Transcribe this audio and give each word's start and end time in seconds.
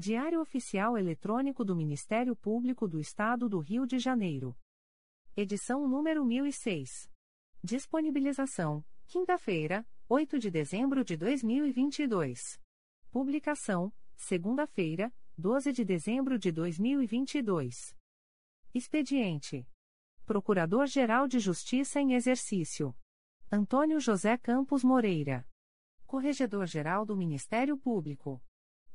Diário 0.00 0.40
Oficial 0.40 0.96
Eletrônico 0.96 1.62
do 1.62 1.76
Ministério 1.76 2.34
Público 2.34 2.88
do 2.88 2.98
Estado 2.98 3.50
do 3.50 3.58
Rio 3.58 3.86
de 3.86 3.98
Janeiro. 3.98 4.56
Edição 5.36 5.86
número 5.86 6.24
1006. 6.24 7.12
Disponibilização: 7.62 8.82
quinta-feira, 9.06 9.86
8 10.08 10.38
de 10.38 10.50
dezembro 10.50 11.04
de 11.04 11.18
2022. 11.18 12.58
Publicação: 13.10 13.92
segunda-feira, 14.16 15.12
12 15.36 15.70
de 15.70 15.84
dezembro 15.84 16.38
de 16.38 16.50
2022. 16.50 17.94
Expediente: 18.72 19.68
Procurador-Geral 20.24 21.28
de 21.28 21.38
Justiça 21.38 22.00
em 22.00 22.14
Exercício 22.14 22.96
Antônio 23.52 24.00
José 24.00 24.38
Campos 24.38 24.82
Moreira. 24.82 25.46
Corregedor-Geral 26.06 27.04
do 27.04 27.14
Ministério 27.14 27.76
Público. 27.76 28.42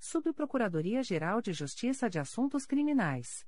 Subprocuradoria-Geral 0.00 1.42
de 1.42 1.52
Justiça 1.52 2.08
de 2.08 2.18
Assuntos 2.18 2.64
Criminais. 2.64 3.44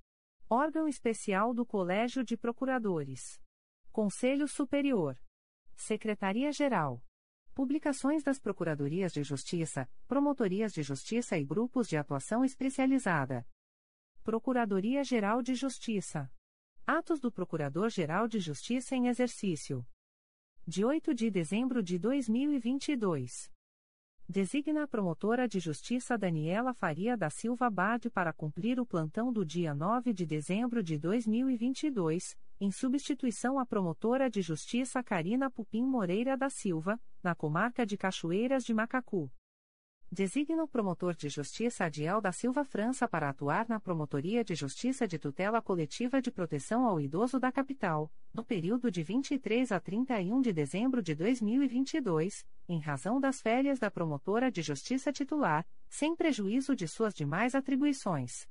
Órgão 0.49 0.89
Especial 0.89 1.55
do 1.55 1.65
Colégio 1.65 2.25
de 2.25 2.37
Procuradores. 2.37 3.41
Conselho 3.93 4.49
Superior. 4.49 5.17
Secretaria-Geral. 5.77 7.03
Publicações 7.55 8.25
das 8.25 8.41
Procuradorias 8.41 9.13
de 9.13 9.23
Justiça, 9.23 9.89
Promotorias 10.09 10.73
de 10.73 10.83
Justiça 10.83 11.39
e 11.39 11.45
Grupos 11.45 11.89
de 11.89 11.97
Atuação 11.97 12.45
Especializada. 12.45 13.47
Procuradoria-Geral 14.25 15.43
de 15.43 15.55
Justiça. 15.55 16.31
Atos 16.85 17.21
do 17.21 17.31
Procurador-Geral 17.31 18.27
de 18.27 18.41
Justiça 18.41 18.97
em 18.97 19.07
Exercício 19.07 19.87
de 20.67 20.85
8 20.85 21.15
de 21.15 21.31
dezembro 21.31 21.83
de 21.83 21.99
2022. 21.99 23.51
Designa 24.31 24.85
a 24.85 24.87
promotora 24.87 25.49
de 25.49 25.59
justiça 25.59 26.17
Daniela 26.17 26.73
Faria 26.73 27.17
da 27.17 27.29
Silva 27.31 27.69
Bade 27.69 28.09
para 28.09 28.33
cumprir 28.33 28.79
o 28.79 28.87
plantão 28.87 29.33
do 29.33 29.45
dia 29.45 29.75
9 29.75 30.13
de 30.13 30.25
dezembro 30.25 30.85
de 30.85 30.97
2022, 30.97 32.37
em 32.61 32.71
substituição 32.71 33.59
à 33.59 33.67
promotora 33.67 34.31
de 34.31 34.41
justiça 34.41 35.03
Karina 35.03 35.51
Pupim 35.51 35.83
Moreira 35.83 36.37
da 36.37 36.49
Silva, 36.49 36.97
na 37.21 37.35
comarca 37.35 37.85
de 37.85 37.97
Cachoeiras 37.97 38.63
de 38.63 38.73
Macacu. 38.73 39.29
Designa 40.13 40.65
o 40.65 40.67
promotor 40.67 41.15
de 41.15 41.29
justiça 41.29 41.85
Adiel 41.85 42.21
da 42.21 42.33
Silva 42.33 42.65
França 42.65 43.07
para 43.07 43.29
atuar 43.29 43.69
na 43.69 43.79
Promotoria 43.79 44.43
de 44.43 44.57
Justiça 44.57 45.07
de 45.07 45.21
Tutela 45.21 45.63
Coletiva 45.63 46.21
de 46.21 46.33
Proteção 46.33 46.85
ao 46.85 47.01
Idoso 47.01 47.39
da 47.39 47.53
Capital, 47.53 48.11
no 48.35 48.45
período 48.45 48.91
de 48.91 49.05
23 49.05 49.71
a 49.71 49.79
31 49.79 50.41
de 50.41 50.53
dezembro 50.53 51.01
de 51.01 51.15
2022, 51.15 52.45
em 52.69 52.81
razão 52.81 53.21
das 53.21 53.41
férias 53.41 53.79
da 53.79 53.89
promotora 53.89 54.51
de 54.51 54.63
justiça 54.63 55.13
titular, 55.13 55.65
sem 55.89 56.17
prejuízo 56.17 56.75
de 56.75 56.89
suas 56.89 57.15
demais 57.15 57.55
atribuições 57.55 58.49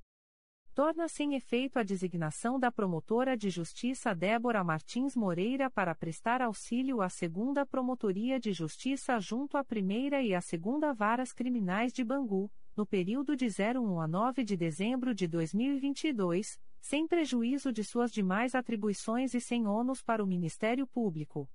torna-se 0.74 1.24
em 1.24 1.35
efeito 1.35 1.78
a 1.78 1.84
designação 1.84 2.59
da 2.59 2.72
promotora 2.72 3.35
de 3.35 3.50
justiça 3.50 4.16
Débora 4.16 4.63
Martins 4.63 5.16
Moreira 5.16 5.69
para 5.69 5.94
prestar 5.94 6.41
auxílio 6.41 7.02
à 7.02 7.09
segunda 7.09 7.66
Promotoria 7.66 8.40
de 8.40 8.53
Justiça 8.53 9.19
junto 9.19 9.57
à 9.57 9.63
primeira 9.63 10.22
e 10.22 10.34
à 10.34 10.41
segunda 10.41 10.94
Varas 10.94 11.34
Criminais 11.34 11.91
de 11.91 12.03
Bangu, 12.03 12.52
no 12.75 12.85
período 12.85 13.35
de 13.35 13.47
01 13.47 14.00
a 14.00 14.07
9 14.07 14.44
de 14.44 14.56
dezembro 14.56 15.13
de 15.13 15.28
2022, 15.28 16.59
sem 16.80 17.07
prejuízo 17.07 17.74
de 17.74 17.84
suas 17.84 18.12
demais 18.12 18.56
atribuições 18.56 19.34
e 19.34 19.41
sem 19.41 19.68
ônus 19.68 20.01
para 20.01 20.24
o 20.24 20.28
Ministério 20.28 20.88
Público. 20.88 21.50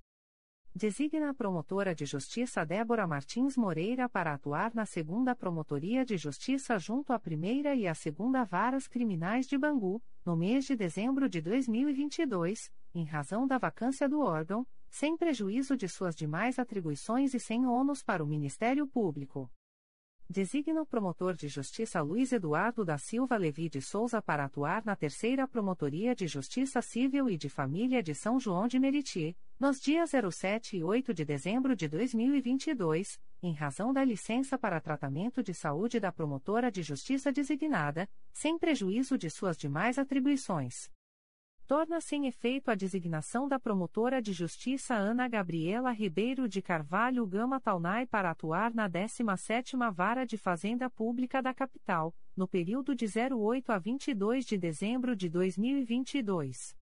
Designa 0.77 1.29
a 1.29 1.33
promotora 1.33 1.95
de 1.95 2.05
justiça 2.05 2.65
Débora 2.65 3.07
Martins 3.07 3.55
Moreira 3.55 4.09
para 4.09 4.33
atuar 4.33 4.75
na 4.75 4.85
segunda 4.85 5.33
Promotoria 5.33 6.03
de 6.03 6.17
Justiça 6.17 6.77
junto 6.77 7.13
à 7.13 7.17
primeira 7.17 7.73
e 7.73 7.87
à 7.87 7.95
segunda 7.95 8.43
Varas 8.43 8.85
Criminais 8.85 9.47
de 9.47 9.57
Bangu, 9.57 10.03
no 10.25 10.35
mês 10.35 10.65
de 10.65 10.75
dezembro 10.75 11.29
de 11.29 11.39
2022, 11.39 12.69
em 12.93 13.05
razão 13.05 13.47
da 13.47 13.57
vacância 13.57 14.09
do 14.09 14.19
órgão, 14.19 14.67
sem 14.89 15.15
prejuízo 15.15 15.77
de 15.77 15.87
suas 15.87 16.13
demais 16.13 16.59
atribuições 16.59 17.33
e 17.33 17.39
sem 17.39 17.65
ônus 17.65 18.03
para 18.03 18.21
o 18.21 18.27
Ministério 18.27 18.85
Público. 18.85 19.49
Designa 20.27 20.81
o 20.81 20.85
promotor 20.87 21.35
de 21.35 21.47
justiça 21.47 22.01
Luiz 22.01 22.31
Eduardo 22.31 22.83
da 22.83 22.97
Silva 22.97 23.37
Levi 23.37 23.69
de 23.69 23.79
Souza 23.79 24.19
para 24.23 24.45
atuar 24.45 24.83
na 24.83 24.95
terceira 24.95 25.47
Promotoria 25.47 26.15
de 26.15 26.25
Justiça 26.25 26.81
Civil 26.81 27.29
e 27.29 27.37
de 27.37 27.47
Família 27.47 28.01
de 28.01 28.15
São 28.15 28.39
João 28.39 28.67
de 28.67 28.79
Meriti, 28.79 29.37
nos 29.59 29.79
dias 29.79 30.11
07 30.31 30.77
e 30.77 30.83
8 30.83 31.13
de 31.13 31.23
dezembro 31.23 31.75
de 31.75 31.87
2022, 31.87 33.19
em 33.43 33.53
razão 33.53 33.93
da 33.93 34.03
licença 34.03 34.57
para 34.57 34.81
tratamento 34.81 35.43
de 35.43 35.53
saúde 35.53 35.99
da 35.99 36.11
promotora 36.11 36.71
de 36.71 36.81
justiça 36.81 37.31
designada, 37.31 38.09
sem 38.33 38.57
prejuízo 38.57 39.19
de 39.19 39.29
suas 39.29 39.55
demais 39.55 39.99
atribuições 39.99 40.89
torna-se 41.67 42.15
em 42.15 42.27
efeito 42.27 42.69
a 42.69 42.75
designação 42.75 43.47
da 43.47 43.59
promotora 43.59 44.21
de 44.21 44.33
justiça 44.33 44.93
Ana 44.93 45.27
Gabriela 45.27 45.91
Ribeiro 45.91 46.47
de 46.47 46.61
Carvalho 46.61 47.25
Gama 47.25 47.59
Taunay 47.59 48.05
para 48.05 48.31
atuar 48.31 48.73
na 48.73 48.89
17ª 48.89 49.91
Vara 49.91 50.25
de 50.25 50.37
Fazenda 50.37 50.89
Pública 50.89 51.41
da 51.41 51.53
Capital, 51.53 52.13
no 52.35 52.47
período 52.47 52.95
de 52.95 53.05
08 53.05 53.71
a 53.71 53.79
22 53.79 54.45
de 54.45 54.57
dezembro 54.57 55.15
de 55.15 55.27
2022. 55.27 56.84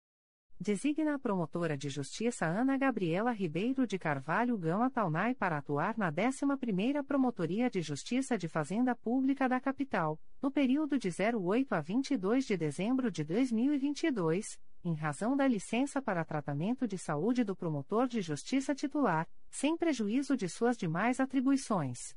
Designa 0.63 1.15
a 1.15 1.17
promotora 1.17 1.75
de 1.75 1.89
justiça 1.89 2.45
Ana 2.45 2.77
Gabriela 2.77 3.31
Ribeiro 3.31 3.87
de 3.87 3.97
Carvalho 3.97 4.55
Gama 4.59 4.91
Taunay 4.91 5.33
para 5.33 5.57
atuar 5.57 5.97
na 5.97 6.11
11ª 6.11 7.03
Promotoria 7.03 7.67
de 7.67 7.81
Justiça 7.81 8.37
de 8.37 8.47
Fazenda 8.47 8.95
Pública 8.95 9.49
da 9.49 9.59
Capital, 9.59 10.19
no 10.39 10.51
período 10.51 10.99
de 10.99 11.09
08 11.09 11.73
a 11.73 11.81
22 11.81 12.45
de 12.45 12.57
dezembro 12.57 13.09
de 13.09 13.23
2022, 13.23 14.59
em 14.85 14.93
razão 14.93 15.35
da 15.35 15.47
licença 15.47 15.99
para 15.99 16.23
tratamento 16.23 16.87
de 16.87 16.95
saúde 16.95 17.43
do 17.43 17.55
promotor 17.55 18.07
de 18.07 18.21
justiça 18.21 18.75
titular, 18.75 19.27
sem 19.49 19.75
prejuízo 19.75 20.37
de 20.37 20.47
suas 20.47 20.77
demais 20.77 21.19
atribuições. 21.19 22.15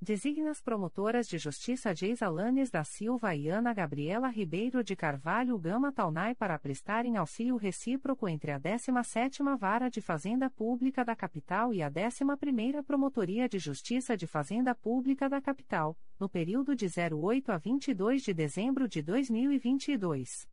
Designa 0.00 0.52
as 0.52 0.60
promotoras 0.60 1.26
de 1.26 1.38
justiça 1.38 1.92
Geisa 1.92 2.26
Alanes 2.26 2.70
da 2.70 2.84
Silva 2.84 3.34
e 3.34 3.48
Ana 3.48 3.74
Gabriela 3.74 4.28
Ribeiro 4.28 4.84
de 4.84 4.94
Carvalho 4.94 5.58
Gama 5.58 5.92
Taunay 5.92 6.36
para 6.36 6.56
prestarem 6.56 7.16
auxílio 7.16 7.56
recíproco 7.56 8.28
entre 8.28 8.52
a 8.52 8.60
17ª 8.60 9.58
Vara 9.58 9.88
de 9.88 10.00
Fazenda 10.00 10.48
Pública 10.48 11.04
da 11.04 11.16
Capital 11.16 11.74
e 11.74 11.82
a 11.82 11.90
11ª 11.90 12.84
Promotoria 12.84 13.48
de 13.48 13.58
Justiça 13.58 14.16
de 14.16 14.24
Fazenda 14.24 14.72
Pública 14.72 15.28
da 15.28 15.40
Capital, 15.40 15.98
no 16.18 16.28
período 16.28 16.76
de 16.76 16.86
08 16.86 17.50
a 17.50 17.58
22 17.58 18.22
de 18.22 18.32
dezembro 18.32 18.88
de 18.88 19.02
2022. 19.02 20.48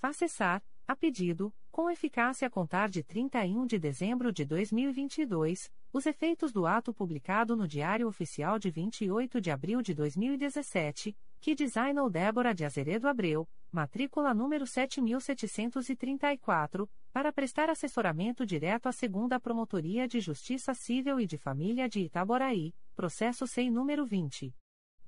Facessar, 0.00 0.62
a 0.86 0.94
pedido, 0.94 1.52
com 1.72 1.90
eficácia 1.90 2.46
a 2.46 2.50
contar 2.50 2.88
de 2.88 3.02
31 3.02 3.66
de 3.66 3.80
dezembro 3.80 4.32
de 4.32 4.44
2022, 4.44 5.68
os 5.92 6.06
efeitos 6.06 6.52
do 6.52 6.68
ato 6.68 6.94
publicado 6.94 7.56
no 7.56 7.66
Diário 7.66 8.06
Oficial 8.06 8.60
de 8.60 8.70
28 8.70 9.40
de 9.40 9.50
abril 9.50 9.82
de 9.82 9.92
2017, 9.92 11.16
que 11.40 11.52
designou 11.52 12.08
Débora 12.08 12.54
de 12.54 12.64
Azeredo 12.64 13.08
Abreu, 13.08 13.44
matrícula 13.72 14.32
número 14.32 14.68
7734, 14.68 16.88
para 17.12 17.32
prestar 17.32 17.68
assessoramento 17.68 18.46
direto 18.46 18.88
à 18.88 18.92
segunda 18.92 19.40
Promotoria 19.40 20.06
de 20.06 20.20
Justiça 20.20 20.74
Civil 20.74 21.18
e 21.18 21.26
de 21.26 21.36
Família 21.36 21.88
de 21.88 22.02
Itaboraí, 22.02 22.72
processo 22.94 23.48
sem 23.48 23.68
número 23.68 24.06
20. 24.06 24.54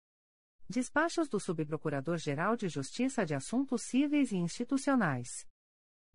Despachos 0.68 1.28
do 1.28 1.38
Subprocurador-Geral 1.38 2.56
de 2.56 2.68
Justiça 2.68 3.24
de 3.24 3.34
Assuntos 3.34 3.82
Cíveis 3.82 4.32
e 4.32 4.36
Institucionais. 4.36 5.46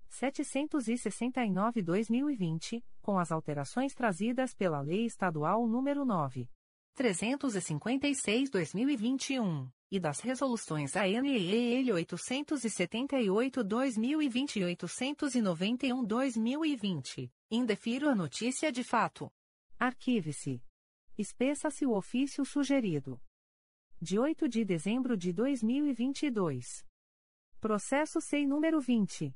769-2020, 0.09 2.83
com 3.01 3.17
as 3.17 3.31
alterações 3.31 3.93
trazidas 3.93 4.53
pela 4.53 4.81
Lei 4.81 5.05
Estadual 5.05 5.65
nº 5.67 6.03
9. 6.03 6.49
356-2021, 6.97 9.71
e 9.89 9.99
das 9.99 10.19
resoluções 10.19 10.95
ANEEL 10.95 11.95
878-2020 11.95 14.57
e 14.57 14.61
891-2020 14.75 17.31
Indefiro 17.51 18.07
a 18.07 18.13
notícia 18.13 18.71
de 18.71 18.83
fato. 18.83 19.31
Arquive-se. 19.79 20.63
Espeça-se 21.17 21.83
o 21.83 21.95
ofício 21.95 22.45
sugerido. 22.45 23.19
De 23.99 24.19
8 24.19 24.47
de 24.47 24.63
dezembro 24.63 25.17
de 25.17 25.33
2022. 25.33 26.85
Processo 27.59 28.21
SEI 28.21 28.45
número 28.45 28.79
20. 28.79 29.35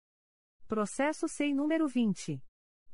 Processo 0.67 1.27
SEI 1.27 1.55
número 1.55 1.88
20. 1.88 2.43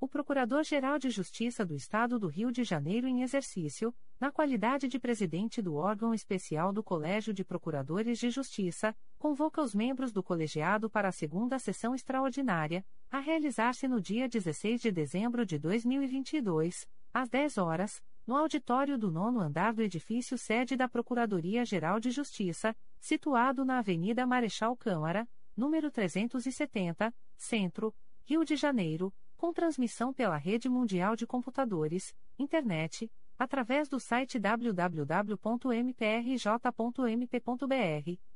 o 0.00 0.08
Procurador-Geral 0.08 0.98
de 0.98 1.10
Justiça 1.10 1.62
do 1.62 1.76
Estado 1.76 2.18
do 2.18 2.26
Rio 2.26 2.50
de 2.50 2.64
Janeiro 2.64 3.06
em 3.06 3.20
exercício, 3.20 3.94
na 4.18 4.32
qualidade 4.32 4.88
de 4.88 4.98
presidente 4.98 5.60
do 5.60 5.74
órgão 5.74 6.14
especial 6.14 6.72
do 6.72 6.82
Colégio 6.82 7.34
de 7.34 7.44
Procuradores 7.44 8.18
de 8.18 8.30
Justiça, 8.30 8.96
convoca 9.18 9.60
os 9.60 9.74
membros 9.74 10.10
do 10.10 10.22
colegiado 10.22 10.88
para 10.88 11.08
a 11.08 11.12
segunda 11.12 11.58
sessão 11.58 11.94
extraordinária, 11.94 12.82
a 13.10 13.18
realizar-se 13.18 13.86
no 13.86 14.00
dia 14.00 14.26
16 14.26 14.80
de 14.80 14.90
dezembro 14.90 15.44
de 15.44 15.58
2022, 15.58 16.88
às 17.12 17.28
10 17.28 17.58
horas, 17.58 18.02
no 18.26 18.36
auditório 18.36 18.96
do 18.96 19.10
nono 19.10 19.38
andar 19.38 19.74
do 19.74 19.82
edifício 19.82 20.38
sede 20.38 20.76
da 20.76 20.88
Procuradoria-Geral 20.88 22.00
de 22.00 22.10
Justiça, 22.10 22.74
situado 22.98 23.66
na 23.66 23.80
Avenida 23.80 24.26
Marechal 24.26 24.74
Câmara, 24.78 25.28
número 25.54 25.90
370, 25.90 27.14
Centro, 27.36 27.94
Rio 28.24 28.44
de 28.44 28.56
Janeiro, 28.56 29.12
com 29.40 29.52
transmissão 29.54 30.12
pela 30.12 30.36
Rede 30.36 30.68
Mundial 30.68 31.16
de 31.16 31.26
Computadores, 31.26 32.14
Internet, 32.38 33.10
através 33.38 33.88
do 33.88 33.98
site 33.98 34.38
www.mprj.mp.br, 34.38 35.38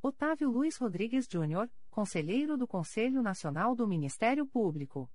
Otávio 0.00 0.48
Luiz 0.48 0.76
Rodrigues 0.76 1.26
Júnior, 1.28 1.68
Conselheiro 1.90 2.56
do 2.56 2.68
Conselho 2.68 3.20
Nacional 3.20 3.74
do 3.74 3.84
Ministério 3.84 4.46
Público. 4.46 5.10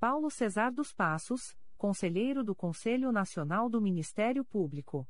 Paulo 0.00 0.28
Cesar 0.28 0.72
dos 0.72 0.92
Passos, 0.92 1.56
Conselheiro 1.78 2.42
do 2.42 2.52
Conselho 2.52 3.12
Nacional 3.12 3.70
do 3.70 3.80
Ministério 3.80 4.44
Público. 4.44 5.08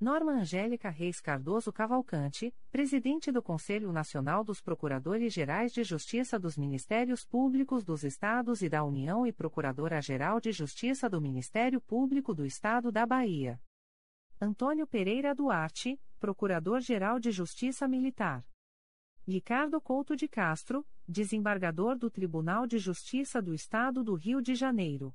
Norma 0.00 0.32
Angélica 0.34 0.88
Reis 0.88 1.20
Cardoso 1.20 1.72
Cavalcante, 1.72 2.54
Presidente 2.70 3.32
do 3.32 3.42
Conselho 3.42 3.92
Nacional 3.92 4.44
dos 4.44 4.60
Procuradores-Gerais 4.60 5.72
de 5.72 5.82
Justiça 5.82 6.38
dos 6.38 6.56
Ministérios 6.56 7.24
Públicos 7.24 7.82
dos 7.82 8.04
Estados 8.04 8.62
e 8.62 8.68
da 8.68 8.84
União 8.84 9.26
e 9.26 9.32
Procuradora-Geral 9.32 10.40
de 10.40 10.52
Justiça 10.52 11.10
do 11.10 11.20
Ministério 11.20 11.80
Público 11.80 12.32
do 12.32 12.46
Estado 12.46 12.92
da 12.92 13.04
Bahia. 13.04 13.60
Antônio 14.40 14.86
Pereira 14.86 15.34
Duarte, 15.34 16.00
Procurador-Geral 16.22 17.18
de 17.18 17.32
Justiça 17.32 17.88
Militar. 17.88 18.46
Ricardo 19.26 19.80
Couto 19.80 20.14
de 20.14 20.28
Castro, 20.28 20.86
desembargador 21.06 21.98
do 21.98 22.08
Tribunal 22.08 22.64
de 22.64 22.78
Justiça 22.78 23.42
do 23.42 23.52
Estado 23.52 24.04
do 24.04 24.14
Rio 24.14 24.40
de 24.40 24.54
Janeiro. 24.54 25.12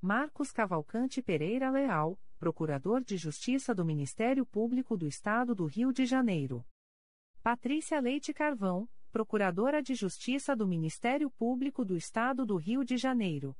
Marcos 0.00 0.52
Cavalcante 0.52 1.20
Pereira 1.20 1.68
Leal, 1.68 2.16
Procurador 2.38 3.02
de 3.02 3.16
Justiça 3.16 3.74
do 3.74 3.84
Ministério 3.84 4.46
Público 4.46 4.96
do 4.96 5.04
Estado 5.04 5.52
do 5.52 5.66
Rio 5.66 5.92
de 5.92 6.06
Janeiro. 6.06 6.64
Patrícia 7.42 7.98
Leite 7.98 8.32
Carvão, 8.32 8.88
Procuradora 9.10 9.82
de 9.82 9.96
Justiça 9.96 10.54
do 10.54 10.64
Ministério 10.64 11.28
Público 11.28 11.84
do 11.84 11.96
Estado 11.96 12.46
do 12.46 12.54
Rio 12.54 12.84
de 12.84 12.96
Janeiro. 12.96 13.56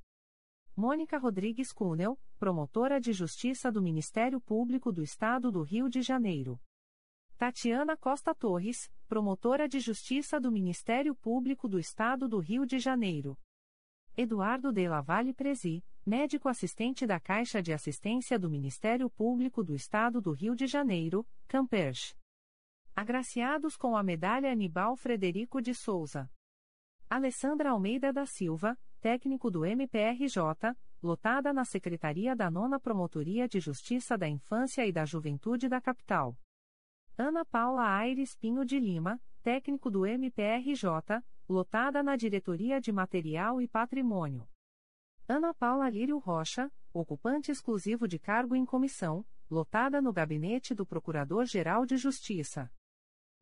Mônica 0.76 1.18
Rodrigues 1.18 1.72
Cunel, 1.72 2.16
Promotora 2.40 2.98
de 2.98 3.12
Justiça 3.12 3.70
do 3.70 3.83
Ministério 3.83 4.40
Público 4.40 4.90
do 4.90 5.03
Estado 5.03 5.53
do 5.53 5.61
Rio 5.62 5.90
de 5.90 6.00
Janeiro. 6.00 6.59
Tatiana 7.37 7.98
Costa 7.98 8.35
Torres, 8.35 8.90
Promotora 9.07 9.68
de 9.68 9.79
Justiça 9.79 10.40
do 10.40 10.50
Ministério 10.50 11.14
Público 11.14 11.68
do 11.68 11.79
Estado 11.79 12.26
do 12.26 12.38
Rio 12.38 12.64
de 12.64 12.79
Janeiro. 12.79 13.37
Eduardo 14.16 14.72
de 14.72 14.88
Lavalle 14.88 15.35
Presi, 15.35 15.85
médico 16.07 16.48
assistente 16.48 17.07
da 17.07 17.20
Caixa 17.20 17.62
de 17.62 17.74
Assistência 17.74 18.38
do 18.38 18.48
Ministério 18.48 19.11
Público 19.11 19.62
do 19.62 19.74
Estado 19.74 20.18
do 20.18 20.33
Rio 20.33 20.57
de 20.57 20.66
Janeiro, 20.66 21.29
Camperch. 21.46 22.16
Agraciados 22.96 23.76
com 23.76 23.94
a 23.94 24.03
medalha 24.03 24.50
Anibal 24.50 24.96
Frederico 24.96 25.61
de 25.61 25.74
Souza. 25.74 26.26
Alessandra 27.07 27.72
Almeida 27.72 28.14
da 28.14 28.24
Silva, 28.24 28.79
técnico 28.98 29.50
do 29.50 29.66
MPRJ, 29.66 30.74
lotada 31.02 31.52
na 31.52 31.64
Secretaria 31.64 32.36
da 32.36 32.50
Nona 32.50 32.78
Promotoria 32.78 33.48
de 33.48 33.58
Justiça 33.60 34.16
da 34.18 34.28
Infância 34.28 34.86
e 34.86 34.92
da 34.92 35.04
Juventude 35.04 35.68
da 35.68 35.80
Capital. 35.80 36.36
Ana 37.16 37.44
Paula 37.44 37.86
Aires 37.86 38.34
Pinho 38.34 38.64
de 38.64 38.78
Lima, 38.78 39.20
técnico 39.42 39.90
do 39.90 40.06
MPRJ, 40.06 41.22
lotada 41.48 42.02
na 42.02 42.16
Diretoria 42.16 42.80
de 42.80 42.92
Material 42.92 43.60
e 43.60 43.66
Patrimônio. 43.66 44.48
Ana 45.26 45.54
Paula 45.54 45.88
Lírio 45.88 46.18
Rocha, 46.18 46.70
ocupante 46.92 47.50
exclusivo 47.50 48.06
de 48.06 48.18
cargo 48.18 48.54
em 48.54 48.64
comissão, 48.64 49.24
lotada 49.50 50.00
no 50.00 50.12
gabinete 50.12 50.74
do 50.74 50.86
Procurador-Geral 50.86 51.86
de 51.86 51.96
Justiça. 51.96 52.70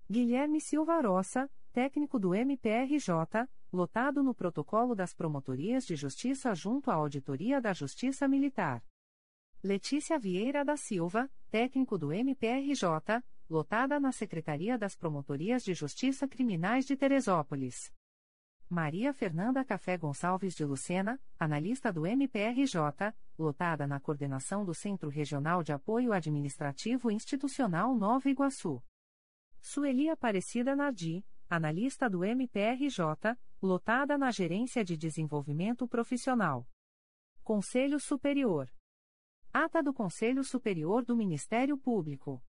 Guilherme 0.08 0.60
Silva 0.60 1.00
Roça, 1.00 1.50
técnico 1.72 2.18
do 2.18 2.34
MPRJ, 2.34 3.48
lotado 3.72 4.22
no 4.22 4.34
protocolo 4.34 4.94
das 4.94 5.12
Promotorias 5.12 5.84
de 5.84 5.94
Justiça 5.94 6.54
junto 6.54 6.90
à 6.90 6.94
Auditoria 6.94 7.60
da 7.60 7.72
Justiça 7.72 8.26
Militar. 8.26 8.82
Letícia 9.62 10.18
Vieira 10.18 10.64
da 10.64 10.76
Silva, 10.76 11.30
técnico 11.50 11.98
do 11.98 12.12
MPRJ, 12.12 13.22
lotada 13.50 13.98
na 13.98 14.12
Secretaria 14.12 14.78
das 14.78 14.94
Promotorias 14.94 15.64
de 15.64 15.74
Justiça 15.74 16.28
Criminais 16.28 16.86
de 16.86 16.96
Teresópolis. 16.96 17.92
Maria 18.70 19.14
Fernanda 19.14 19.64
Café 19.64 19.96
Gonçalves 19.96 20.54
de 20.54 20.64
Lucena, 20.64 21.18
analista 21.38 21.90
do 21.90 22.06
MPRJ, 22.06 23.14
lotada 23.38 23.86
na 23.86 23.98
coordenação 23.98 24.64
do 24.64 24.74
Centro 24.74 25.08
Regional 25.08 25.62
de 25.62 25.72
Apoio 25.72 26.12
Administrativo 26.12 27.10
Institucional 27.10 27.94
Nova 27.94 28.28
Iguaçu. 28.28 28.82
Sueli 29.60 30.10
Aparecida 30.10 30.76
Nardi, 30.76 31.24
analista 31.48 32.08
do 32.10 32.24
MPRJ, 32.24 33.36
lotada 33.62 34.18
na 34.18 34.30
Gerência 34.30 34.84
de 34.84 34.96
Desenvolvimento 34.96 35.88
Profissional. 35.88 36.68
Conselho 37.42 37.98
Superior. 37.98 38.70
Ata 39.52 39.82
do 39.82 39.94
Conselho 39.94 40.44
Superior 40.44 41.04
do 41.04 41.16
Ministério 41.16 41.78
Público. 41.78 42.42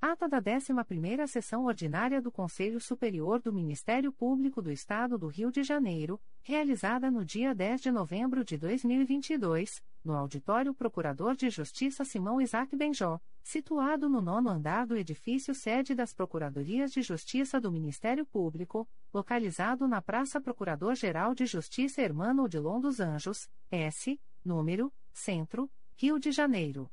Ata 0.00 0.28
da 0.28 0.40
11ª 0.40 1.26
Sessão 1.26 1.64
Ordinária 1.64 2.22
do 2.22 2.30
Conselho 2.30 2.80
Superior 2.80 3.42
do 3.42 3.52
Ministério 3.52 4.12
Público 4.12 4.62
do 4.62 4.70
Estado 4.70 5.18
do 5.18 5.26
Rio 5.26 5.50
de 5.50 5.64
Janeiro, 5.64 6.20
realizada 6.40 7.10
no 7.10 7.24
dia 7.24 7.52
10 7.52 7.80
de 7.80 7.90
novembro 7.90 8.44
de 8.44 8.56
2022, 8.56 9.82
no 10.04 10.14
Auditório 10.14 10.72
Procurador 10.72 11.34
de 11.34 11.50
Justiça 11.50 12.04
Simão 12.04 12.40
Isaac 12.40 12.76
Benjó, 12.76 13.18
situado 13.42 14.08
no 14.08 14.20
nono 14.20 14.48
andar 14.50 14.86
do 14.86 14.96
edifício 14.96 15.52
sede 15.52 15.96
das 15.96 16.14
Procuradorias 16.14 16.92
de 16.92 17.02
Justiça 17.02 17.60
do 17.60 17.72
Ministério 17.72 18.24
Público, 18.24 18.88
localizado 19.12 19.88
na 19.88 20.00
Praça 20.00 20.40
Procurador-Geral 20.40 21.34
de 21.34 21.44
Justiça 21.44 22.00
Hermano 22.00 22.44
Odilon 22.44 22.80
dos 22.80 23.00
Anjos, 23.00 23.48
S, 23.68 24.16
número, 24.44 24.92
Centro, 25.12 25.68
Rio 25.96 26.20
de 26.20 26.30
Janeiro 26.30 26.88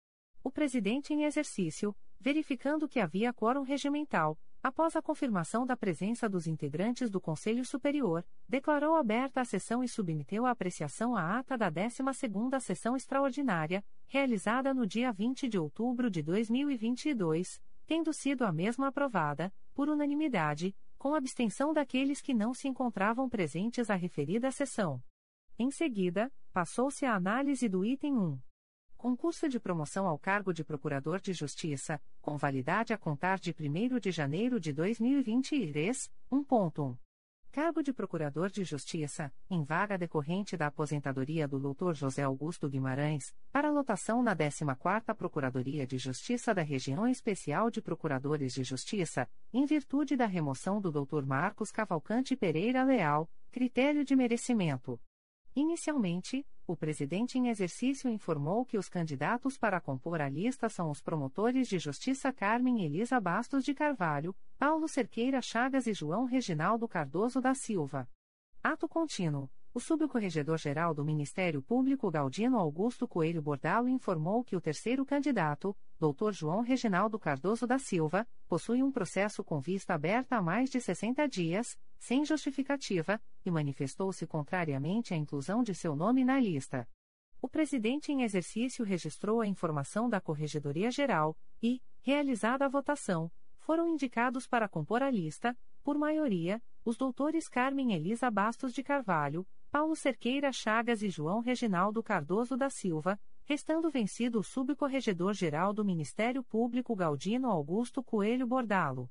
O 0.43 0.51
presidente 0.51 1.13
em 1.13 1.25
exercício, 1.25 1.95
verificando 2.21 2.89
que 2.89 3.01
havia 3.01 3.33
quórum 3.33 3.63
regimental, 3.63 4.39
após 4.63 4.97
a 4.97 5.03
confirmação 5.03 5.65
da 5.65 5.77
presença 5.77 6.29
dos 6.29 6.47
integrantes 6.47 7.09
do 7.09 7.21
Conselho 7.21 7.65
Superior, 7.65 8.25
declarou 8.49 8.97
aberta 8.97 9.41
a 9.41 9.45
sessão 9.45 9.83
e 9.85 9.89
submeteu 9.89 10.45
à 10.45 10.51
apreciação 10.51 11.17
a 11.17 11.39
ata 11.39 11.57
da 11.57 11.71
12ª 11.71 12.61
Sessão 12.61 12.97
Extraordinária, 12.97 13.85
realizada 14.07 14.75
no 14.75 14.87
dia 14.87 15.13
20 15.13 15.49
de 15.49 15.59
outubro 15.59 16.11
de 16.11 16.23
2022, 16.23 17.61
tendo 17.87 18.13
sido 18.13 18.45
a 18.45 18.53
mesma 18.53 18.89
aprovada, 18.89 19.53
por 19.73 19.89
unanimidade, 19.89 20.75
com 20.99 21.15
abstenção 21.15 21.73
daqueles 21.73 22.21
que 22.21 22.35
não 22.35 22.53
se 22.53 22.67
encontravam 22.67 23.29
presentes 23.29 23.89
à 23.89 23.95
referida 23.95 24.51
sessão. 24.51 25.01
Em 25.57 25.71
seguida, 25.71 26.33
passou-se 26.53 27.07
a 27.07 27.15
análise 27.15 27.69
do 27.69 27.85
item 27.85 28.17
1. 28.17 28.48
Concurso 28.99 29.49
de 29.49 29.61
promoção 29.61 30.09
ao 30.09 30.19
cargo 30.19 30.53
de 30.53 30.65
Procurador 30.65 31.21
de 31.21 31.33
Justiça, 31.33 32.03
com 32.21 32.37
validade 32.37 32.93
a 32.93 32.99
contar 32.99 33.39
de 33.39 33.55
1 33.57 34.01
de 34.01 34.11
janeiro 34.11 34.59
de 34.59 34.73
2023, 34.73 36.11
1.1. 36.33 36.99
cargo 37.53 37.81
de 37.81 37.93
Procurador 37.93 38.51
de 38.51 38.65
Justiça, 38.65 39.33
em 39.49 39.63
vaga 39.63 39.97
decorrente 39.97 40.57
da 40.57 40.67
aposentadoria 40.67 41.47
do 41.47 41.61
Dr. 41.61 41.93
José 41.93 42.25
Augusto 42.25 42.69
Guimarães, 42.69 43.33
para 43.53 43.71
lotação 43.71 44.21
na 44.21 44.35
14ª 44.35 45.15
Procuradoria 45.15 45.87
de 45.87 45.97
Justiça 45.97 46.53
da 46.53 46.63
Região 46.63 47.07
Especial 47.07 47.71
de 47.71 47.81
Procuradores 47.81 48.53
de 48.53 48.65
Justiça, 48.65 49.29
em 49.53 49.65
virtude 49.65 50.17
da 50.17 50.27
remoção 50.27 50.81
do 50.81 50.91
Dr. 50.91 51.25
Marcos 51.25 51.71
Cavalcante 51.71 52.35
Pereira 52.35 52.83
Leal, 52.83 53.31
critério 53.53 54.05
de 54.05 54.17
merecimento. 54.17 55.01
Inicialmente, 55.55 56.45
o 56.69 56.77
presidente 56.77 57.39
em 57.39 57.49
exercício 57.49 58.11
informou 58.11 58.63
que 58.63 58.77
os 58.77 58.91
candidatos 58.91 59.57
para 59.57 59.81
compor 59.81 60.21
a 60.21 60.29
lista 60.29 60.69
são 60.69 60.91
os 60.91 61.01
promotores 61.01 61.67
de 61.67 61.79
justiça 61.79 62.31
Carmen 62.31 62.85
Elisa 62.85 63.19
Bastos 63.19 63.65
de 63.65 63.73
Carvalho, 63.73 64.37
Paulo 64.59 64.87
Cerqueira 64.87 65.41
Chagas 65.41 65.87
e 65.87 65.95
João 65.95 66.27
Reginaldo 66.27 66.87
Cardoso 66.87 67.41
da 67.41 67.55
Silva. 67.55 68.07
Ato 68.63 68.87
contínuo. 68.87 69.51
O 69.73 69.81
subcorregedor-geral 69.81 70.93
do 70.93 71.03
Ministério 71.03 71.63
Público 71.63 72.11
Galdino 72.11 72.59
Augusto 72.59 73.09
Coelho 73.09 73.41
Bordalo 73.41 73.89
informou 73.89 74.45
que 74.45 74.55
o 74.55 74.61
terceiro 74.61 75.07
candidato, 75.07 75.75
Dr. 75.99 76.31
João 76.31 76.61
Reginaldo 76.61 77.19
Cardoso 77.19 77.67
da 77.67 77.79
Silva, 77.79 78.27
possui 78.47 78.83
um 78.83 78.93
processo 78.93 79.43
com 79.43 79.61
vista 79.61 79.95
aberta 79.95 80.37
há 80.37 80.43
mais 80.43 80.71
de 80.71 80.81
60 80.81 81.29
dias, 81.29 81.77
sem 81.99 82.25
justificativa, 82.25 83.21
e 83.45 83.51
manifestou-se 83.51 84.25
contrariamente 84.27 85.13
à 85.13 85.17
inclusão 85.17 85.63
de 85.63 85.75
seu 85.75 85.97
nome 85.97 86.25
na 86.25 86.39
lista. 86.39 86.89
O 87.43 87.49
presidente 87.49 88.13
em 88.13 88.23
exercício 88.23 88.85
registrou 88.85 89.41
a 89.41 89.47
informação 89.47 90.09
da 90.09 90.21
Corregedoria 90.21 90.91
Geral 90.91 91.37
e, 91.63 91.83
realizada 92.01 92.65
a 92.65 92.69
votação, 92.69 93.31
foram 93.59 93.89
indicados 93.89 94.47
para 94.47 94.69
compor 94.69 95.03
a 95.03 95.11
lista, 95.11 95.57
por 95.83 95.99
maioria, 95.99 96.63
os 96.85 96.97
doutores 96.97 97.49
Carmen 97.49 97.93
Elisa 97.93 98.31
Bastos 98.31 98.73
de 98.73 98.83
Carvalho, 98.83 99.47
Paulo 99.71 99.95
Cerqueira 99.95 100.51
Chagas 100.53 101.03
e 101.03 101.11
João 101.11 101.41
Reginaldo 101.41 102.03
Cardoso 102.03 102.57
da 102.57 102.71
Silva, 102.71 103.21
restando 103.49 103.89
vencido 103.89 104.41
o 104.41 104.43
subcorregedor-geral 104.43 105.73
do 105.73 105.83
Ministério 105.83 106.45
Público 106.45 106.95
Galdino 106.95 107.49
Augusto 107.49 108.03
Coelho 108.03 108.47
Bordalo. 108.47 109.11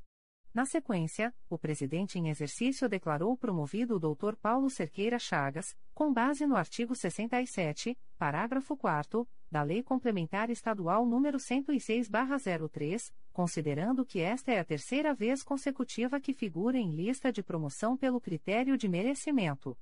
Na 0.53 0.63
sequência, 0.63 1.33
o 1.49 1.57
presidente 1.57 2.19
em 2.19 2.29
exercício 2.29 2.87
declarou 2.87 3.35
promovido 3.35 3.95
o 3.95 3.99
Dr. 3.99 4.35
Paulo 4.35 4.69
Cerqueira 4.69 5.17
Chagas, 5.17 5.75
com 5.91 6.13
base 6.13 6.45
no 6.45 6.55
artigo 6.55 6.93
67, 6.93 7.97
parágrafo 8.15 8.77
4 8.77 9.27
da 9.49 9.63
Lei 9.63 9.81
Complementar 9.81 10.51
Estadual 10.51 11.03
nº 11.03 11.39
106/03, 11.39 13.11
considerando 13.33 14.05
que 14.05 14.19
esta 14.19 14.51
é 14.51 14.59
a 14.59 14.65
terceira 14.65 15.15
vez 15.15 15.41
consecutiva 15.41 16.19
que 16.19 16.31
figura 16.31 16.77
em 16.77 16.91
lista 16.91 17.31
de 17.31 17.41
promoção 17.41 17.97
pelo 17.97 18.21
critério 18.21 18.77
de 18.77 18.87
merecimento. 18.87 19.75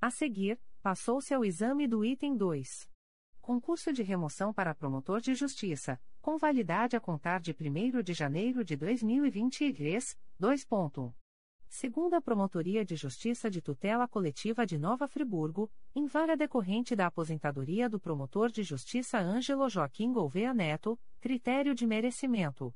A 0.00 0.12
seguir, 0.12 0.60
passou-se 0.80 1.34
ao 1.34 1.44
exame 1.44 1.88
do 1.88 2.04
item 2.04 2.36
2. 2.36 2.88
Concurso 3.46 3.92
de 3.92 4.02
remoção 4.02 4.52
para 4.52 4.74
promotor 4.74 5.20
de 5.20 5.32
justiça, 5.32 6.00
com 6.20 6.36
validade 6.36 6.96
a 6.96 7.00
contar 7.00 7.38
de 7.38 7.52
1 7.52 8.02
de 8.02 8.12
janeiro 8.12 8.64
de 8.64 8.74
2023, 8.74 10.18
2. 10.36 10.66
Segunda 11.68 12.20
Promotoria 12.20 12.84
de 12.84 12.96
Justiça 12.96 13.48
de 13.48 13.62
Tutela 13.62 14.08
Coletiva 14.08 14.66
de 14.66 14.76
Nova 14.76 15.06
Friburgo, 15.06 15.70
em 15.94 16.06
vaga 16.06 16.36
decorrente 16.36 16.96
da 16.96 17.06
aposentadoria 17.06 17.88
do 17.88 18.00
promotor 18.00 18.50
de 18.50 18.64
justiça 18.64 19.20
Ângelo 19.20 19.68
Joaquim 19.68 20.12
Gouveia 20.12 20.52
Neto, 20.52 20.98
critério 21.20 21.72
de 21.72 21.86
merecimento. 21.86 22.74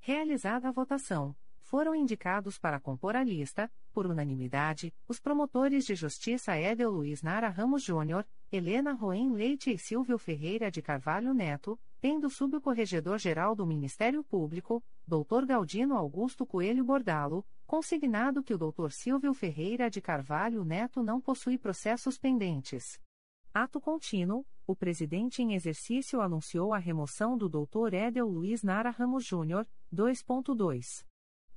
Realizada 0.00 0.68
a 0.68 0.72
votação, 0.72 1.32
foram 1.68 1.94
indicados 1.94 2.58
para 2.58 2.80
compor 2.80 3.14
a 3.14 3.22
lista, 3.22 3.70
por 3.92 4.06
unanimidade, 4.06 4.90
os 5.06 5.20
promotores 5.20 5.84
de 5.84 5.94
justiça 5.94 6.58
Edel 6.58 6.90
Luiz 6.90 7.22
Nara 7.22 7.50
Ramos 7.50 7.82
Júnior, 7.82 8.26
Helena 8.50 8.94
Roem 8.94 9.32
Leite 9.32 9.70
e 9.70 9.76
Silvio 9.76 10.16
Ferreira 10.16 10.70
de 10.70 10.80
Carvalho 10.80 11.34
Neto, 11.34 11.78
tendo 12.00 12.30
subcorregedor-geral 12.30 13.54
do 13.54 13.66
Ministério 13.66 14.24
Público, 14.24 14.82
Dr. 15.06 15.44
Galdino 15.46 15.94
Augusto 15.94 16.46
Coelho 16.46 16.82
Bordalo, 16.82 17.44
consignado 17.66 18.42
que 18.42 18.54
o 18.54 18.58
Dr. 18.58 18.90
Silvio 18.90 19.34
Ferreira 19.34 19.90
de 19.90 20.00
Carvalho 20.00 20.64
Neto 20.64 21.02
não 21.02 21.20
possui 21.20 21.58
processos 21.58 22.16
pendentes. 22.16 22.98
Ato 23.52 23.78
contínuo, 23.78 24.42
o 24.66 24.74
presidente 24.74 25.42
em 25.42 25.52
exercício 25.52 26.22
anunciou 26.22 26.72
a 26.72 26.78
remoção 26.78 27.36
do 27.36 27.46
Dr. 27.46 27.92
Edel 27.92 28.26
Luiz 28.26 28.62
Nara 28.62 28.88
Ramos 28.88 29.26
Júnior, 29.26 29.68
2.2 29.92 31.06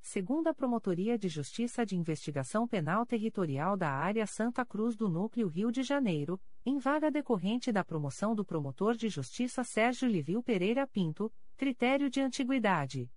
segunda 0.02 0.52
Promotoria 0.52 1.16
de 1.16 1.28
Justiça 1.28 1.86
de 1.86 1.96
Investigação 1.96 2.66
Penal 2.66 3.06
Territorial 3.06 3.76
da 3.76 3.88
Área 3.88 4.26
Santa 4.26 4.66
Cruz 4.66 4.96
do 4.96 5.08
Núcleo 5.08 5.46
Rio 5.46 5.70
de 5.70 5.84
Janeiro, 5.84 6.40
em 6.66 6.76
vaga 6.76 7.08
decorrente 7.08 7.70
da 7.70 7.84
promoção 7.84 8.34
do 8.34 8.44
promotor 8.44 8.94
de 8.94 9.08
justiça 9.08 9.62
Sérgio 9.62 10.08
Livio 10.08 10.42
Pereira 10.42 10.86
Pinto, 10.88 11.32
critério 11.56 12.10
de 12.10 12.20
antiguidade. 12.20 13.08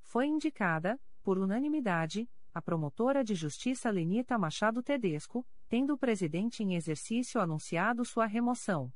Foi 0.00 0.26
indicada, 0.26 0.98
por 1.24 1.38
unanimidade, 1.38 2.30
a 2.54 2.62
promotora 2.62 3.24
de 3.24 3.34
justiça 3.34 3.90
Lenita 3.90 4.38
Machado 4.38 4.80
Tedesco, 4.80 5.44
tendo 5.68 5.94
o 5.94 5.98
presidente 5.98 6.62
em 6.62 6.76
exercício 6.76 7.40
anunciado 7.40 8.04
sua 8.04 8.26
remoção. 8.26 8.92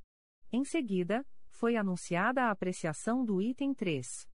Em 0.50 0.64
seguida, 0.64 1.26
foi 1.50 1.76
anunciada 1.76 2.44
a 2.44 2.50
apreciação 2.50 3.24
do 3.24 3.42
item 3.42 3.74
3. 3.74 4.32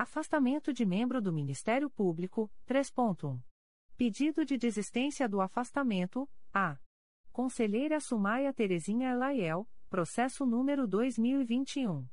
Afastamento 0.00 0.72
de 0.72 0.86
membro 0.86 1.20
do 1.20 1.32
Ministério 1.32 1.90
Público, 1.90 2.48
3.1. 2.68 3.36
Pedido 3.96 4.44
de 4.44 4.56
desistência 4.56 5.28
do 5.28 5.40
afastamento, 5.40 6.30
A. 6.54 6.78
Conselheira 7.32 7.98
Sumaia 7.98 8.52
Terezinha 8.52 9.10
Elaiel, 9.10 9.68
processo 9.90 10.46
número 10.46 10.86
2021. 10.86 12.06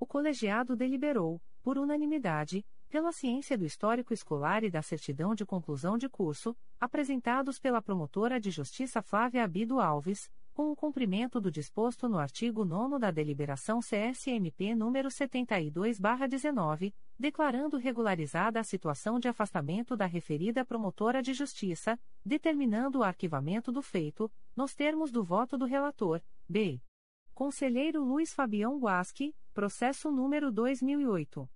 O 0.00 0.06
colegiado 0.06 0.74
deliberou, 0.74 1.38
por 1.62 1.76
unanimidade, 1.78 2.64
pela 2.94 3.10
ciência 3.10 3.58
do 3.58 3.66
histórico 3.66 4.14
escolar 4.14 4.62
e 4.62 4.70
da 4.70 4.80
certidão 4.80 5.34
de 5.34 5.44
conclusão 5.44 5.98
de 5.98 6.08
curso, 6.08 6.56
apresentados 6.78 7.58
pela 7.58 7.82
promotora 7.82 8.38
de 8.38 8.52
justiça 8.52 9.02
Flávia 9.02 9.42
Abido 9.42 9.80
Alves, 9.80 10.30
com 10.52 10.70
o 10.70 10.76
cumprimento 10.76 11.40
do 11.40 11.50
disposto 11.50 12.08
no 12.08 12.18
artigo 12.18 12.64
9 12.64 13.00
da 13.00 13.10
deliberação 13.10 13.80
CSMP 13.80 14.76
número 14.76 15.08
72/19, 15.08 16.94
declarando 17.18 17.78
regularizada 17.78 18.60
a 18.60 18.62
situação 18.62 19.18
de 19.18 19.26
afastamento 19.26 19.96
da 19.96 20.06
referida 20.06 20.64
promotora 20.64 21.20
de 21.20 21.34
justiça, 21.34 21.98
determinando 22.24 23.00
o 23.00 23.02
arquivamento 23.02 23.72
do 23.72 23.82
feito, 23.82 24.30
nos 24.54 24.72
termos 24.72 25.10
do 25.10 25.24
voto 25.24 25.58
do 25.58 25.64
relator. 25.64 26.22
B. 26.48 26.80
Conselheiro 27.34 28.04
Luiz 28.04 28.32
Fabião 28.32 28.78
Guasque, 28.78 29.34
processo 29.52 30.12
número 30.12 30.52
2008 30.52 31.50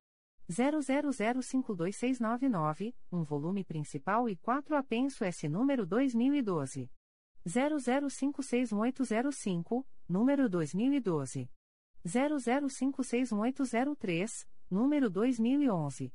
00052699, 0.51 2.95
um 3.13 3.23
volume 3.23 3.63
principal 3.65 4.29
e 4.29 4.37
4 4.37 4.77
apenso 4.77 5.25
S 5.25 5.49
número 5.49 5.87
2012. 5.87 6.91
00561805, 7.47 9.87
número 10.09 10.49
2012. 10.49 11.49
00561803, 12.07 14.49
número 14.71 15.11
2011. 15.11 16.13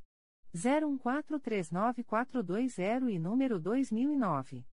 01439420 0.52 3.10
e 3.10 3.18
número 3.18 3.60
2009. 3.60 4.66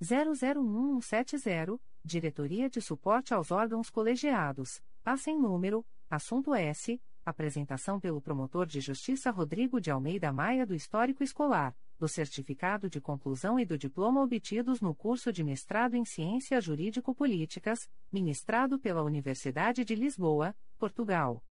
001170, 0.00 1.78
Diretoria 2.04 2.68
de 2.68 2.80
Suporte 2.80 3.32
aos 3.32 3.52
Órgãos 3.52 3.90
Colegiados, 3.90 4.82
passa 5.02 5.30
número, 5.32 5.86
assunto 6.10 6.52
S 6.54 7.00
apresentação 7.24 7.98
pelo 7.98 8.20
promotor 8.20 8.66
de 8.66 8.80
justiça 8.80 9.30
Rodrigo 9.30 9.80
de 9.80 9.90
Almeida 9.90 10.32
Maia 10.32 10.66
do 10.66 10.74
histórico 10.74 11.22
escolar, 11.22 11.74
do 11.98 12.06
certificado 12.06 12.90
de 12.90 13.00
conclusão 13.00 13.58
e 13.58 13.64
do 13.64 13.78
diploma 13.78 14.22
obtidos 14.22 14.80
no 14.80 14.94
curso 14.94 15.32
de 15.32 15.42
mestrado 15.42 15.94
em 15.94 16.04
Ciências 16.04 16.64
Jurídico-Políticas, 16.64 17.88
ministrado 18.12 18.78
pela 18.78 19.02
Universidade 19.02 19.84
de 19.84 19.94
Lisboa, 19.94 20.54
Portugal. 20.78 21.42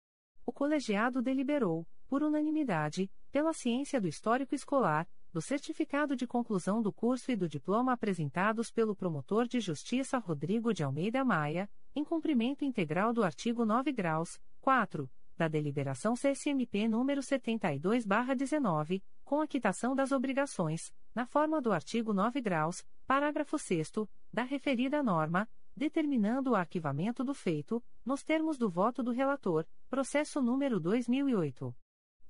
O 0.45 0.51
colegiado 0.51 1.21
deliberou, 1.21 1.88
por 2.07 2.21
unanimidade, 2.21 3.09
pela 3.31 3.53
ciência 3.53 3.99
do 3.99 4.07
histórico 4.07 4.53
escolar, 4.53 5.07
do 5.31 5.41
certificado 5.41 6.15
de 6.15 6.27
conclusão 6.27 6.79
do 6.79 6.93
curso 6.93 7.31
e 7.31 7.36
do 7.36 7.49
diploma 7.49 7.93
apresentados 7.93 8.69
pelo 8.69 8.95
promotor 8.95 9.47
de 9.47 9.59
justiça 9.59 10.19
Rodrigo 10.19 10.71
de 10.71 10.83
Almeida 10.83 11.25
Maia, 11.25 11.67
em 11.95 12.03
cumprimento 12.03 12.63
integral 12.63 13.12
do 13.12 13.23
artigo 13.23 13.65
9 13.65 13.91
graus, 13.91 14.39
4 14.62 15.09
da 15.43 15.47
Deliberação 15.49 16.13
CSMP 16.13 16.88
número 16.88 17.21
72/19, 17.21 19.03
com 19.25 19.41
a 19.41 19.47
quitação 19.47 19.93
das 19.93 20.13
obrigações, 20.13 20.93
na 21.13 21.25
forma 21.25 21.62
do 21.62 21.73
artigo 21.73 22.13
9 22.13 22.39
graus, 22.39 22.82
parágrafo 23.06 23.60
6 23.60 23.91
da 24.32 24.43
referida 24.43 25.03
norma, 25.03 25.45
determinando 25.75 26.51
o 26.51 26.56
arquivamento 26.56 27.25
do 27.25 27.34
feito, 27.34 27.84
nos 28.06 28.23
termos 28.23 28.58
do 28.58 28.69
voto 28.69 29.03
do 29.03 29.12
relator, 29.12 29.67
processo 29.89 30.41
número 30.41 30.79
2008 30.79 31.75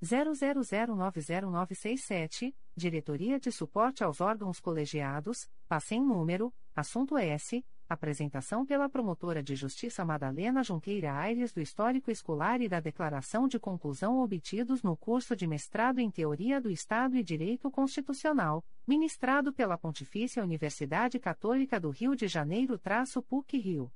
00090967, 0.02 2.52
Diretoria 2.76 3.38
de 3.38 3.52
Suporte 3.52 4.02
aos 4.02 4.20
Órgãos 4.20 4.58
Colegiados, 4.58 5.48
passe 5.68 5.94
em 5.94 6.04
número, 6.04 6.52
assunto 6.74 7.16
S 7.16 7.64
Apresentação 7.94 8.66
pela 8.66 8.88
promotora 8.88 9.40
de 9.40 9.54
justiça 9.54 10.04
Madalena 10.04 10.64
Junqueira 10.64 11.12
Aires 11.12 11.52
do 11.52 11.60
histórico 11.60 12.10
escolar 12.10 12.60
e 12.60 12.68
da 12.68 12.80
declaração 12.80 13.46
de 13.46 13.56
conclusão 13.56 14.18
obtidos 14.18 14.82
no 14.82 14.96
curso 14.96 15.36
de 15.36 15.46
mestrado 15.46 16.00
em 16.00 16.10
Teoria 16.10 16.60
do 16.60 16.72
Estado 16.72 17.16
e 17.16 17.22
Direito 17.22 17.70
Constitucional, 17.70 18.64
ministrado 18.84 19.52
pela 19.52 19.78
Pontifícia 19.78 20.42
Universidade 20.42 21.20
Católica 21.20 21.78
do 21.78 21.90
Rio 21.90 22.16
de 22.16 22.26
Janeiro-PUC 22.26 23.58
Rio. 23.58 23.92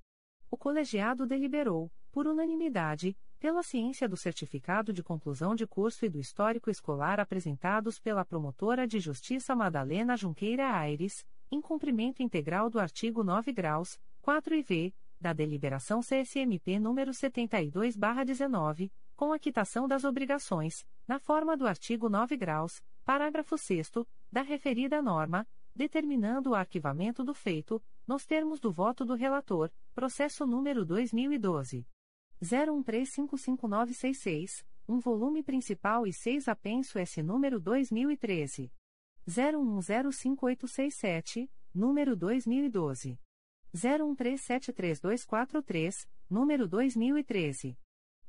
O 0.48 0.56
colegiado 0.56 1.26
deliberou, 1.26 1.90
por 2.12 2.28
unanimidade, 2.28 3.18
pela 3.40 3.64
ciência 3.64 4.08
do 4.08 4.16
certificado 4.16 4.92
de 4.92 5.02
conclusão 5.02 5.56
de 5.56 5.66
curso 5.66 6.06
e 6.06 6.08
do 6.08 6.20
histórico 6.20 6.70
escolar 6.70 7.18
apresentados 7.18 7.98
pela 7.98 8.24
promotora 8.24 8.86
de 8.86 9.00
justiça 9.00 9.56
Madalena 9.56 10.16
Junqueira 10.16 10.70
Aires, 10.70 11.26
em 11.50 11.60
cumprimento 11.60 12.22
integral 12.22 12.68
do 12.68 12.78
artigo 12.78 13.24
9 13.24 13.52
graus, 13.52 13.98
4 14.20 14.54
e 14.54 14.62
v, 14.62 14.94
da 15.20 15.32
deliberação 15.32 16.00
CSMP 16.00 16.78
número 16.78 17.10
72/19, 17.12 18.92
com 19.16 19.32
a 19.32 19.38
quitação 19.38 19.88
das 19.88 20.04
obrigações, 20.04 20.84
na 21.06 21.18
forma 21.18 21.56
do 21.56 21.66
artigo 21.66 22.08
9 22.08 22.36
graus, 22.36 22.80
parágrafo 23.04 23.58
6 23.58 23.90
da 24.30 24.42
referida 24.42 25.02
norma, 25.02 25.44
determinando 25.74 26.50
o 26.50 26.54
arquivamento 26.54 27.24
do 27.24 27.34
feito, 27.34 27.82
nos 28.06 28.24
termos 28.26 28.60
do 28.60 28.70
voto 28.70 29.04
do 29.04 29.14
relator, 29.14 29.72
processo 29.94 30.46
número 30.46 30.84
2012 30.84 31.84
01355966, 32.42 34.62
um 34.86 35.00
volume 35.00 35.42
principal 35.42 36.06
e 36.06 36.12
seis 36.12 36.46
apenso 36.46 36.98
S 36.98 37.22
número 37.22 37.58
2013 37.58 38.70
01105867, 39.28 41.50
número 41.74 42.16
2012. 42.16 43.18
01373243, 43.74 46.08
número 46.30 46.66
2013. 46.66 47.76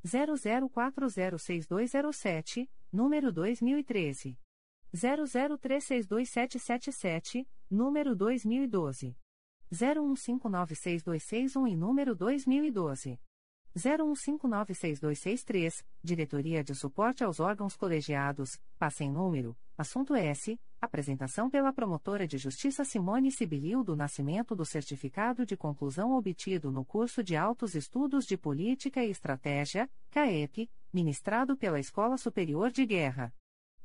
00406207, 0.03 2.69
número 2.91 3.31
2013. 3.31 4.37
00362777, 4.93 7.47
número 7.69 8.13
2012. 8.15 9.15
01596261 9.71 11.67
e 11.67 11.75
número 11.75 12.15
2012. 12.15 13.19
01596263, 13.77 15.83
Diretoria 16.03 16.63
de 16.63 16.73
Suporte 16.73 17.23
aos 17.23 17.39
Órgãos 17.39 17.75
Colegiados, 17.75 18.59
passe 18.77 19.03
em 19.03 19.11
número, 19.11 19.55
assunto 19.77 20.15
S, 20.15 20.59
apresentação 20.81 21.49
pela 21.49 21.73
promotora 21.73 22.27
de 22.27 22.37
justiça 22.37 22.83
Simone 22.83 23.31
Sibilil 23.31 23.83
do 23.83 23.95
nascimento 23.95 24.55
do 24.55 24.65
certificado 24.65 25.45
de 25.45 25.57
conclusão 25.57 26.13
obtido 26.13 26.71
no 26.71 26.85
curso 26.85 27.23
de 27.23 27.35
Altos 27.35 27.75
Estudos 27.75 28.25
de 28.25 28.37
Política 28.37 29.03
e 29.03 29.11
Estratégia, 29.11 29.89
CAEP, 30.09 30.69
ministrado 30.91 31.55
pela 31.57 31.79
Escola 31.79 32.17
Superior 32.17 32.71
de 32.71 32.85
Guerra. 32.85 33.33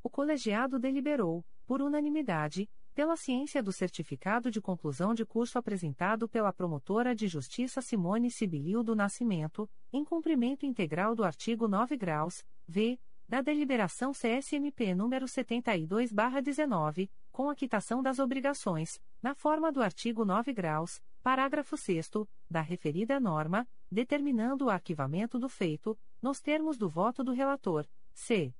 O 0.02 0.10
colegiado 0.10 0.78
deliberou, 0.78 1.44
por 1.66 1.82
unanimidade, 1.82 2.68
pela 2.94 3.16
ciência 3.16 3.62
do 3.62 3.72
certificado 3.72 4.50
de 4.50 4.60
conclusão 4.60 5.12
de 5.14 5.26
curso 5.26 5.58
apresentado 5.58 6.28
pela 6.28 6.52
promotora 6.52 7.14
de 7.14 7.26
justiça 7.26 7.82
Simone 7.82 8.30
Sibilil 8.30 8.84
do 8.84 8.94
Nascimento, 8.94 9.68
em 9.92 10.04
cumprimento 10.04 10.64
integral 10.64 11.14
do 11.14 11.24
artigo 11.24 11.66
9 11.66 11.96
graus, 11.96 12.44
v, 12.66 12.98
da 13.28 13.40
deliberação 13.40 14.12
CSMP 14.12 14.94
número 14.94 15.26
72/19, 15.26 17.10
com 17.32 17.50
a 17.50 17.54
quitação 17.54 18.00
das 18.00 18.20
obrigações, 18.20 19.00
na 19.20 19.34
forma 19.34 19.72
do 19.72 19.82
artigo 19.82 20.24
9 20.24 20.52
graus, 20.52 21.02
parágrafo 21.20 21.76
6 21.76 22.10
da 22.48 22.60
referida 22.60 23.18
norma, 23.18 23.66
determinando 23.90 24.66
o 24.66 24.70
arquivamento 24.70 25.38
do 25.38 25.48
feito, 25.48 25.98
nos 26.22 26.40
termos 26.40 26.78
do 26.78 26.88
voto 26.88 27.24
do 27.24 27.32
relator, 27.32 27.86
c. 28.12 28.54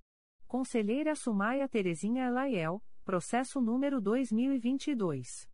Conselheira 0.48 1.14
Sumaia 1.14 1.68
Terezinha 1.68 2.26
Elaiel, 2.26 2.82
processo 3.04 3.60
número 3.60 4.00
2022 4.00 5.46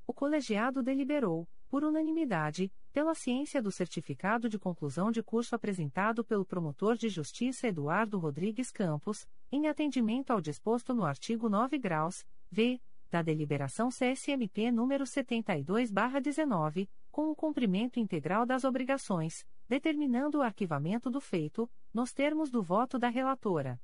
O 0.07 0.13
colegiado 0.13 0.81
deliberou, 0.83 1.47
por 1.67 1.83
unanimidade, 1.83 2.71
pela 2.93 3.13
ciência 3.13 3.61
do 3.61 3.71
certificado 3.71 4.47
de 4.47 4.57
conclusão 4.57 5.11
de 5.11 5.21
curso 5.21 5.53
apresentado 5.55 6.23
pelo 6.23 6.45
promotor 6.45 6.95
de 6.95 7.09
justiça 7.09 7.67
Eduardo 7.67 8.17
Rodrigues 8.17 8.71
Campos, 8.71 9.27
em 9.51 9.67
atendimento 9.67 10.31
ao 10.31 10.39
disposto 10.39 10.93
no 10.93 11.03
artigo 11.03 11.49
9 11.49 11.77
graus, 11.77 12.25
v 12.49 12.79
da 13.11 13.21
deliberação 13.21 13.89
CSMP 13.89 14.71
número 14.71 15.05
72/19, 15.05 16.89
com 17.11 17.29
o 17.29 17.35
cumprimento 17.35 17.99
integral 17.99 18.45
das 18.45 18.63
obrigações, 18.63 19.45
determinando 19.67 20.37
o 20.39 20.41
arquivamento 20.41 21.09
do 21.09 21.19
feito, 21.19 21.69
nos 21.93 22.13
termos 22.13 22.49
do 22.51 22.61
voto 22.61 22.99
da 22.99 23.09
relatora. 23.09 23.81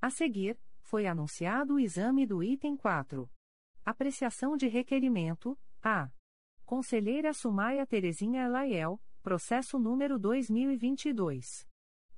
A 0.00 0.10
seguir, 0.10 0.56
foi 0.80 1.06
anunciado 1.06 1.74
o 1.74 1.80
exame 1.80 2.26
do 2.26 2.42
item 2.42 2.76
4. 2.76 3.30
Apreciação 3.84 4.56
de 4.56 4.66
requerimento: 4.68 5.56
A. 5.82 6.10
Conselheira 6.64 7.32
Sumaia 7.32 7.86
Terezinha 7.86 8.44
Elaiel, 8.44 9.00
processo 9.22 9.78
número 9.78 10.18
2022 10.18 11.66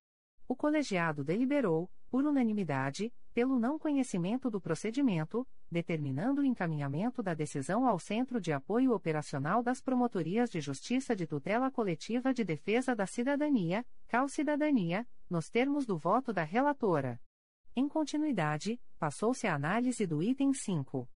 o 0.51 0.57
colegiado 0.57 1.23
deliberou, 1.23 1.89
por 2.11 2.25
unanimidade, 2.25 3.15
pelo 3.33 3.57
não 3.57 3.79
conhecimento 3.79 4.51
do 4.51 4.61
procedimento, 4.61 5.47
determinando 5.71 6.41
o 6.41 6.45
encaminhamento 6.45 7.23
da 7.23 7.35
decisão 7.35 7.87
ao 7.87 8.01
Centro 8.01 8.41
de 8.41 8.53
Apoio 8.53 8.93
Operacional 8.93 9.63
das 9.63 9.81
Promotorias 9.81 10.51
de 10.51 10.61
Justiça 10.61 11.15
de 11.15 11.25
Tutela 11.25 11.71
Coletiva 11.71 12.35
de 12.35 12.43
Defesa 12.43 12.97
da 12.97 13.07
Cidadania, 13.07 13.87
CAL 14.09 14.29
Cidadania, 14.29 15.07
nos 15.31 15.49
termos 15.49 15.87
do 15.87 15.97
voto 15.97 16.33
da 16.33 16.43
relatora. 16.43 17.21
Em 17.77 17.87
continuidade, 17.87 18.81
passou-se 18.99 19.47
a 19.47 19.55
análise 19.55 20.05
do 20.05 20.21
item 20.21 20.53
5. 20.53 21.09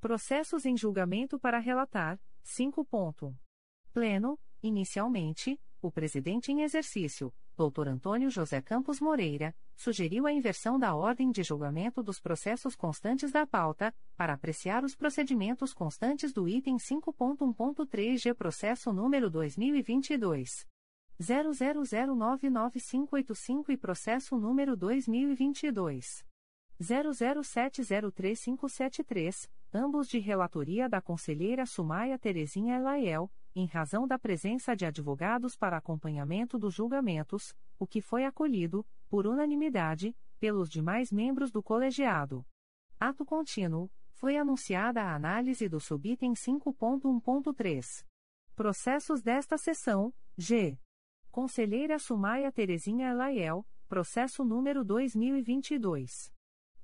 Processos 0.00 0.66
em 0.66 0.76
julgamento 0.76 1.38
para 1.38 1.60
relatar, 1.60 2.18
5. 2.42 2.84
Pleno, 3.92 4.36
inicialmente, 4.60 5.60
o 5.80 5.92
presidente 5.92 6.50
em 6.50 6.62
exercício, 6.62 7.32
Dr. 7.60 7.88
Antônio 7.88 8.30
José 8.30 8.62
Campos 8.62 9.02
Moreira, 9.02 9.54
sugeriu 9.76 10.26
a 10.26 10.32
inversão 10.32 10.78
da 10.78 10.94
ordem 10.94 11.30
de 11.30 11.42
julgamento 11.42 12.02
dos 12.02 12.18
processos 12.18 12.74
constantes 12.74 13.30
da 13.30 13.46
pauta, 13.46 13.94
para 14.16 14.32
apreciar 14.32 14.82
os 14.82 14.96
procedimentos 14.96 15.74
constantes 15.74 16.32
do 16.32 16.48
item 16.48 16.78
5.1.3G 16.78 18.34
processo 18.34 18.94
número 18.94 19.28
2022 19.28 20.66
00099585 21.20 23.68
e 23.68 23.76
processo 23.76 24.38
número 24.38 24.74
2022 24.74 26.24
00703573, 26.80 29.50
ambos 29.74 30.08
de 30.08 30.18
relatoria 30.18 30.88
da 30.88 31.02
conselheira 31.02 31.66
Sumaia 31.66 32.18
Terezinha 32.18 32.76
Elaiel 32.76 33.30
em 33.54 33.66
razão 33.66 34.06
da 34.06 34.18
presença 34.18 34.76
de 34.76 34.86
advogados 34.86 35.56
para 35.56 35.76
acompanhamento 35.76 36.58
dos 36.58 36.74
julgamentos, 36.74 37.54
o 37.78 37.86
que 37.86 38.00
foi 38.00 38.24
acolhido, 38.24 38.86
por 39.08 39.26
unanimidade, 39.26 40.16
pelos 40.38 40.70
demais 40.70 41.10
membros 41.10 41.50
do 41.50 41.62
colegiado. 41.62 42.46
Ato 42.98 43.24
contínuo, 43.24 43.90
foi 44.12 44.36
anunciada 44.36 45.02
a 45.02 45.14
análise 45.14 45.68
do 45.68 45.80
subitem 45.80 46.34
5.1.3. 46.34 48.04
Processos 48.54 49.22
desta 49.22 49.56
sessão, 49.56 50.12
G. 50.36 50.78
Conselheira 51.30 51.98
Sumaia 51.98 52.52
Terezinha 52.52 53.08
Elaiel, 53.08 53.66
processo 53.88 54.44
número 54.44 54.84
2022. 54.84 56.30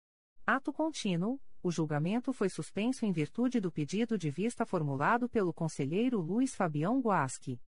Ato 0.46 0.72
contínuo, 0.72 1.40
o 1.64 1.70
julgamento 1.70 2.30
foi 2.30 2.50
suspenso 2.50 3.06
em 3.06 3.10
virtude 3.10 3.58
do 3.58 3.72
pedido 3.72 4.18
de 4.18 4.28
vista 4.28 4.66
formulado 4.66 5.30
pelo 5.30 5.50
conselheiro 5.50 6.20
Luiz 6.20 6.54
Fabião 6.54 7.00
Guasque. 7.00 7.58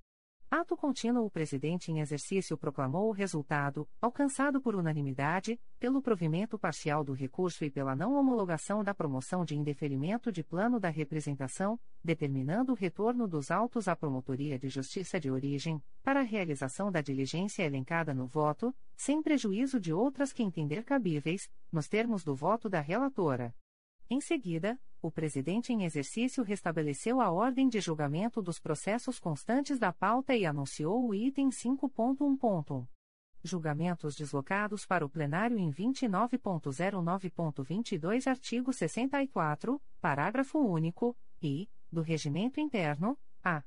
Ato 0.53 0.75
contínuo, 0.75 1.25
o 1.25 1.31
presidente 1.31 1.93
em 1.93 2.01
exercício 2.01 2.57
proclamou 2.57 3.07
o 3.07 3.13
resultado, 3.13 3.87
alcançado 4.01 4.59
por 4.59 4.75
unanimidade, 4.75 5.57
pelo 5.79 6.01
provimento 6.01 6.59
parcial 6.59 7.05
do 7.05 7.13
recurso 7.13 7.63
e 7.63 7.71
pela 7.71 7.95
não 7.95 8.15
homologação 8.15 8.83
da 8.83 8.93
promoção 8.93 9.45
de 9.45 9.55
indeferimento 9.55 10.29
de 10.29 10.43
plano 10.43 10.77
da 10.77 10.89
representação, 10.89 11.79
determinando 12.03 12.73
o 12.73 12.75
retorno 12.75 13.29
dos 13.29 13.49
autos 13.49 13.87
à 13.87 13.95
Promotoria 13.95 14.59
de 14.59 14.67
Justiça 14.67 15.21
de 15.21 15.31
Origem, 15.31 15.81
para 16.03 16.19
a 16.19 16.23
realização 16.23 16.91
da 16.91 16.99
diligência 16.99 17.63
elencada 17.63 18.13
no 18.13 18.27
voto, 18.27 18.75
sem 18.97 19.23
prejuízo 19.23 19.79
de 19.79 19.93
outras 19.93 20.33
que 20.33 20.43
entender 20.43 20.83
cabíveis, 20.83 21.49
nos 21.71 21.87
termos 21.87 22.25
do 22.25 22.35
voto 22.35 22.67
da 22.67 22.81
relatora. 22.81 23.55
Em 24.09 24.19
seguida, 24.19 24.77
o 25.01 25.09
presidente 25.09 25.73
em 25.73 25.83
exercício 25.83 26.43
restabeleceu 26.43 27.19
a 27.19 27.31
ordem 27.31 27.67
de 27.67 27.81
julgamento 27.81 28.39
dos 28.41 28.59
processos 28.59 29.19
constantes 29.19 29.79
da 29.79 29.91
pauta 29.91 30.35
e 30.35 30.45
anunciou 30.45 31.07
o 31.07 31.15
item 31.15 31.49
5.1. 31.49 32.87
Julgamentos 33.43 34.15
deslocados 34.15 34.85
para 34.85 35.03
o 35.03 35.09
plenário 35.09 35.57
em 35.57 35.71
29.09.22 35.71 38.27
artigo 38.27 38.71
64, 38.71 39.81
parágrafo 39.99 40.59
único, 40.59 41.17
e, 41.41 41.67
do 41.91 42.01
Regimento 42.01 42.59
Interno, 42.59 43.17
a. 43.43 43.63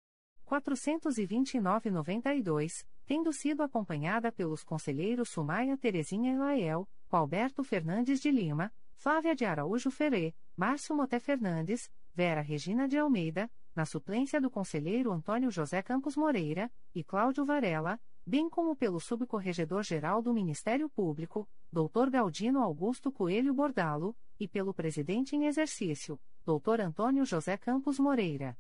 429-92, 0.47 2.87
tendo 3.05 3.33
sido 3.33 3.65
acompanhada 3.65 4.31
pelos 4.31 4.63
conselheiros 4.63 5.29
Sumaia 5.29 5.77
Terezinha 5.77 6.35
Elael, 6.35 6.89
Alberto 7.11 7.65
Fernandes 7.65 8.21
de 8.21 8.31
Lima, 8.31 8.73
Flávia 8.95 9.35
de 9.35 9.45
Araújo 9.45 9.91
Ferê, 9.91 10.33
Márcio 10.57 10.95
Moté 10.95 11.19
Fernandes, 11.19 11.91
Vera 12.15 12.43
Regina 12.43 12.87
de 12.87 12.97
Almeida, 12.97 13.51
na 13.77 13.85
suplência 13.85 14.41
do 14.41 14.51
conselheiro 14.51 15.13
Antônio 15.13 15.51
José 15.51 15.83
Campos 15.83 16.17
Moreira, 16.17 16.73
e 16.95 17.05
Cláudio 17.05 17.45
Varela, 17.45 18.01
bem 18.27 18.49
como 18.49 18.75
pelo 18.75 18.99
subcorregedor-geral 18.99 20.23
do 20.23 20.33
Ministério 20.33 20.89
Público, 20.89 21.47
Dr. 21.71 22.11
Galdino 22.11 22.63
Augusto 22.63 23.13
Coelho 23.13 23.53
Bordalo, 23.53 24.17
e 24.41 24.49
pelo 24.49 24.73
presidente 24.73 25.37
em 25.37 25.47
exercício, 25.47 26.19
Dr. 26.45 26.81
Antônio 26.81 27.25
José 27.27 27.57
Campos 27.59 27.99
Moreira. 27.99 28.57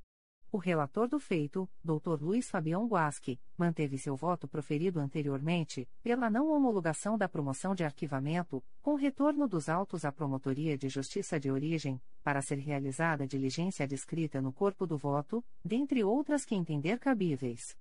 O 0.56 0.58
relator 0.58 1.06
do 1.06 1.20
feito, 1.20 1.68
Dr. 1.84 2.18
Luiz 2.18 2.48
Fabião 2.48 2.86
Guasque, 2.86 3.38
manteve 3.58 3.98
seu 3.98 4.16
voto 4.16 4.48
proferido 4.48 4.98
anteriormente, 4.98 5.86
pela 6.02 6.30
não 6.30 6.50
homologação 6.50 7.18
da 7.18 7.28
promoção 7.28 7.74
de 7.74 7.84
arquivamento, 7.84 8.64
com 8.80 8.94
retorno 8.94 9.46
dos 9.46 9.68
autos 9.68 10.06
à 10.06 10.10
Promotoria 10.10 10.78
de 10.78 10.88
Justiça 10.88 11.38
de 11.38 11.50
Origem, 11.50 12.00
para 12.24 12.40
ser 12.40 12.56
realizada 12.56 13.24
a 13.24 13.26
diligência 13.26 13.86
descrita 13.86 14.40
no 14.40 14.50
corpo 14.50 14.86
do 14.86 14.96
voto, 14.96 15.44
dentre 15.62 16.02
outras 16.02 16.42
que 16.46 16.54
entender 16.54 16.98
cabíveis. 16.98 17.76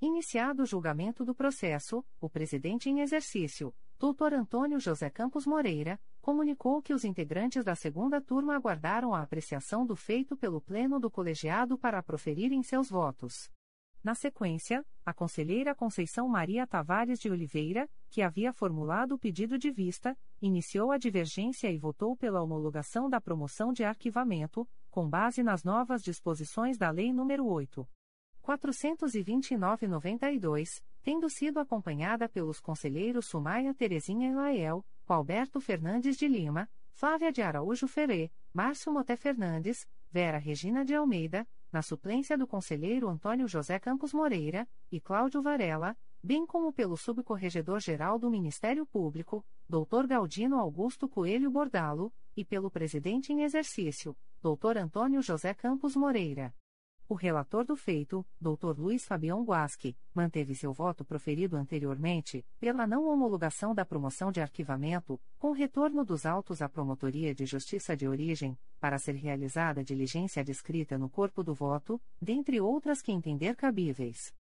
Iniciado 0.00 0.62
o 0.62 0.66
julgamento 0.66 1.24
do 1.24 1.34
processo, 1.34 2.04
o 2.20 2.30
presidente 2.30 2.88
em 2.88 3.00
exercício, 3.00 3.74
Dr. 3.98 4.32
Antônio 4.32 4.78
José 4.78 5.10
Campos 5.10 5.44
Moreira, 5.44 5.98
comunicou 6.20 6.82
que 6.82 6.92
os 6.92 7.04
integrantes 7.04 7.64
da 7.64 7.74
segunda 7.74 8.20
turma 8.20 8.54
aguardaram 8.54 9.14
a 9.14 9.22
apreciação 9.22 9.86
do 9.86 9.96
feito 9.96 10.36
pelo 10.36 10.60
Pleno 10.60 11.00
do 11.00 11.10
Colegiado 11.10 11.78
para 11.78 12.02
proferirem 12.02 12.62
seus 12.62 12.90
votos. 12.90 13.50
Na 14.02 14.14
sequência, 14.14 14.82
a 15.04 15.12
conselheira 15.12 15.74
Conceição 15.74 16.26
Maria 16.28 16.66
Tavares 16.66 17.18
de 17.18 17.28
Oliveira, 17.28 17.86
que 18.08 18.22
havia 18.22 18.50
formulado 18.52 19.16
o 19.16 19.18
pedido 19.18 19.58
de 19.58 19.70
vista, 19.70 20.16
iniciou 20.40 20.92
a 20.92 20.98
divergência 20.98 21.70
e 21.70 21.76
votou 21.76 22.16
pela 22.16 22.40
homologação 22.40 23.10
da 23.10 23.20
promoção 23.20 23.72
de 23.72 23.82
arquivamento, 23.82 24.68
com 24.90 25.08
base 25.08 25.42
nas 25.42 25.64
novas 25.64 26.00
disposições 26.02 26.78
da 26.78 26.90
Lei 26.90 27.10
nº 27.10 27.44
8. 27.44 27.88
429-92, 28.42 30.80
tendo 31.02 31.28
sido 31.28 31.58
acompanhada 31.58 32.28
pelos 32.28 32.60
conselheiros 32.60 33.26
Sumaia 33.26 33.74
Terezinha 33.74 34.30
Elael, 34.30 34.86
Alberto 35.14 35.60
Fernandes 35.60 36.16
de 36.16 36.28
Lima, 36.28 36.68
Flávia 36.90 37.32
de 37.32 37.40
Araújo 37.42 37.86
Ferê, 37.86 38.30
Márcio 38.52 38.92
Moté 38.92 39.16
Fernandes, 39.16 39.86
Vera 40.10 40.38
Regina 40.38 40.84
de 40.84 40.94
Almeida, 40.94 41.46
na 41.72 41.82
suplência 41.82 42.36
do 42.36 42.46
conselheiro 42.46 43.08
Antônio 43.08 43.46
José 43.46 43.78
Campos 43.78 44.12
Moreira, 44.12 44.66
e 44.90 45.00
Cláudio 45.00 45.42
Varela, 45.42 45.96
bem 46.22 46.46
como 46.46 46.72
pelo 46.72 46.96
subcorregedor-geral 46.96 48.18
do 48.18 48.30
Ministério 48.30 48.86
Público, 48.86 49.44
Dr. 49.68 50.06
Galdino 50.06 50.58
Augusto 50.58 51.08
Coelho 51.08 51.50
Bordalo, 51.50 52.12
e 52.36 52.44
pelo 52.44 52.70
presidente 52.70 53.32
em 53.32 53.42
exercício, 53.42 54.16
Dr. 54.42 54.78
Antônio 54.78 55.22
José 55.22 55.54
Campos 55.54 55.94
Moreira. 55.94 56.54
O 57.10 57.14
relator 57.14 57.64
do 57.64 57.74
feito, 57.74 58.22
Dr. 58.38 58.78
Luiz 58.78 59.06
Fabião 59.06 59.42
Guasque, 59.42 59.96
manteve 60.12 60.54
seu 60.54 60.74
voto 60.74 61.06
proferido 61.06 61.56
anteriormente, 61.56 62.44
pela 62.60 62.86
não 62.86 63.08
homologação 63.08 63.74
da 63.74 63.82
promoção 63.82 64.30
de 64.30 64.42
arquivamento, 64.42 65.18
com 65.38 65.52
retorno 65.52 66.04
dos 66.04 66.26
autos 66.26 66.60
à 66.60 66.68
Promotoria 66.68 67.34
de 67.34 67.46
Justiça 67.46 67.96
de 67.96 68.06
Origem, 68.06 68.58
para 68.78 68.98
ser 68.98 69.14
realizada 69.14 69.82
diligência 69.82 70.44
descrita 70.44 70.98
no 70.98 71.08
corpo 71.08 71.42
do 71.42 71.54
voto, 71.54 71.98
dentre 72.20 72.60
outras 72.60 73.00
que 73.00 73.10
entender 73.10 73.56
cabíveis. 73.56 74.34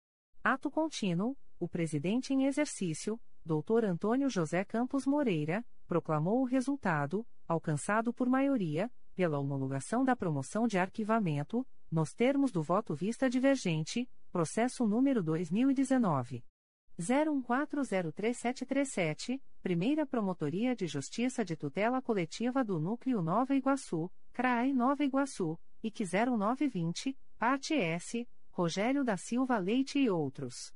Ato 0.43 0.71
contínuo, 0.71 1.37
o 1.59 1.67
presidente 1.67 2.33
em 2.33 2.47
exercício, 2.47 3.21
Dr. 3.45 3.85
Antônio 3.85 4.27
José 4.27 4.65
Campos 4.65 5.05
Moreira, 5.05 5.63
proclamou 5.85 6.41
o 6.41 6.45
resultado, 6.45 7.27
alcançado 7.47 8.11
por 8.11 8.27
maioria, 8.27 8.91
pela 9.13 9.37
homologação 9.37 10.03
da 10.03 10.15
promoção 10.15 10.67
de 10.67 10.79
arquivamento, 10.79 11.65
nos 11.91 12.13
termos 12.13 12.51
do 12.51 12.61
voto 12.61 12.93
vista 12.93 13.27
divergente, 13.29 14.07
processo 14.31 14.85
número 14.85 15.23
2019. 15.23 16.43
01403737, 16.99 19.41
Primeira 19.61 20.05
Promotoria 20.05 20.75
de 20.75 20.87
Justiça 20.87 21.43
de 21.43 21.55
Tutela 21.55 22.01
Coletiva 22.01 22.63
do 22.63 22.79
Núcleo 22.79 23.21
Nova 23.21 23.55
Iguaçu, 23.55 24.09
CRAI 24.31 24.73
Nova 24.73 25.03
Iguaçu, 25.03 25.59
IC 25.83 26.05
0920, 26.05 27.17
parte 27.37 27.73
S, 27.73 28.27
Rogério 28.49 29.03
da 29.03 29.17
Silva 29.17 29.57
Leite 29.57 29.99
e 29.99 30.09
outros. 30.09 30.73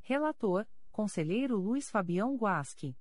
Relator, 0.00 0.66
Conselheiro 0.90 1.56
Luiz 1.56 1.88
Fabião 1.88 2.36
Guasque. 2.36 2.96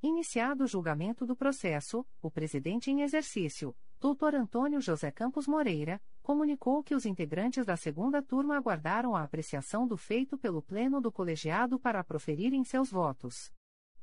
Iniciado 0.00 0.64
o 0.64 0.66
julgamento 0.66 1.26
do 1.26 1.34
processo, 1.34 2.06
o 2.20 2.30
presidente 2.30 2.90
em 2.90 3.02
exercício, 3.02 3.74
Dr. 4.00 4.36
Antônio 4.36 4.80
José 4.80 5.10
Campos 5.10 5.46
Moreira, 5.46 6.00
comunicou 6.22 6.82
que 6.82 6.94
os 6.94 7.04
integrantes 7.04 7.66
da 7.66 7.76
segunda 7.76 8.22
turma 8.22 8.56
aguardaram 8.56 9.16
a 9.16 9.22
apreciação 9.22 9.86
do 9.86 9.96
feito 9.96 10.38
pelo 10.38 10.62
Pleno 10.62 11.00
do 11.00 11.10
Colegiado 11.10 11.78
para 11.78 12.04
proferirem 12.04 12.64
seus 12.64 12.90
votos. 12.90 13.52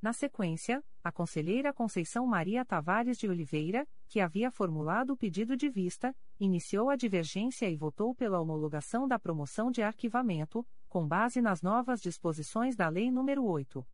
Na 0.01 0.13
sequência, 0.13 0.81
a 1.03 1.11
conselheira 1.11 1.73
Conceição 1.73 2.25
Maria 2.25 2.63
Tavares 2.63 3.17
de 3.17 3.27
Oliveira, 3.27 3.85
que 4.07 4.21
havia 4.21 4.49
formulado 4.49 5.11
o 5.11 5.17
pedido 5.17 5.57
de 5.57 5.69
vista, 5.69 6.15
iniciou 6.39 6.89
a 6.89 6.95
divergência 6.95 7.69
e 7.69 7.75
votou 7.75 8.15
pela 8.15 8.39
homologação 8.39 9.05
da 9.07 9.19
promoção 9.19 9.69
de 9.69 9.81
arquivamento, 9.81 10.65
com 10.87 11.05
base 11.05 11.41
nas 11.41 11.61
novas 11.61 12.01
disposições 12.01 12.77
da 12.77 12.87
Lei 12.87 13.09
nº 13.09 13.43
8. 13.43 13.85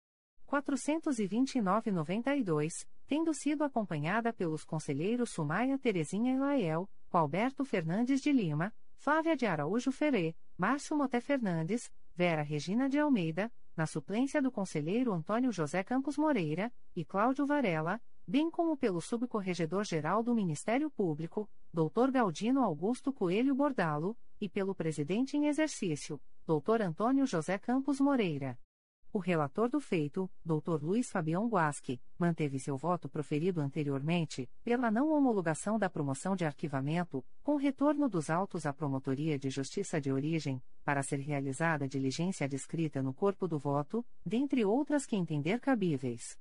429-92, 0.48 2.86
tendo 3.08 3.34
sido 3.34 3.64
acompanhada 3.64 4.32
pelos 4.32 4.64
conselheiros 4.64 5.32
Sumaia 5.32 5.80
Terezinha 5.80 6.36
Elael, 6.36 6.88
Alberto 7.18 7.64
Fernandes 7.64 8.22
de 8.22 8.32
Lima, 8.32 8.74
Flávia 8.96 9.36
de 9.36 9.46
Araújo 9.46 9.92
Ferê, 9.92 10.36
Márcio 10.58 10.98
Moté 10.98 11.20
Fernandes, 11.20 11.92
Vera 12.16 12.42
Regina 12.42 12.90
de 12.90 12.98
Almeida, 12.98 13.52
na 13.76 13.86
suplência 13.86 14.42
do 14.42 14.52
conselheiro 14.52 15.14
Antônio 15.14 15.52
José 15.52 15.84
Campos 15.84 16.18
Moreira, 16.18 16.72
e 16.96 17.04
Cláudio 17.04 17.46
Varela, 17.46 18.02
bem 18.28 18.50
como 18.50 18.78
pelo 18.78 19.02
subcorregedor-geral 19.02 20.24
do 20.24 20.34
Ministério 20.34 20.90
Público, 20.90 21.50
Dr. 21.74 22.12
Galdino 22.12 22.64
Augusto 22.64 23.12
Coelho 23.12 23.54
Bordalo, 23.54 24.18
e 24.40 24.50
pelo 24.50 24.74
presidente 24.74 25.38
em 25.38 25.48
exercício, 25.48 26.20
Dr. 26.46 26.82
Antônio 26.82 27.26
José 27.26 27.58
Campos 27.58 28.00
Moreira. 28.00 28.58
O 29.16 29.20
relator 29.20 29.70
do 29.70 29.80
feito, 29.80 30.30
Dr. 30.44 30.84
Luiz 30.84 31.10
Fabião 31.10 31.48
Guasque, 31.48 32.02
manteve 32.20 32.60
seu 32.60 32.76
voto 32.76 33.08
proferido 33.08 33.62
anteriormente, 33.62 34.50
pela 34.62 34.92
não 34.92 35.10
homologação 35.14 35.80
da 35.80 35.90
promoção 35.90 36.36
de 36.36 36.44
arquivamento, 36.44 37.24
com 37.42 37.56
retorno 37.56 38.10
dos 38.10 38.30
autos 38.30 38.66
à 38.66 38.74
Promotoria 38.74 39.40
de 39.40 39.50
Justiça 39.50 40.02
de 40.02 40.12
Origem, 40.12 40.62
para 40.84 41.02
ser 41.02 41.20
realizada 41.20 41.88
diligência 41.88 42.46
descrita 42.46 43.02
no 43.02 43.14
corpo 43.14 43.48
do 43.48 43.58
voto, 43.58 44.06
dentre 44.26 44.66
outras 44.66 45.06
que 45.06 45.16
entender 45.16 45.62
cabíveis. 45.62 46.38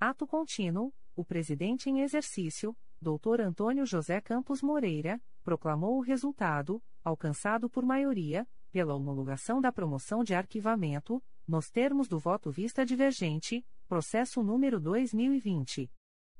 Ato 0.00 0.26
contínuo, 0.26 0.94
o 1.14 1.26
presidente 1.26 1.90
em 1.90 2.00
exercício, 2.00 2.74
Dr. 3.02 3.42
Antônio 3.42 3.84
José 3.84 4.22
Campos 4.22 4.62
Moreira, 4.62 5.20
proclamou 5.44 5.98
o 5.98 6.00
resultado, 6.00 6.82
alcançado 7.04 7.68
por 7.68 7.84
maioria, 7.84 8.48
pela 8.72 8.94
homologação 8.94 9.60
da 9.60 9.70
promoção 9.70 10.24
de 10.24 10.34
arquivamento, 10.34 11.22
nos 11.46 11.70
termos 11.70 12.08
do 12.08 12.18
voto 12.18 12.50
vista 12.50 12.84
divergente, 12.84 13.64
processo 13.86 14.42
número 14.42 14.80
2020. 14.80 15.88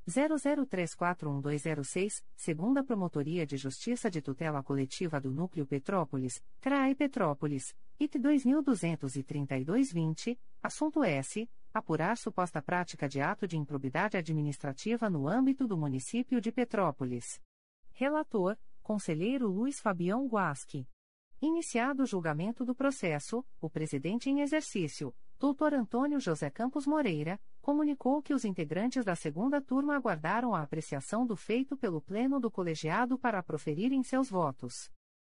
00341206, 0.07 2.23
segunda 2.35 2.83
Promotoria 2.83 3.45
de 3.45 3.57
Justiça 3.57 4.09
de 4.09 4.21
Tutela 4.21 4.61
Coletiva 4.61 5.19
do 5.19 5.31
Núcleo 5.31 5.65
Petrópolis, 5.65 6.43
CRAE 6.61 6.93
Petrópolis, 6.93 7.75
IT 7.99 8.19
223220, 8.19 10.39
assunto 10.61 11.03
S. 11.03 11.49
Apurar 11.73 12.17
suposta 12.17 12.61
prática 12.61 13.09
de 13.09 13.19
ato 13.19 13.47
de 13.47 13.57
improbidade 13.57 14.15
administrativa 14.15 15.09
no 15.09 15.27
âmbito 15.27 15.67
do 15.67 15.77
município 15.77 16.39
de 16.39 16.51
Petrópolis. 16.51 17.41
Relator, 17.91 18.57
Conselheiro 18.81 19.47
Luiz 19.47 19.79
Fabião 19.79 20.27
Guasque. 20.27 20.87
Iniciado 21.47 22.01
o 22.01 22.05
julgamento 22.07 22.65
do 22.65 22.73
processo, 22.73 23.45
o 23.61 23.69
presidente 23.69 24.31
em 24.31 24.41
exercício, 24.41 25.13
Dr. 25.37 25.75
Antônio 25.75 26.19
José 26.19 26.49
Campos 26.49 26.87
Moreira, 26.87 27.39
comunicou 27.61 28.19
que 28.19 28.33
os 28.33 28.43
integrantes 28.43 29.05
da 29.05 29.15
segunda 29.15 29.61
turma 29.61 29.95
aguardaram 29.95 30.55
a 30.55 30.63
apreciação 30.63 31.23
do 31.23 31.35
feito 31.35 31.77
pelo 31.77 32.01
Pleno 32.01 32.39
do 32.39 32.49
Colegiado 32.49 33.15
para 33.15 33.43
proferirem 33.43 34.01
seus 34.01 34.27
votos. 34.27 34.89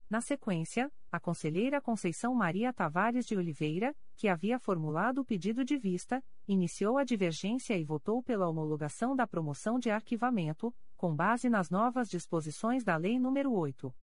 Na 0.10 0.20
sequência, 0.20 0.92
a 1.10 1.18
conselheira 1.18 1.80
Conceição 1.80 2.36
Maria 2.36 2.74
Tavares 2.74 3.26
de 3.26 3.38
Oliveira, 3.38 3.96
que 4.18 4.28
havia 4.28 4.60
formulado 4.60 5.22
o 5.22 5.26
pedido 5.26 5.64
de 5.64 5.78
vista, 5.78 6.22
iniciou 6.46 6.98
a 6.98 7.06
divergência 7.06 7.78
e 7.78 7.86
votou 7.86 8.22
pela 8.22 8.50
homologação 8.50 9.16
da 9.16 9.26
promoção 9.26 9.80
de 9.80 9.90
arquivamento, 9.90 10.76
com 10.98 11.16
base 11.16 11.50
nas 11.50 11.70
novas 11.70 12.10
disposições 12.10 12.84
da 12.84 12.98
Lei 12.98 13.18
nº 13.18 13.50
8. 13.50 13.96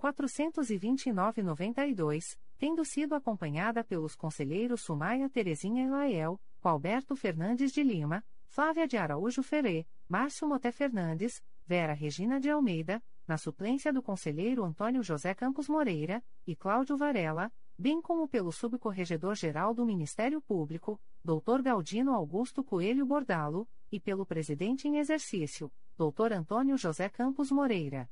429-92, 0.00 2.36
tendo 2.58 2.84
sido 2.84 3.14
acompanhada 3.14 3.84
pelos 3.84 4.16
conselheiros 4.16 4.80
Sumaia 4.80 5.28
Terezinha 5.28 5.84
Elael, 5.84 6.40
Alberto 6.62 7.14
Fernandes 7.14 7.70
de 7.72 7.82
Lima, 7.82 8.24
Flávia 8.48 8.88
de 8.88 8.96
Araújo 8.96 9.42
Ferê, 9.42 9.86
Márcio 10.08 10.48
Moté 10.48 10.72
Fernandes, 10.72 11.42
Vera 11.66 11.92
Regina 11.92 12.40
de 12.40 12.48
Almeida, 12.50 13.02
na 13.28 13.36
suplência 13.38 13.92
do 13.92 14.02
conselheiro 14.02 14.64
Antônio 14.64 15.02
José 15.02 15.34
Campos 15.34 15.68
Moreira, 15.68 16.24
e 16.46 16.56
Cláudio 16.56 16.96
Varela, 16.96 17.52
bem 17.78 18.00
como 18.02 18.26
pelo 18.26 18.50
subcorregedor-geral 18.50 19.72
do 19.72 19.86
Ministério 19.86 20.42
Público, 20.42 21.00
Dr. 21.24 21.62
Galdino 21.62 22.12
Augusto 22.12 22.64
Coelho 22.64 23.06
Bordalo, 23.06 23.68
e 23.92 24.00
pelo 24.00 24.26
presidente 24.26 24.88
em 24.88 24.98
exercício, 24.98 25.70
Dr. 25.96 26.32
Antônio 26.32 26.76
José 26.76 27.08
Campos 27.08 27.50
Moreira. 27.50 28.08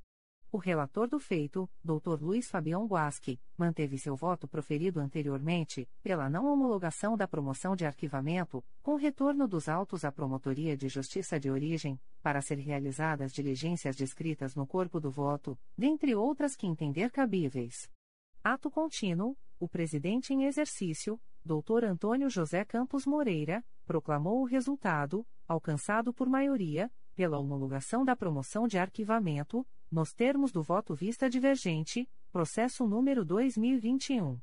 O 0.50 0.56
relator 0.56 1.06
do 1.06 1.20
feito, 1.20 1.68
Dr. 1.84 2.22
Luiz 2.22 2.48
Fabião 2.48 2.86
Guasque, 2.86 3.38
manteve 3.54 3.98
seu 3.98 4.16
voto 4.16 4.48
proferido 4.48 4.98
anteriormente, 4.98 5.86
pela 6.02 6.30
não 6.30 6.50
homologação 6.50 7.18
da 7.18 7.28
promoção 7.28 7.76
de 7.76 7.84
arquivamento, 7.84 8.64
com 8.82 8.96
retorno 8.96 9.46
dos 9.46 9.68
autos 9.68 10.06
à 10.06 10.10
Promotoria 10.10 10.74
de 10.74 10.88
Justiça 10.88 11.38
de 11.38 11.50
Origem, 11.50 12.00
para 12.22 12.40
ser 12.40 12.54
realizadas 12.54 13.30
diligências 13.30 13.94
descritas 13.94 14.54
no 14.54 14.66
corpo 14.66 14.98
do 14.98 15.10
voto, 15.10 15.58
dentre 15.76 16.14
outras 16.14 16.56
que 16.56 16.66
entender 16.66 17.10
cabíveis. 17.10 17.90
Ato 18.42 18.70
contínuo, 18.70 19.36
o 19.60 19.68
presidente 19.68 20.32
em 20.32 20.44
exercício, 20.44 21.20
Dr. 21.44 21.84
Antônio 21.84 22.30
José 22.30 22.64
Campos 22.64 23.04
Moreira, 23.04 23.62
proclamou 23.84 24.40
o 24.40 24.46
resultado, 24.46 25.26
alcançado 25.46 26.10
por 26.14 26.26
maioria, 26.26 26.90
pela 27.14 27.38
homologação 27.38 28.02
da 28.04 28.14
promoção 28.14 28.66
de 28.66 28.78
arquivamento, 28.78 29.66
nos 29.90 30.12
termos 30.12 30.52
do 30.52 30.62
voto 30.62 30.94
vista 30.94 31.28
divergente, 31.28 32.08
processo 32.30 32.86
número 32.86 33.24
2021 33.24 34.38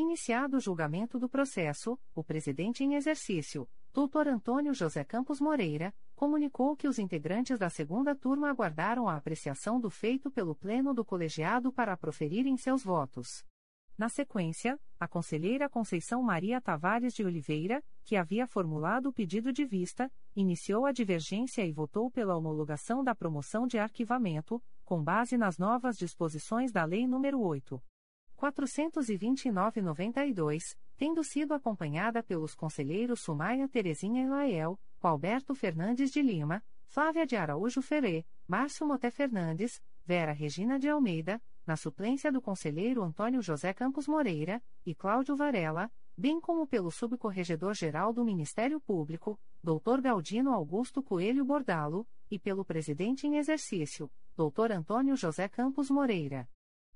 Iniciado 0.00 0.58
o 0.58 0.60
julgamento 0.60 1.18
do 1.18 1.28
processo, 1.28 1.98
o 2.14 2.22
presidente 2.22 2.84
em 2.84 2.94
exercício, 2.94 3.68
Dr. 3.92 4.28
Antônio 4.28 4.72
José 4.72 5.02
Campos 5.02 5.40
Moreira, 5.40 5.92
comunicou 6.14 6.76
que 6.76 6.86
os 6.86 7.00
integrantes 7.00 7.58
da 7.58 7.68
segunda 7.68 8.14
turma 8.14 8.48
aguardaram 8.48 9.08
a 9.08 9.16
apreciação 9.16 9.80
do 9.80 9.90
feito 9.90 10.30
pelo 10.30 10.54
Pleno 10.54 10.94
do 10.94 11.04
Colegiado 11.04 11.72
para 11.72 11.96
proferirem 11.96 12.56
seus 12.56 12.84
votos. 12.84 13.44
Na 13.98 14.08
sequência, 14.08 14.78
a 15.00 15.08
conselheira 15.08 15.68
Conceição 15.68 16.22
Maria 16.22 16.60
Tavares 16.60 17.12
de 17.12 17.24
Oliveira, 17.24 17.82
que 18.04 18.14
havia 18.14 18.46
formulado 18.46 19.08
o 19.08 19.12
pedido 19.12 19.52
de 19.52 19.64
vista, 19.64 20.08
iniciou 20.36 20.86
a 20.86 20.92
divergência 20.92 21.66
e 21.66 21.72
votou 21.72 22.08
pela 22.08 22.36
homologação 22.36 23.02
da 23.02 23.16
promoção 23.16 23.66
de 23.66 23.80
arquivamento, 23.80 24.62
com 24.84 25.02
base 25.02 25.36
nas 25.36 25.58
novas 25.58 25.98
disposições 25.98 26.70
da 26.70 26.84
Lei 26.84 27.04
nº 27.04 27.36
8. 27.36 27.82
429-92, 28.38 30.76
tendo 30.96 31.22
sido 31.24 31.54
acompanhada 31.54 32.22
pelos 32.22 32.54
conselheiros 32.54 33.20
Sumaia 33.20 33.68
Terezinha 33.68 34.24
Elael, 34.24 34.78
Alberto 35.02 35.54
Fernandes 35.54 36.10
de 36.10 36.22
Lima, 36.22 36.64
Flávia 36.86 37.26
de 37.26 37.36
Araújo 37.36 37.82
Ferê, 37.82 38.24
Márcio 38.46 38.86
Moté 38.86 39.10
Fernandes, 39.10 39.82
Vera 40.06 40.32
Regina 40.32 40.78
de 40.78 40.88
Almeida, 40.88 41.42
na 41.66 41.76
suplência 41.76 42.32
do 42.32 42.40
conselheiro 42.40 43.02
Antônio 43.02 43.42
José 43.42 43.74
Campos 43.74 44.08
Moreira, 44.08 44.62
e 44.86 44.94
Cláudio 44.94 45.36
Varela, 45.36 45.90
bem 46.16 46.40
como 46.40 46.66
pelo 46.66 46.90
subcorregedor-geral 46.90 48.10
do 48.12 48.24
Ministério 48.24 48.80
Público, 48.80 49.38
Dr. 49.62 50.00
Galdino 50.00 50.52
Augusto 50.52 51.02
Coelho 51.02 51.44
Bordalo, 51.44 52.08
e 52.30 52.38
pelo 52.38 52.64
presidente 52.64 53.26
em 53.26 53.36
exercício, 53.36 54.10
Dr. 54.34 54.72
Antônio 54.72 55.14
José 55.14 55.46
Campos 55.48 55.90
Moreira. 55.90 56.48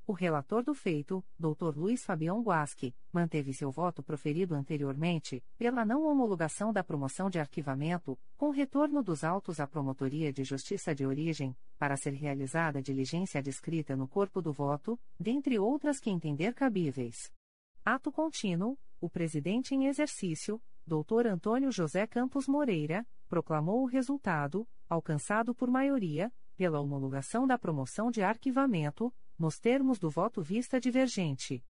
O 0.05 0.13
relator 0.13 0.65
do 0.65 0.75
feito, 0.75 1.25
Dr. 1.39 1.77
Luiz 1.77 2.05
Fabião 2.05 2.43
Guasque, 2.43 2.93
manteve 3.13 3.55
seu 3.55 3.71
voto 3.71 4.03
proferido 4.03 4.53
anteriormente, 4.53 5.45
pela 5.57 5.85
não 5.85 6.05
homologação 6.05 6.73
da 6.73 6.83
promoção 6.83 7.31
de 7.31 7.39
arquivamento, 7.39 8.19
com 8.37 8.51
retorno 8.51 9.01
dos 9.01 9.23
autos 9.23 9.61
à 9.61 9.67
Promotoria 9.67 10.33
de 10.33 10.43
Justiça 10.43 10.93
de 10.93 11.07
Origem, 11.07 11.57
para 11.79 11.97
ser 11.97 12.15
realizada 12.15 12.81
a 12.81 12.83
diligência 12.83 13.41
descrita 13.41 13.95
no 13.95 14.09
corpo 14.09 14.43
do 14.43 14.53
voto, 14.53 14.99
dentre 15.19 15.57
outras 15.57 16.01
que 16.01 16.11
entender 16.11 16.53
cabíveis. 16.53 17.31
Ato 17.85 18.11
contínuo, 18.11 18.77
o 19.01 19.09
presidente 19.09 19.73
em 19.73 19.87
exercício, 19.87 20.61
Dr. 20.85 21.29
Antônio 21.29 21.71
José 21.71 22.09
Campos 22.09 22.49
Moreira, 22.49 23.07
proclamou 23.29 23.83
o 23.83 23.87
resultado, 23.87 24.67
alcançado 24.89 25.55
por 25.55 25.71
maioria, 25.71 26.33
pela 26.57 26.81
homologação 26.81 27.47
da 27.47 27.57
promoção 27.57 28.11
de 28.11 28.23
arquivamento, 28.23 29.13
nos 29.43 29.59
termos 29.59 29.99
do 29.99 30.09
voto 30.09 30.41
vista 30.41 30.81
divergente. 30.81 31.63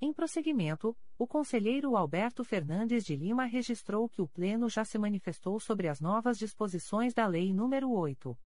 Em 0.00 0.12
prosseguimento, 0.12 0.96
o 1.18 1.26
conselheiro 1.26 1.96
Alberto 1.96 2.44
Fernandes 2.44 3.04
de 3.04 3.16
Lima 3.16 3.46
registrou 3.46 4.08
que 4.08 4.22
o 4.22 4.28
Pleno 4.28 4.68
já 4.68 4.84
se 4.84 4.96
manifestou 4.96 5.58
sobre 5.58 5.88
as 5.88 6.00
novas 6.00 6.38
disposições 6.38 7.12
da 7.12 7.26
Lei 7.26 7.52
nº 7.52 7.90
8. 7.90 8.38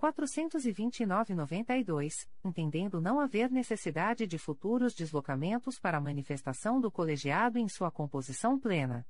429-92, 0.00 2.26
entendendo 2.42 3.02
não 3.02 3.20
haver 3.20 3.50
necessidade 3.50 4.26
de 4.26 4.38
futuros 4.38 4.94
deslocamentos 4.94 5.78
para 5.78 5.98
a 5.98 6.00
manifestação 6.00 6.80
do 6.80 6.90
colegiado 6.90 7.58
em 7.58 7.68
sua 7.68 7.90
composição 7.90 8.58
plena. 8.58 9.06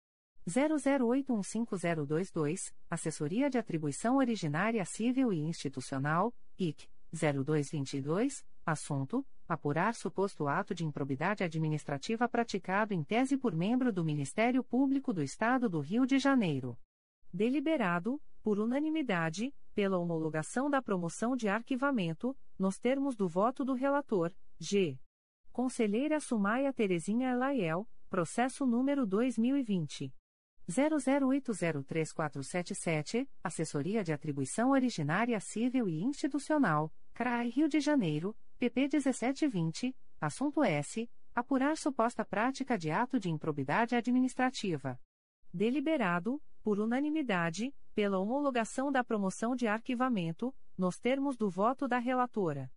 00815022, 0.48 2.72
Assessoria 2.88 3.50
de 3.50 3.58
Atribuição 3.58 4.16
Originária 4.16 4.82
Civil 4.86 5.30
e 5.30 5.40
Institucional, 5.40 6.32
IC, 6.58 6.88
0222, 7.12 8.46
assunto, 8.64 9.26
apurar 9.46 9.94
suposto 9.94 10.48
ato 10.48 10.74
de 10.74 10.86
improbidade 10.86 11.44
administrativa 11.44 12.26
praticado 12.26 12.94
em 12.94 13.04
tese 13.04 13.36
por 13.36 13.54
membro 13.54 13.92
do 13.92 14.02
Ministério 14.02 14.64
Público 14.64 15.12
do 15.12 15.22
Estado 15.22 15.68
do 15.68 15.80
Rio 15.80 16.06
de 16.06 16.18
Janeiro. 16.18 16.78
Deliberado, 17.30 18.18
por 18.42 18.58
unanimidade, 18.58 19.54
pela 19.74 19.98
homologação 19.98 20.68
da 20.68 20.82
promoção 20.82 21.36
de 21.36 21.48
arquivamento, 21.48 22.36
nos 22.58 22.76
termos 22.78 23.16
do 23.16 23.28
voto 23.28 23.64
do 23.64 23.74
relator, 23.74 24.32
G. 24.58 24.98
Conselheira 25.52 26.18
Sumaia 26.20 26.72
Terezinha 26.72 27.30
Elaiel, 27.30 27.86
processo 28.08 28.66
número 28.66 29.06
2020. 29.06 30.12
00803477, 30.68 33.28
Assessoria 33.42 34.04
de 34.04 34.12
Atribuição 34.12 34.70
Originária 34.70 35.40
Civil 35.40 35.88
e 35.88 36.02
Institucional, 36.02 36.92
CRAI 37.12 37.48
Rio 37.48 37.68
de 37.68 37.80
Janeiro, 37.80 38.36
PP 38.58 38.82
1720, 38.82 39.96
assunto 40.20 40.62
S. 40.62 41.10
Apurar 41.34 41.76
suposta 41.76 42.24
prática 42.24 42.76
de 42.76 42.90
ato 42.90 43.18
de 43.18 43.30
improbidade 43.30 43.94
administrativa. 43.94 45.00
Deliberado, 45.52 46.40
por 46.62 46.78
unanimidade, 46.78 47.74
pela 48.00 48.18
homologação 48.18 48.90
da 48.90 49.04
promoção 49.04 49.54
de 49.54 49.66
arquivamento, 49.66 50.54
nos 50.74 50.98
termos 50.98 51.36
do 51.36 51.50
voto 51.50 51.86
da 51.86 51.98
relatora. 51.98 52.72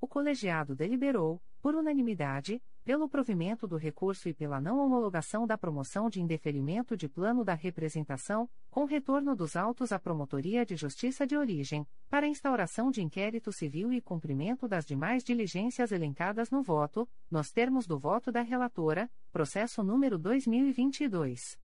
O 0.00 0.06
colegiado 0.06 0.74
deliberou, 0.74 1.40
por 1.62 1.74
unanimidade, 1.74 2.62
pelo 2.84 3.08
provimento 3.08 3.66
do 3.66 3.76
recurso 3.76 4.28
e 4.28 4.34
pela 4.34 4.60
não 4.60 4.78
homologação 4.78 5.46
da 5.46 5.56
promoção 5.56 6.10
de 6.10 6.20
indeferimento 6.20 6.94
de 6.96 7.08
plano 7.08 7.42
da 7.42 7.54
representação, 7.54 8.48
com 8.70 8.84
retorno 8.84 9.34
dos 9.34 9.56
autos 9.56 9.90
à 9.90 9.98
Promotoria 9.98 10.66
de 10.66 10.76
Justiça 10.76 11.26
de 11.26 11.34
Origem, 11.36 11.86
para 12.10 12.26
instauração 12.26 12.90
de 12.90 13.02
inquérito 13.02 13.50
civil 13.50 13.90
e 13.92 14.02
cumprimento 14.02 14.68
das 14.68 14.84
demais 14.84 15.24
diligências 15.24 15.92
elencadas 15.92 16.50
no 16.50 16.62
voto, 16.62 17.08
nos 17.30 17.50
termos 17.50 17.86
do 17.86 17.98
voto 17.98 18.30
da 18.30 18.42
relatora, 18.42 19.10
processo 19.32 19.82
número 19.82 20.18
2022. 20.18 21.58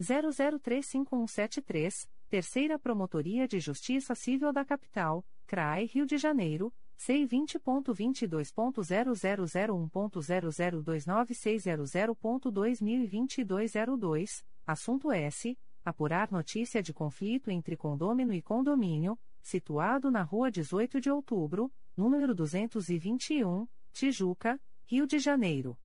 00357173, 0.00 2.08
Terceira 2.30 2.78
Promotoria 2.78 3.46
de 3.46 3.60
Justiça 3.60 4.14
Civil 4.14 4.50
da 4.52 4.64
Capital, 4.64 5.22
CRAE 5.46 5.84
Rio 5.84 6.06
de 6.06 6.16
Janeiro, 6.16 6.72
C 7.04 7.26
vinte 7.26 7.58
ponto 7.58 7.92
vinte 7.92 8.28
dois 8.28 8.52
ponto 8.52 8.80
zero 8.80 9.12
zero 9.12 9.44
zero 9.44 9.74
um 9.74 9.88
ponto 9.88 10.20
zero 10.20 10.52
zero 10.52 10.80
dois 10.80 11.04
nove 11.04 11.34
seis 11.34 11.64
zero 11.64 11.84
zero 11.84 12.14
ponto 12.14 12.48
dois 12.48 12.80
mil 12.80 13.02
e 13.02 13.06
vinte 13.08 13.40
e 13.40 13.44
dois 13.44 13.72
zero 13.72 13.96
dois. 13.96 14.44
Assunto 14.64 15.10
S. 15.10 15.58
Apurar 15.84 16.30
notícia 16.30 16.80
de 16.80 16.94
conflito 16.94 17.50
entre 17.50 17.76
condômino 17.76 18.32
e 18.32 18.40
condomínio 18.40 19.18
situado 19.42 20.12
na 20.12 20.22
rua 20.22 20.48
18 20.48 21.00
de 21.00 21.10
outubro 21.10 21.72
número 21.96 22.32
duzentos 22.36 22.88
e 22.88 22.96
vinte 22.96 23.34
e 23.34 23.44
um 23.44 23.66
Tijuca 23.92 24.56
Rio 24.86 25.04
de 25.04 25.18
Janeiro. 25.18 25.76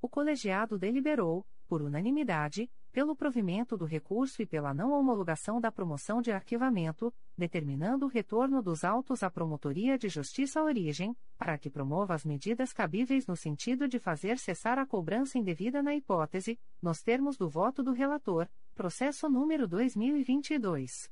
O 0.00 0.08
colegiado 0.08 0.78
deliberou, 0.78 1.44
por 1.66 1.82
unanimidade, 1.82 2.70
pelo 2.92 3.14
provimento 3.14 3.76
do 3.76 3.84
recurso 3.84 4.42
e 4.42 4.46
pela 4.46 4.74
não 4.74 4.92
homologação 4.92 5.60
da 5.60 5.70
promoção 5.70 6.20
de 6.20 6.32
arquivamento, 6.32 7.14
determinando 7.36 8.06
o 8.06 8.08
retorno 8.08 8.60
dos 8.62 8.84
autos 8.84 9.22
à 9.22 9.30
Promotoria 9.30 9.98
de 9.98 10.08
Justiça 10.08 10.62
Origem, 10.62 11.14
para 11.36 11.58
que 11.58 11.70
promova 11.70 12.14
as 12.14 12.24
medidas 12.24 12.72
cabíveis 12.72 13.26
no 13.26 13.36
sentido 13.36 13.86
de 13.86 13.98
fazer 13.98 14.38
cessar 14.38 14.78
a 14.78 14.86
cobrança 14.86 15.38
indevida 15.38 15.82
na 15.82 15.94
hipótese, 15.94 16.58
nos 16.82 17.02
termos 17.02 17.36
do 17.36 17.48
voto 17.48 17.82
do 17.82 17.92
relator, 17.92 18.48
processo 18.74 19.28
número 19.28 19.68
2022 19.68 21.10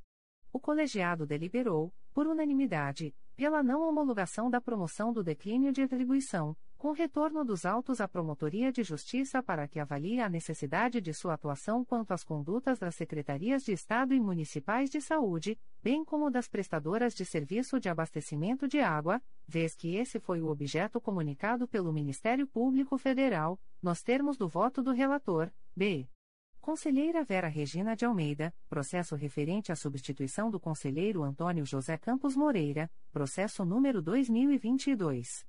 O 0.53 0.57
colegiado 0.57 1.25
deliberou, 1.25 1.93
por 2.13 2.27
unanimidade, 2.27 3.13
pela 3.36 3.61
não 3.61 3.81
homologação 3.81 4.49
da 4.49 4.61
promoção 4.61 5.11
do 5.11 5.21
declínio 5.21 5.73
de 5.73 5.81
atribuição, 5.81 6.55
com 6.78 6.91
retorno 6.91 7.43
dos 7.43 7.65
autos 7.65 7.99
à 7.99 8.07
Promotoria 8.07 8.71
de 8.71 8.84
Justiça 8.84 9.41
para 9.41 9.67
que 9.67 9.80
avalie 9.80 10.19
a 10.19 10.30
necessidade 10.30 11.01
de 11.01 11.13
sua 11.13 11.34
atuação 11.34 11.84
quanto 11.84 12.11
às 12.11 12.23
condutas 12.23 12.78
das 12.78 12.95
Secretarias 12.95 13.63
de 13.63 13.71
Estado 13.71 14.13
e 14.13 14.19
Municipais 14.19 14.89
de 14.89 15.01
Saúde, 15.01 15.57
bem 15.82 16.03
como 16.03 16.30
das 16.30 16.47
prestadoras 16.47 17.15
de 17.15 17.26
serviço 17.26 17.80
de 17.80 17.89
abastecimento 17.89 18.67
de 18.67 18.80
água, 18.80 19.21
vez 19.47 19.76
que 19.76 19.95
esse 19.95 20.19
foi 20.19 20.41
o 20.41 20.47
objeto 20.47 20.99
comunicado 20.99 21.67
pelo 21.67 21.93
Ministério 21.93 22.45
Público 22.47 22.97
Federal, 22.97 23.59
nos 23.82 24.03
termos 24.03 24.38
do 24.38 24.47
voto 24.47 24.84
do 24.84 24.91
relator, 24.91 25.51
b. 25.76 26.07
Conselheira 26.59 27.23
Vera 27.23 27.47
Regina 27.47 27.95
de 27.95 28.05
Almeida, 28.05 28.51
processo 28.67 29.15
referente 29.15 29.71
à 29.71 29.76
substituição 29.76 30.49
do 30.49 30.59
conselheiro 30.59 31.21
Antônio 31.21 31.63
José 31.63 31.95
Campos 31.95 32.36
Moreira, 32.36 32.89
processo 33.11 33.63
número 33.63 34.01
2022. 34.01 35.45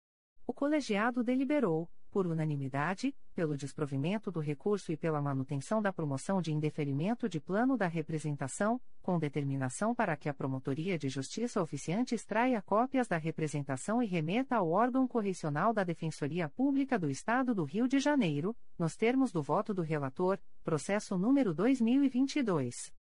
O 0.48 0.54
colegiado 0.54 1.22
deliberou, 1.24 1.90
por 2.10 2.26
unanimidade, 2.26 3.14
pelo 3.40 3.56
desprovimento 3.56 4.30
do 4.30 4.42
recurso 4.42 4.92
e 4.92 4.98
pela 4.98 5.22
manutenção 5.22 5.82
da 5.82 5.94
promoção 5.94 6.42
de 6.42 6.52
indeferimento 6.52 7.30
de 7.30 7.40
plano 7.40 7.78
da 7.78 7.88
representação, 7.88 8.82
com 9.02 9.18
determinação 9.18 9.96
para 9.96 10.18
que 10.18 10.28
a 10.28 10.34
Promotoria 10.34 11.00
de 11.00 11.08
Justiça 11.08 11.62
oficiante 11.62 12.14
extraia 12.14 12.62
cópias 12.62 13.08
da 13.08 13.16
representação 13.16 14.04
e 14.04 14.06
remeta 14.06 14.58
ao 14.58 14.70
órgão 14.70 15.08
correcional 15.08 15.74
da 15.74 15.86
Defensoria 15.86 16.50
Pública 16.50 17.00
do 17.00 17.10
Estado 17.10 17.56
do 17.56 17.64
Rio 17.64 17.88
de 17.88 17.98
Janeiro, 17.98 18.54
nos 18.78 18.98
termos 18.98 19.32
do 19.32 19.42
voto 19.42 19.74
do 19.74 19.84
relator, 19.84 20.38
processo 20.62 21.18
número 21.18 21.54
2022 21.54 22.92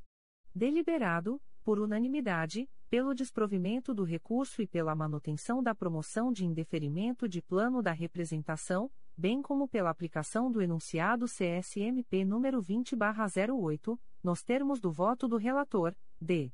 Deliberado, 0.55 1.41
por 1.63 1.79
unanimidade, 1.79 2.67
pelo 2.89 3.13
desprovimento 3.13 3.93
do 3.93 4.03
recurso 4.03 4.61
e 4.61 4.67
pela 4.67 4.95
manutenção 4.95 5.61
da 5.61 5.75
promoção 5.75 6.31
de 6.31 6.45
indeferimento 6.45 7.27
de 7.27 7.41
plano 7.41 7.81
da 7.81 7.91
representação, 7.91 8.89
bem 9.17 9.41
como 9.41 9.67
pela 9.67 9.89
aplicação 9.89 10.51
do 10.51 10.61
enunciado 10.61 11.25
CSMP 11.25 12.23
número 12.23 12.61
20/08, 12.61 13.99
nos 14.23 14.41
termos 14.41 14.79
do 14.79 14.91
voto 14.91 15.27
do 15.27 15.37
relator, 15.37 15.93
D. 16.21 16.51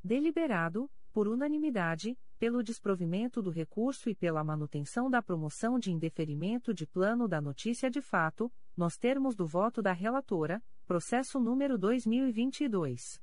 Deliberado, 0.02 0.90
por 1.12 1.28
unanimidade, 1.28 2.16
pelo 2.38 2.62
desprovimento 2.62 3.42
do 3.42 3.50
recurso 3.50 4.10
e 4.10 4.14
pela 4.14 4.44
manutenção 4.44 5.10
da 5.10 5.22
promoção 5.22 5.78
de 5.78 5.92
indeferimento 5.92 6.74
de 6.74 6.86
plano 6.86 7.28
da 7.28 7.40
notícia 7.40 7.90
de 7.90 8.00
fato, 8.00 8.52
nos 8.76 8.96
termos 8.96 9.34
do 9.34 9.46
voto 9.46 9.80
da 9.80 9.92
relatora, 9.92 10.62
processo 10.86 11.40
número 11.40 11.78
2022. 11.78 13.22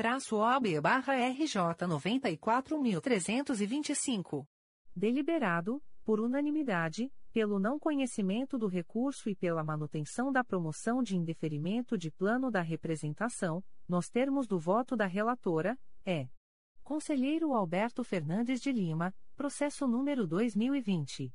94.325. 1.85 4.45
Deliberado, 4.95 5.83
por 6.05 6.21
unanimidade, 6.21 7.11
pelo 7.31 7.59
não 7.59 7.79
conhecimento 7.79 8.57
do 8.57 8.67
recurso 8.67 9.29
e 9.29 9.35
pela 9.35 9.63
manutenção 9.63 10.31
da 10.31 10.43
promoção 10.43 11.03
de 11.03 11.15
indeferimento 11.15 11.95
de 11.97 12.11
plano 12.11 12.51
da 12.51 12.61
representação, 12.61 13.63
nos 13.87 14.09
termos 14.09 14.47
do 14.47 14.59
voto 14.59 14.95
da 14.95 15.05
relatora, 15.05 15.77
é. 16.05 16.27
Conselheiro 16.83 17.53
Alberto 17.53 18.03
Fernandes 18.03 18.59
de 18.61 18.71
Lima, 18.71 19.13
processo 19.35 19.87
número 19.87 20.25
2020. 20.25 21.31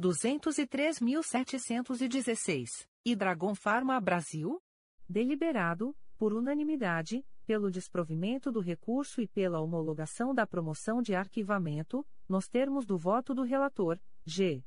203.716. 0.00 2.86
E 3.04 3.16
Dragon 3.16 3.56
Pharma 3.56 4.00
Brasil? 4.00 4.62
Deliberado, 5.08 5.92
por 6.16 6.32
unanimidade, 6.32 7.26
pelo 7.44 7.72
desprovimento 7.72 8.52
do 8.52 8.60
recurso 8.60 9.20
e 9.20 9.26
pela 9.26 9.60
homologação 9.60 10.32
da 10.32 10.46
promoção 10.46 11.02
de 11.02 11.16
arquivamento, 11.16 12.06
nos 12.28 12.46
termos 12.46 12.86
do 12.86 12.96
voto 12.96 13.34
do 13.34 13.42
relator, 13.42 13.98
G. 14.24 14.62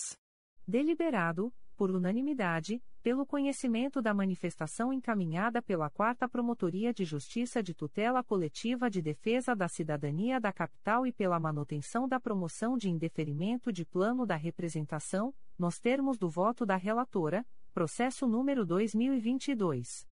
Deliberado, 0.65 1.53
por 1.75 1.91
unanimidade, 1.91 2.81
pelo 3.03 3.25
conhecimento 3.25 4.01
da 4.01 4.13
manifestação 4.13 4.93
encaminhada 4.93 5.61
pela 5.61 5.89
Quarta 5.89 6.29
Promotoria 6.29 6.93
de 6.93 7.03
Justiça 7.03 7.61
de 7.61 7.73
Tutela 7.73 8.23
Coletiva 8.23 8.89
de 8.89 9.01
Defesa 9.01 9.53
da 9.53 9.67
Cidadania 9.67 10.39
da 10.39 10.53
Capital 10.53 11.05
e 11.05 11.11
pela 11.11 11.37
manutenção 11.37 12.07
da 12.07 12.21
promoção 12.21 12.77
de 12.77 12.89
indeferimento 12.89 13.69
de 13.69 13.83
plano 13.83 14.25
da 14.25 14.37
representação, 14.37 15.33
nos 15.59 15.77
termos 15.77 16.17
do 16.17 16.29
voto 16.29 16.65
da 16.65 16.77
relatora, 16.77 17.45
processo 17.73 18.25
número 18.25 18.65
2022 18.65 20.09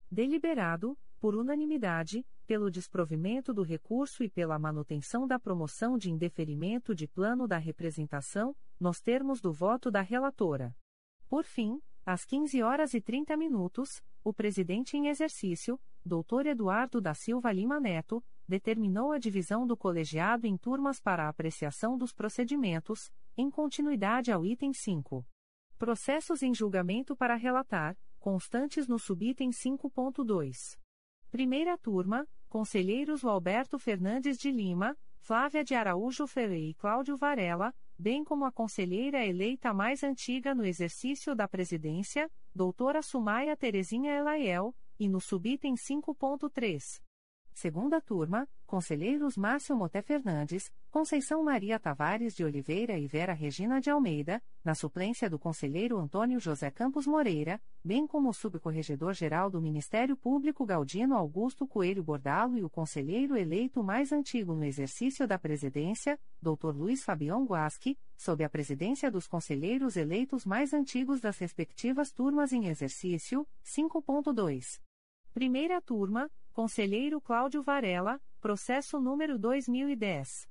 Deliberado, 0.08 0.96
por 1.18 1.34
unanimidade, 1.34 2.24
pelo 2.50 2.68
desprovimento 2.68 3.54
do 3.54 3.62
recurso 3.62 4.24
e 4.24 4.28
pela 4.28 4.58
manutenção 4.58 5.24
da 5.24 5.38
promoção 5.38 5.96
de 5.96 6.10
indeferimento 6.10 6.96
de 6.96 7.06
plano 7.06 7.46
da 7.46 7.58
representação, 7.58 8.56
nos 8.80 9.00
termos 9.00 9.40
do 9.40 9.52
voto 9.52 9.88
da 9.88 10.00
relatora. 10.00 10.74
Por 11.28 11.44
fim, 11.44 11.80
às 12.04 12.24
15 12.24 12.60
horas 12.60 12.92
e 12.92 13.00
30 13.00 13.36
minutos, 13.36 14.02
o 14.24 14.34
presidente 14.34 14.96
em 14.96 15.06
exercício, 15.06 15.78
Dr. 16.04 16.46
Eduardo 16.46 17.00
da 17.00 17.14
Silva 17.14 17.52
Lima 17.52 17.78
Neto, 17.78 18.20
determinou 18.48 19.12
a 19.12 19.18
divisão 19.18 19.64
do 19.64 19.76
colegiado 19.76 20.44
em 20.44 20.56
turmas 20.56 21.00
para 21.00 21.28
apreciação 21.28 21.96
dos 21.96 22.12
procedimentos, 22.12 23.12
em 23.36 23.48
continuidade 23.48 24.32
ao 24.32 24.44
item 24.44 24.72
5. 24.72 25.24
Processos 25.78 26.42
em 26.42 26.52
julgamento 26.52 27.14
para 27.14 27.36
relatar, 27.36 27.96
constantes 28.18 28.88
no 28.88 28.98
subitem 28.98 29.50
5.2. 29.50 30.76
Primeira 31.30 31.78
turma, 31.78 32.26
conselheiros 32.50 33.24
Alberto 33.24 33.78
Fernandes 33.78 34.36
de 34.36 34.50
Lima, 34.50 34.96
Flávia 35.20 35.64
de 35.64 35.74
Araújo 35.74 36.26
Ferreira 36.26 36.70
e 36.70 36.74
Cláudio 36.74 37.16
Varela, 37.16 37.72
bem 37.96 38.24
como 38.24 38.44
a 38.44 38.50
conselheira 38.50 39.24
eleita 39.24 39.72
mais 39.72 40.02
antiga 40.02 40.54
no 40.54 40.66
exercício 40.66 41.34
da 41.34 41.46
presidência, 41.46 42.28
doutora 42.52 43.02
Sumaia 43.02 43.56
Terezinha 43.56 44.12
Elaiel, 44.12 44.74
e 44.98 45.08
no 45.08 45.20
subitem 45.20 45.74
5.3. 45.76 47.00
Segunda 47.60 48.00
turma, 48.00 48.48
conselheiros 48.66 49.36
Márcio 49.36 49.76
Moté 49.76 50.00
Fernandes, 50.00 50.72
Conceição 50.90 51.44
Maria 51.44 51.78
Tavares 51.78 52.34
de 52.34 52.42
Oliveira 52.42 52.98
e 52.98 53.06
Vera 53.06 53.34
Regina 53.34 53.82
de 53.82 53.90
Almeida, 53.90 54.42
na 54.64 54.74
suplência 54.74 55.28
do 55.28 55.38
conselheiro 55.38 55.98
Antônio 55.98 56.40
José 56.40 56.70
Campos 56.70 57.06
Moreira, 57.06 57.60
bem 57.84 58.06
como 58.06 58.30
o 58.30 58.32
subcorregedor-geral 58.32 59.50
do 59.50 59.60
Ministério 59.60 60.16
Público 60.16 60.64
Galdino 60.64 61.14
Augusto 61.14 61.66
Coelho 61.66 62.02
Bordalo 62.02 62.56
e 62.56 62.64
o 62.64 62.70
conselheiro 62.70 63.36
eleito 63.36 63.84
mais 63.84 64.10
antigo 64.10 64.54
no 64.54 64.64
exercício 64.64 65.28
da 65.28 65.38
presidência, 65.38 66.18
Dr. 66.40 66.74
Luiz 66.74 67.04
Fabião 67.04 67.44
Guasque, 67.44 67.98
sob 68.16 68.42
a 68.42 68.48
presidência 68.48 69.10
dos 69.10 69.26
conselheiros 69.26 69.98
eleitos 69.98 70.46
mais 70.46 70.72
antigos 70.72 71.20
das 71.20 71.36
respectivas 71.36 72.10
turmas 72.10 72.54
em 72.54 72.68
exercício, 72.68 73.46
5.2. 73.62 74.80
Primeira 75.34 75.80
turma, 75.80 76.28
Conselheiro 76.60 77.22
Cláudio 77.22 77.62
Varela, 77.62 78.20
processo 78.38 79.00
número 79.00 79.38
2010. 79.38 80.46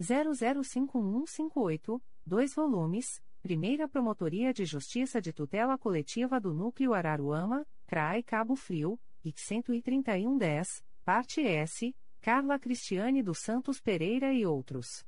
005158, 0.00 2.00
2 2.24 2.54
volumes, 2.54 3.20
Primeira 3.42 3.88
Promotoria 3.88 4.54
de 4.54 4.64
Justiça 4.64 5.20
de 5.20 5.32
Tutela 5.32 5.76
Coletiva 5.76 6.38
do 6.38 6.54
Núcleo 6.54 6.94
Araruama, 6.94 7.66
CRAI 7.88 8.22
Cabo 8.22 8.54
Frio, 8.54 9.00
IC 9.24 9.64
13110, 9.64 10.84
parte 11.04 11.40
S, 11.40 11.92
Carla 12.20 12.56
Cristiane 12.56 13.20
dos 13.20 13.40
Santos 13.40 13.80
Pereira 13.80 14.32
e 14.32 14.46
outros. 14.46 15.04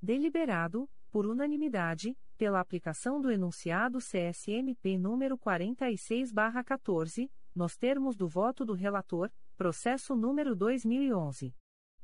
Deliberado, 0.00 0.88
por 1.10 1.26
unanimidade, 1.26 2.16
pela 2.38 2.58
aplicação 2.58 3.20
do 3.20 3.30
enunciado 3.30 3.98
CSMP 3.98 4.96
número 4.96 5.36
46/14, 5.36 7.30
nos 7.54 7.76
termos 7.76 8.16
do 8.16 8.28
voto 8.28 8.64
do 8.64 8.72
relator, 8.72 9.30
processo 9.56 10.14
número 10.14 10.54
2011 10.54 11.54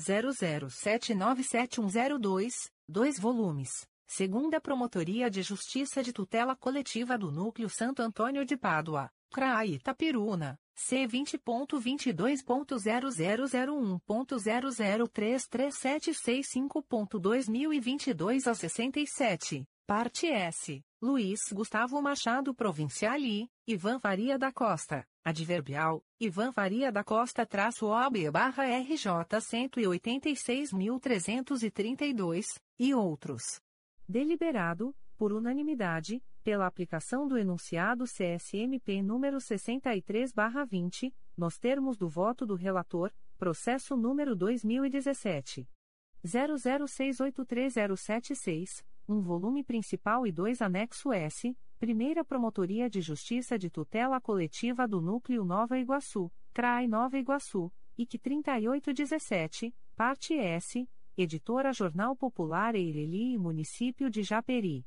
00797102, 0.00 2.70
dois 2.88 3.18
volumes. 3.18 3.86
Segunda 4.06 4.60
Promotoria 4.60 5.30
de 5.30 5.42
Justiça 5.42 6.02
de 6.02 6.12
Tutela 6.12 6.54
Coletiva 6.56 7.16
do 7.16 7.30
Núcleo 7.30 7.68
Santo 7.68 8.02
Antônio 8.02 8.44
de 8.44 8.56
Pádua, 8.56 9.08
CRAI 9.30 9.74
Itapiruna, 9.74 10.58
C 10.74 11.06
vinte 11.06 11.36
ponto 11.36 11.78
vinte 11.78 12.12
dois 12.12 12.42
ponto 12.42 12.78
zero 12.78 13.10
zero 13.10 13.46
zero 13.46 13.76
um 13.76 13.98
ponto 13.98 14.38
zero 14.38 14.70
zero 14.70 15.06
três 15.06 15.46
três 15.46 15.78
sete 15.78 16.14
seis 16.14 16.48
cinco 16.48 16.82
ponto 16.82 17.18
dois 17.18 17.46
mil 17.46 17.70
e 17.70 17.78
vinte 17.78 18.08
e 18.08 18.14
dois 18.14 18.46
a 18.46 18.54
sessenta 18.54 18.98
e 18.98 19.06
sete 19.06 19.68
parte 19.86 20.26
S 20.26 20.82
Luiz 21.02 21.40
Gustavo 21.52 22.00
Machado 22.00 22.54
Provincial 22.54 23.18
I 23.18 23.46
Ivan 23.66 24.00
Faria 24.00 24.38
da 24.38 24.50
Costa 24.50 25.06
adverbial 25.24 26.04
Ivan 26.18 26.52
Faria 26.52 26.90
da 26.90 27.04
Costa 27.04 27.44
traço 27.44 27.86
OB 27.86 28.30
barra 28.30 28.64
RJ 28.64 29.38
cento 29.40 29.78
e 32.78 32.94
outros. 32.94 33.42
Deliberado 34.08 34.96
por 35.16 35.32
unanimidade 35.32 36.22
pela 36.42 36.66
aplicação 36.66 37.28
do 37.28 37.36
enunciado 37.36 38.04
CSMP 38.04 39.02
número 39.02 39.36
63/20, 39.38 41.12
nos 41.36 41.58
termos 41.58 41.98
do 41.98 42.08
voto 42.08 42.46
do 42.46 42.54
relator, 42.54 43.12
processo 43.36 43.94
número 43.96 44.34
2017 44.34 45.68
00683076, 46.24 48.82
um 49.08 49.20
volume 49.20 49.64
principal 49.64 50.26
e 50.26 50.32
dois 50.32 50.62
anexo 50.62 51.12
S, 51.12 51.54
Primeira 51.80 52.22
Promotoria 52.22 52.88
de 52.90 53.00
Justiça 53.00 53.58
de 53.58 53.70
Tutela 53.70 54.20
Coletiva 54.20 54.86
do 54.86 55.00
Núcleo 55.00 55.42
Nova 55.46 55.78
Iguaçu, 55.78 56.30
CRAI 56.52 56.86
Nova 56.86 57.16
Iguaçu, 57.16 57.72
IC 57.96 58.18
3817, 58.18 59.74
parte 59.96 60.34
S, 60.34 60.86
Editora 61.16 61.72
Jornal 61.72 62.14
Popular 62.14 62.74
Eireli 62.74 63.32
e 63.32 63.38
Município 63.38 64.10
de 64.10 64.22
Japeri. 64.22 64.86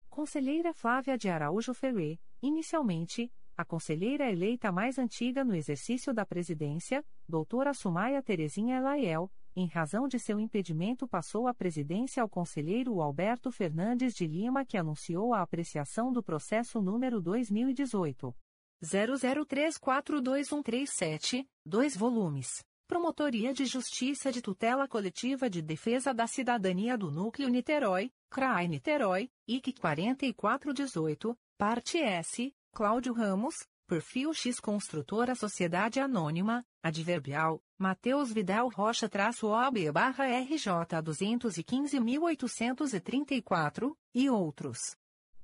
Conselheira 0.09 0.73
Flávia 0.73 1.17
de 1.17 1.29
Araújo 1.29 1.73
Ferré, 1.73 2.19
inicialmente, 2.41 3.31
a 3.57 3.63
conselheira 3.63 4.31
eleita 4.31 4.71
mais 4.71 4.97
antiga 4.97 5.43
no 5.43 5.55
exercício 5.55 6.13
da 6.13 6.25
presidência, 6.25 7.03
doutora 7.27 7.73
Sumaia 7.73 8.21
Terezinha 8.21 8.77
Elaiel, 8.77 9.29
em 9.55 9.67
razão 9.67 10.07
de 10.07 10.17
seu 10.17 10.39
impedimento 10.39 11.07
passou 11.07 11.47
a 11.47 11.53
presidência 11.53 12.23
ao 12.23 12.29
conselheiro 12.29 12.99
Alberto 12.99 13.51
Fernandes 13.51 14.15
de 14.15 14.25
Lima 14.25 14.65
que 14.65 14.77
anunciou 14.77 15.31
a 15.31 15.41
apreciação 15.41 16.11
do 16.11 16.23
processo 16.23 16.81
número 16.81 17.21
2018. 17.21 18.35
00342137, 18.83 21.47
2 21.63 21.95
volumes. 21.95 22.63
Promotoria 22.87 23.53
de 23.53 23.65
Justiça 23.65 24.31
de 24.31 24.41
Tutela 24.41 24.87
Coletiva 24.87 25.47
de 25.49 25.61
Defesa 25.61 26.11
da 26.13 26.27
Cidadania 26.27 26.97
do 26.97 27.11
Núcleo 27.11 27.47
Niterói, 27.47 28.11
CRAI 28.29 28.67
Niterói, 28.67 29.29
IC 29.47 29.73
4418, 29.79 31.37
parte 31.57 31.97
S, 31.99 32.53
Cláudio 32.75 33.13
Ramos, 33.13 33.53
Perfil 33.85 34.33
X 34.33 34.59
Construtora 34.59 35.35
Sociedade 35.35 35.99
Anônima, 35.99 36.65
Adverbial, 36.81 37.61
Matheus 37.77 38.33
Vidal 38.33 38.67
Rocha 38.67 39.07
traço 39.07 39.49
OB 39.49 39.91
barra 39.91 40.25
RJ 40.25 40.71
215.834, 41.03 43.95
e 44.15 44.27
outros. 44.27 44.79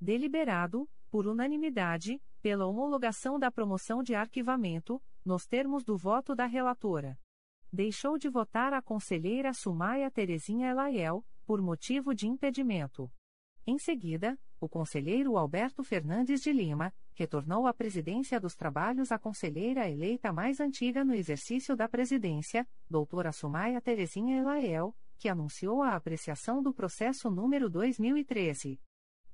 Deliberado, 0.00 0.90
por 1.08 1.28
unanimidade, 1.28 2.20
pela 2.42 2.66
homologação 2.66 3.38
da 3.38 3.48
promoção 3.48 4.02
de 4.02 4.12
arquivamento, 4.12 5.00
nos 5.24 5.46
termos 5.46 5.84
do 5.84 5.96
voto 5.96 6.34
da 6.34 6.46
relatora. 6.46 7.16
Deixou 7.72 8.18
de 8.18 8.28
votar 8.28 8.72
a 8.72 8.82
conselheira 8.82 9.54
Sumaia 9.54 10.10
Terezinha 10.10 10.70
Elaiel, 10.70 11.24
por 11.46 11.62
motivo 11.62 12.12
de 12.12 12.26
impedimento. 12.26 13.08
Em 13.64 13.78
seguida, 13.78 14.36
o 14.60 14.68
conselheiro 14.68 15.36
Alberto 15.36 15.84
Fernandes 15.84 16.40
de 16.40 16.52
Lima 16.52 16.92
retornou 17.20 17.66
à 17.66 17.74
presidência 17.74 18.40
dos 18.40 18.56
trabalhos 18.56 19.12
a 19.12 19.18
conselheira 19.18 19.90
eleita 19.90 20.32
mais 20.32 20.58
antiga 20.58 21.04
no 21.04 21.14
exercício 21.14 21.76
da 21.76 21.86
presidência, 21.86 22.66
doutora 22.88 23.30
Sumaia 23.30 23.78
Terezinha 23.78 24.40
Elaiel, 24.40 24.96
que 25.18 25.28
anunciou 25.28 25.82
a 25.82 25.94
apreciação 25.94 26.62
do 26.62 26.72
processo 26.72 27.30
número 27.30 27.68
2013 27.68 28.80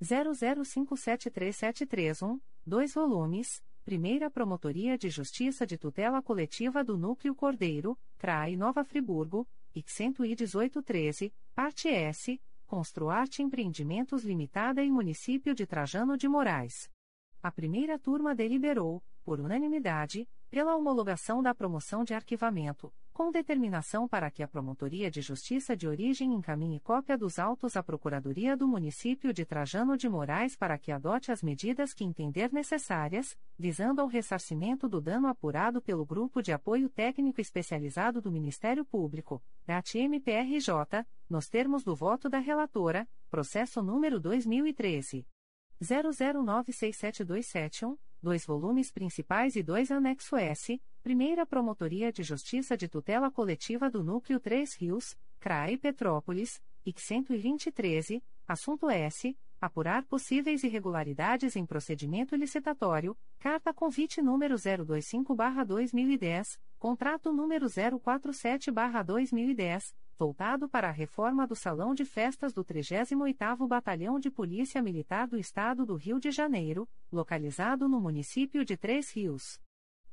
00573731, 0.02 2.40
dois 2.66 2.92
volumes. 2.92 3.62
Primeira 3.84 4.28
Promotoria 4.28 4.98
de 4.98 5.08
Justiça 5.08 5.64
de 5.64 5.78
Tutela 5.78 6.20
Coletiva 6.20 6.82
do 6.82 6.98
Núcleo 6.98 7.36
Cordeiro, 7.36 7.96
CRAI 8.18 8.56
Nova 8.56 8.82
Friburgo, 8.82 9.46
IC 9.76 9.88
11813, 9.88 11.32
Parte 11.54 11.86
S, 11.86 12.40
Construarte 12.66 13.44
Empreendimentos 13.44 14.24
Limitada 14.24 14.82
e 14.82 14.90
Município 14.90 15.54
de 15.54 15.68
Trajano 15.68 16.16
de 16.16 16.26
Moraes. 16.26 16.90
A 17.46 17.52
primeira 17.52 17.96
turma 17.96 18.34
deliberou, 18.34 19.00
por 19.24 19.38
unanimidade, 19.38 20.28
pela 20.50 20.74
homologação 20.74 21.40
da 21.40 21.54
promoção 21.54 22.02
de 22.02 22.12
arquivamento, 22.12 22.92
com 23.12 23.30
determinação 23.30 24.08
para 24.08 24.32
que 24.32 24.42
a 24.42 24.48
Promotoria 24.48 25.08
de 25.08 25.20
Justiça 25.20 25.76
de 25.76 25.86
Origem 25.86 26.34
encaminhe 26.34 26.80
cópia 26.80 27.16
dos 27.16 27.38
autos 27.38 27.76
à 27.76 27.84
Procuradoria 27.84 28.56
do 28.56 28.66
Município 28.66 29.32
de 29.32 29.44
Trajano 29.44 29.96
de 29.96 30.08
Moraes 30.08 30.56
para 30.56 30.76
que 30.76 30.90
adote 30.90 31.30
as 31.30 31.40
medidas 31.40 31.94
que 31.94 32.02
entender 32.02 32.52
necessárias, 32.52 33.36
visando 33.56 34.00
ao 34.00 34.08
ressarcimento 34.08 34.88
do 34.88 35.00
dano 35.00 35.28
apurado 35.28 35.80
pelo 35.80 36.04
Grupo 36.04 36.42
de 36.42 36.50
Apoio 36.50 36.88
Técnico 36.88 37.40
Especializado 37.40 38.20
do 38.20 38.32
Ministério 38.32 38.84
Público, 38.84 39.40
GAT-MPRJ, 39.68 41.06
nos 41.30 41.48
termos 41.48 41.84
do 41.84 41.94
voto 41.94 42.28
da 42.28 42.40
relatora, 42.40 43.08
processo 43.30 43.80
número 43.80 44.18
2013. 44.18 45.24
00967271 45.82 47.98
dois 48.22 48.44
volumes 48.44 48.90
principais 48.90 49.56
e 49.56 49.62
dois 49.62 49.90
anexo 49.92 50.36
S, 50.36 50.78
Primeira 51.02 51.46
Promotoria 51.46 52.12
de 52.12 52.22
Justiça 52.24 52.76
de 52.76 52.88
Tutela 52.88 53.30
Coletiva 53.30 53.88
do 53.88 54.02
Núcleo 54.02 54.40
3 54.40 54.74
Rios, 54.74 55.16
CRAE 55.38 55.78
Petrópolis, 55.78 56.60
IC 56.84 57.00
12013, 57.00 58.20
assunto 58.48 58.90
S. 58.90 59.38
Apurar 59.60 60.04
possíveis 60.04 60.64
irregularidades 60.64 61.54
em 61.56 61.64
procedimento 61.64 62.36
licitatório, 62.36 63.16
carta 63.38 63.72
convite 63.72 64.20
número 64.20 64.56
025-2010, 64.56 66.58
contrato 66.78 67.32
número 67.32 67.64
047-2010, 67.66 69.94
voltado 70.18 70.68
para 70.68 70.88
a 70.88 70.92
reforma 70.92 71.46
do 71.46 71.54
Salão 71.54 71.94
de 71.94 72.04
Festas 72.04 72.52
do 72.52 72.64
38º 72.64 73.66
Batalhão 73.68 74.18
de 74.18 74.30
Polícia 74.30 74.82
Militar 74.82 75.28
do 75.28 75.38
Estado 75.38 75.84
do 75.84 75.94
Rio 75.94 76.18
de 76.18 76.30
Janeiro, 76.30 76.88
localizado 77.12 77.88
no 77.88 78.00
município 78.00 78.64
de 78.64 78.76
Três 78.76 79.10
Rios. 79.10 79.60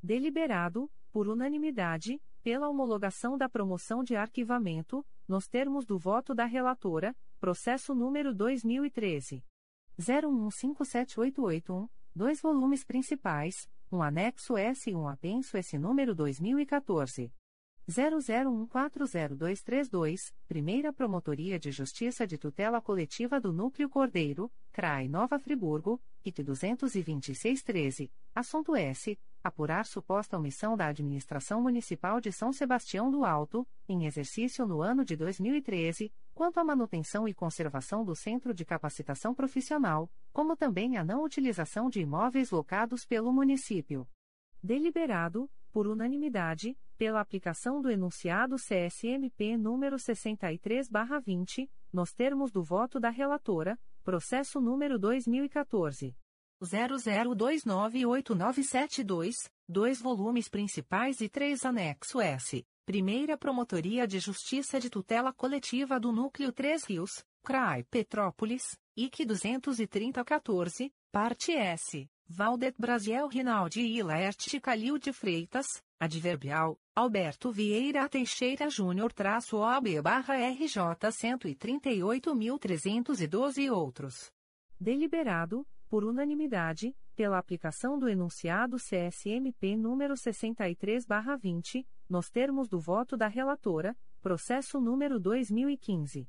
Deliberado, 0.02 0.90
por 1.10 1.26
unanimidade, 1.26 2.20
pela 2.42 2.68
homologação 2.68 3.38
da 3.38 3.48
promoção 3.48 4.04
de 4.04 4.14
arquivamento, 4.14 5.04
nos 5.26 5.48
termos 5.48 5.86
do 5.86 5.98
voto 5.98 6.34
da 6.34 6.44
relatora, 6.44 7.16
processo 7.40 7.94
número 7.94 8.34
2013 8.34 9.42
01157881, 9.98 11.88
dois 12.14 12.40
volumes 12.42 12.84
principais, 12.84 13.68
um 13.90 14.02
anexo 14.02 14.56
S 14.56 14.90
e 14.90 14.94
um 14.94 15.08
apenso 15.08 15.56
S 15.56 15.78
número 15.78 16.14
2014 16.14 17.32
00140232, 17.88 20.34
Primeira 20.48 20.92
Promotoria 20.92 21.56
de 21.58 21.70
Justiça 21.70 22.26
de 22.26 22.36
Tutela 22.38 22.80
Coletiva 22.80 23.38
do 23.38 23.52
Núcleo 23.52 23.90
Cordeiro, 23.90 24.50
CRAI 24.72 25.06
Nova 25.06 25.38
Friburgo, 25.38 26.00
IT 26.24 26.42
22613, 26.42 28.10
assunto 28.34 28.74
S. 28.74 29.18
apurar 29.42 29.84
suposta 29.84 30.38
omissão 30.38 30.74
da 30.76 30.86
Administração 30.86 31.60
Municipal 31.60 32.20
de 32.20 32.32
São 32.32 32.52
Sebastião 32.52 33.10
do 33.10 33.24
Alto, 33.24 33.66
em 33.86 34.06
exercício 34.06 34.66
no 34.66 34.80
ano 34.80 35.04
de 35.04 35.14
2013, 35.16 36.10
quanto 36.32 36.58
à 36.58 36.64
manutenção 36.64 37.28
e 37.28 37.34
conservação 37.34 38.02
do 38.02 38.16
Centro 38.16 38.54
de 38.54 38.64
Capacitação 38.64 39.34
Profissional, 39.34 40.10
como 40.32 40.56
também 40.56 40.96
a 40.96 41.04
não 41.04 41.22
utilização 41.22 41.90
de 41.90 42.00
imóveis 42.00 42.50
locados 42.50 43.04
pelo 43.04 43.30
município. 43.30 44.08
Deliberado, 44.62 45.50
por 45.70 45.86
unanimidade, 45.86 46.74
pela 46.96 47.20
aplicação 47.20 47.82
do 47.82 47.90
enunciado 47.90 48.56
CSMP 48.56 49.56
número 49.56 49.96
63/20, 49.96 51.70
nos 51.92 52.12
termos 52.12 52.50
do 52.50 52.62
voto 52.62 52.98
da 52.98 53.10
relatora, 53.10 53.78
processo 54.02 54.60
número 54.60 54.98
2014 54.98 56.16
00298972, 56.62 59.34
dois 59.68 60.00
volumes 60.00 60.48
principais 60.48 61.20
e 61.20 61.28
três 61.28 61.64
anexo 61.64 62.20
S. 62.20 62.64
Primeira 62.86 63.36
Promotoria 63.38 64.06
de 64.06 64.18
Justiça 64.18 64.78
de 64.78 64.90
Tutela 64.90 65.32
Coletiva 65.32 65.98
do 65.98 66.12
Núcleo 66.12 66.52
3 66.52 66.84
Rios, 66.84 67.24
CRAI 67.42 67.82
Petrópolis, 67.84 68.78
IC 68.94 69.24
23014, 69.24 70.92
parte 71.10 71.52
S. 71.52 72.06
Valdet 72.26 72.74
Brasiel 72.78 73.26
Rinaldi 73.26 73.80
e 73.80 74.02
Laerte 74.02 74.60
Calil 74.60 74.98
de 74.98 75.12
Freitas, 75.12 75.66
adverbial, 75.98 76.78
Alberto 76.94 77.50
Vieira 77.50 78.08
Teixeira 78.08 78.70
Júnior 78.70 79.12
traço 79.12 79.56
OB 79.58 80.00
barra 80.02 80.36
RJ 80.36 81.10
138.312 81.10 83.58
e 83.58 83.68
outros. 83.70 84.30
Deliberado, 84.78 85.66
por 85.88 86.04
unanimidade, 86.04 86.94
pela 87.14 87.38
aplicação 87.38 87.98
do 87.98 88.08
enunciado 88.08 88.76
CSMP 88.76 89.76
número 89.76 90.14
63/20, 90.14 91.86
nos 92.08 92.30
termos 92.30 92.68
do 92.68 92.80
voto 92.80 93.16
da 93.16 93.28
relatora, 93.28 93.96
processo 94.20 94.80
número 94.80 95.20
2015 95.20 96.28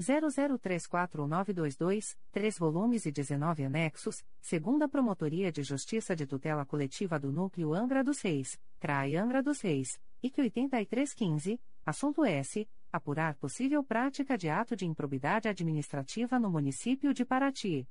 00341922, 0.00 2.16
3 2.32 2.58
volumes 2.58 3.04
e 3.04 3.12
19 3.12 3.64
anexos, 3.64 4.24
segunda 4.40 4.88
Promotoria 4.88 5.52
de 5.52 5.62
Justiça 5.62 6.16
de 6.16 6.26
Tutela 6.26 6.64
Coletiva 6.64 7.18
do 7.18 7.30
Núcleo 7.30 7.74
Angra 7.74 8.02
dos 8.02 8.22
Reis, 8.22 8.58
CRAI 8.78 9.16
Angra 9.16 9.42
dos 9.42 9.60
Reis, 9.60 10.00
IC 10.22 10.40
8315, 10.40 11.60
assunto 11.84 12.24
S. 12.24 12.66
Apurar 12.92 13.36
possível 13.36 13.84
prática 13.84 14.36
de 14.36 14.48
ato 14.48 14.74
de 14.74 14.84
improbidade 14.84 15.48
administrativa 15.48 16.40
no 16.40 16.50
município 16.50 17.14
de 17.14 17.24
Paraty. 17.24 17.86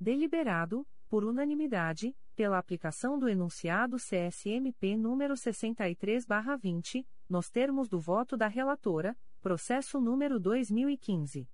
Deliberado, 0.00 0.86
por 1.08 1.24
unanimidade, 1.24 2.16
pela 2.34 2.56
aplicação 2.56 3.18
do 3.18 3.28
enunciado 3.28 3.96
CSMP 3.96 4.96
número 4.96 5.34
63/20, 5.34 7.04
nos 7.28 7.50
termos 7.50 7.88
do 7.88 7.98
voto 7.98 8.36
da 8.36 8.46
relatora, 8.46 9.16
processo 9.38 10.00
número 10.00 10.38
2015 10.38 11.48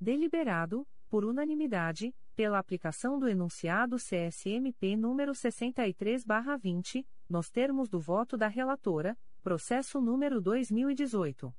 Deliberado, 0.00 0.84
por 1.08 1.24
unanimidade, 1.24 2.12
pela 2.34 2.58
aplicação 2.58 3.20
do 3.20 3.28
enunciado 3.28 3.96
CSMP 3.96 4.96
número 4.96 5.36
63/20, 5.36 7.06
nos 7.28 7.48
termos 7.48 7.88
do 7.88 8.00
voto 8.00 8.36
da 8.36 8.48
relatora, 8.48 9.16
processo 9.40 10.00
número 10.00 10.40
2018 10.40 11.54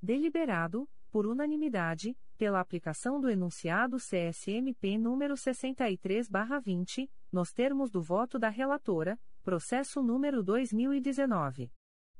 Deliberado, 0.00 0.88
por 1.10 1.26
unanimidade, 1.26 2.16
pela 2.36 2.60
aplicação 2.60 3.20
do 3.20 3.28
enunciado 3.28 3.96
CSMP 3.96 4.96
número 4.96 5.34
63/20, 5.34 7.10
nos 7.32 7.52
termos 7.52 7.90
do 7.90 8.00
voto 8.00 8.38
da 8.38 8.48
relatora, 8.48 9.18
processo 9.42 10.00
número 10.02 10.40
2019 10.42 11.72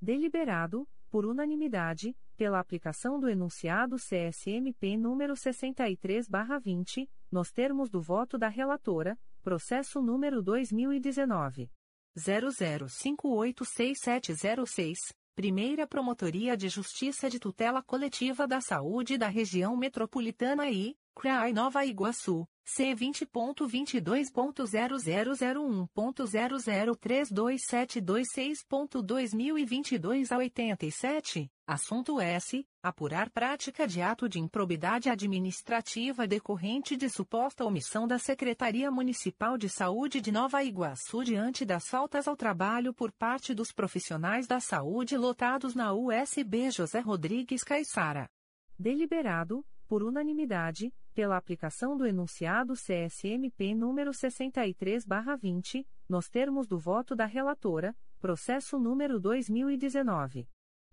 Deliberado, 0.00 0.88
por 1.12 1.24
unanimidade, 1.26 2.16
pela 2.38 2.58
aplicação 2.58 3.20
do 3.20 3.28
enunciado 3.28 3.96
CSMP 3.96 4.96
número 4.96 5.34
63/20, 5.34 7.06
nos 7.30 7.52
termos 7.52 7.90
do 7.90 8.00
voto 8.00 8.38
da 8.38 8.48
relatora, 8.48 9.18
processo 9.42 10.00
número 10.00 10.42
2019 10.42 11.70
00586706, 12.16 14.96
Primeira 15.34 15.86
Promotoria 15.86 16.56
de 16.56 16.70
Justiça 16.70 17.28
de 17.28 17.38
Tutela 17.38 17.82
Coletiva 17.82 18.48
da 18.48 18.62
Saúde 18.62 19.18
da 19.18 19.28
Região 19.28 19.76
Metropolitana 19.76 20.70
I, 20.70 20.96
CRAI 21.14 21.52
Nova 21.52 21.84
Iguaçu. 21.84 22.46
C 22.64 22.94
vinte 22.94 23.26
ponto 23.26 23.66
vinte 23.66 24.00
dois 24.00 24.30
ponto 24.30 24.64
zero 24.64 24.96
zero 24.96 25.34
zero 25.34 25.62
um 25.64 25.84
ponto 25.88 26.24
zero 26.24 26.58
zero 26.60 26.94
três 26.94 27.28
dois 27.28 27.62
sete 27.66 28.00
dois 28.00 28.28
seis 28.32 28.64
ponto 28.64 29.02
dois 29.02 29.34
mil 29.34 29.58
e 29.58 29.64
vinte 29.64 29.96
e 29.96 29.98
dois 29.98 30.30
a 30.30 30.38
oitenta 30.38 30.86
e 30.86 30.92
sete 30.92 31.50
assunto 31.66 32.20
S 32.20 32.64
apurar 32.80 33.30
prática 33.30 33.86
de 33.86 34.00
ato 34.00 34.28
de 34.28 34.38
improbidade 34.38 35.10
administrativa 35.10 36.24
decorrente 36.24 36.96
de 36.96 37.10
suposta 37.10 37.64
omissão 37.64 38.06
da 38.06 38.18
Secretaria 38.18 38.90
Municipal 38.92 39.58
de 39.58 39.68
Saúde 39.68 40.20
de 40.20 40.30
Nova 40.30 40.62
Iguaçu 40.62 41.24
diante 41.24 41.64
das 41.64 41.88
faltas 41.88 42.28
ao 42.28 42.36
trabalho 42.36 42.94
por 42.94 43.10
parte 43.10 43.52
dos 43.52 43.72
profissionais 43.72 44.46
da 44.46 44.60
saúde 44.60 45.16
lotados 45.16 45.74
na 45.74 45.92
USB 45.92 46.70
José 46.70 47.00
Rodrigues 47.00 47.64
Caixara 47.64 48.30
deliberado 48.78 49.64
por 49.88 50.04
unanimidade 50.04 50.92
pela 51.12 51.36
aplicação 51.36 51.96
do 51.96 52.06
enunciado 52.06 52.74
CSMP 52.74 53.74
número 53.74 54.12
63/20, 54.12 55.86
nos 56.08 56.28
termos 56.28 56.66
do 56.66 56.78
voto 56.78 57.14
da 57.14 57.26
relatora, 57.26 57.94
processo 58.18 58.78
número 58.78 59.20
2019 59.20 60.48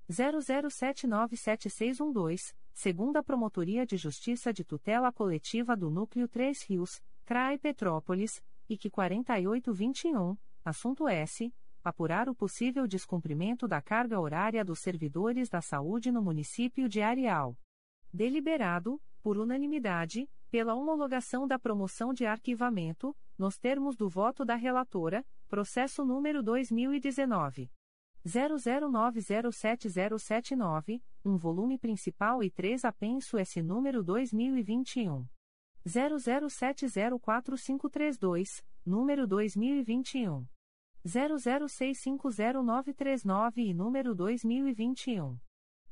00797612, 0.09 2.53
segunda 2.73 3.23
Promotoria 3.23 3.85
de 3.85 3.95
Justiça 3.97 4.51
de 4.51 4.63
Tutela 4.63 5.11
Coletiva 5.11 5.77
do 5.77 5.91
Núcleo 5.91 6.27
3 6.27 6.63
Rios, 6.63 6.99
CRAE 7.25 7.59
Petrópolis, 7.59 8.41
IC 8.67 8.89
4821, 8.89 10.35
assunto 10.65 11.07
S. 11.07 11.53
Apurar 11.83 12.27
o 12.27 12.33
possível 12.35 12.87
descumprimento 12.87 13.67
da 13.67 13.81
carga 13.81 14.19
horária 14.19 14.65
dos 14.65 14.79
servidores 14.79 15.47
da 15.47 15.61
saúde 15.61 16.11
no 16.11 16.21
município 16.21 16.89
de 16.89 17.01
Areal. 17.01 17.55
Deliberado, 18.11 18.99
por 19.22 19.38
unanimidade, 19.38 20.27
pela 20.49 20.73
homologação 20.73 21.48
da 21.48 21.60
promoção 21.60 22.11
de 22.14 22.26
arquivamento, 22.26 23.15
nos 23.38 23.57
termos 23.57 23.95
do 23.95 24.10
voto 24.10 24.44
da 24.44 24.56
relatora, 24.56 25.23
processo 25.48 26.03
número 26.03 26.41
2019 26.41 27.72
00907079, 28.26 31.02
um 31.23 31.38
volume 31.38 31.77
principal 31.77 32.44
e 32.44 32.49
três 32.49 32.84
apenso 32.84 33.38
S 33.38 33.61
número 33.61 34.03
2021 34.03 35.26
00704532, 35.88 38.61
número 38.86 39.26
2021 39.26 40.45
00650939 41.06 43.57
e 43.57 43.73
número 43.73 44.14
2021 44.14 45.40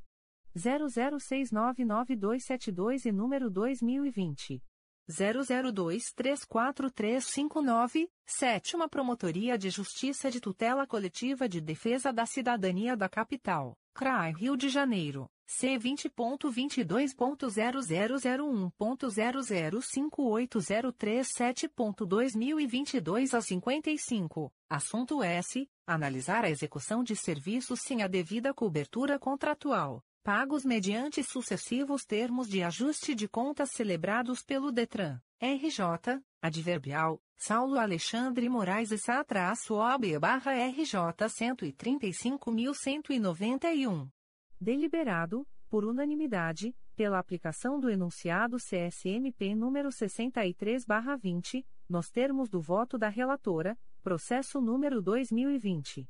00699272 0.56 3.06
e 3.06 3.12
número 3.12 3.51
2020 3.51 4.62
00234359, 5.10 8.09
sétima 8.26 8.89
Promotoria 8.89 9.59
de 9.59 9.70
Justiça 9.70 10.31
de 10.31 10.40
Tutela 10.40 10.86
Coletiva 10.86 11.48
de 11.48 11.60
Defesa 11.60 12.12
da 12.12 12.26
Cidadania 12.26 12.97
da 12.97 13.09
Capital, 13.09 13.76
CRAI 13.93 14.32
Rio 14.32 14.56
de 14.56 14.68
Janeiro. 14.68 15.28
C 15.47 15.76
vinte 15.76 16.09
ponto 16.09 16.51
vinte 16.51 16.82
dois 16.82 17.14
ponto 17.14 17.51
zero 17.51 17.82
zero 17.82 18.16
zero 18.16 18.48
um 18.48 18.70
ponto 18.70 19.10
zero 19.10 19.43
zero 19.43 19.82
cinco 19.82 20.22
oito 20.22 20.59
zero 20.59 20.90
três 20.90 21.28
sete 21.36 21.68
ponto 21.68 22.06
dois 22.06 22.35
mil 22.35 22.59
e 22.59 22.66
vinte 22.66 22.94
e 22.94 23.01
dois 23.01 23.35
a 23.35 23.43
cinquenta 23.43 23.90
e 23.90 23.98
cinco 23.98 24.51
assunto 24.70 25.22
S 25.22 25.68
analisar 25.86 26.47
a 26.47 26.51
execução 26.51 27.05
de 27.05 27.14
serviços 27.14 27.81
sem 27.82 28.02
a 28.02 28.06
devida 28.06 28.55
cobertura 28.55 29.18
contratual 29.18 30.02
pagos 30.24 30.64
mediante 30.64 31.22
sucessivos 31.22 32.06
termos 32.06 32.48
de 32.48 32.62
ajuste 32.62 33.14
de 33.14 33.28
contas 33.28 33.72
celebrados 33.72 34.42
pelo 34.42 34.72
Detran 34.72 35.20
RJ 35.38 36.18
adverbial 36.40 37.20
Saulo 37.36 37.78
Alexandre 37.78 38.48
Moraes 38.48 38.90
e 38.90 38.96
Sa-OB 38.96 40.18
barra 40.18 40.52
RJ 40.55 41.28
cento 41.28 41.70
trinta 41.74 42.10
cinco 42.10 42.51
mil 42.51 42.72
cento 42.72 43.12
noventa 43.20 43.70
e 43.74 43.86
um. 43.86 44.09
Deliberado, 44.59 45.46
por 45.68 45.84
unanimidade, 45.84 46.74
pela 46.96 47.18
aplicação 47.18 47.78
do 47.78 47.90
enunciado 47.90 48.56
CSMP 48.56 49.55
número 49.55 49.90
63/20, 49.90 51.66
nos 51.86 52.09
termos 52.09 52.48
do 52.48 52.62
voto 52.62 52.96
da 52.96 53.10
relatora, 53.10 53.76
processo 54.02 54.59
número 54.59 55.02
2020 55.02 56.09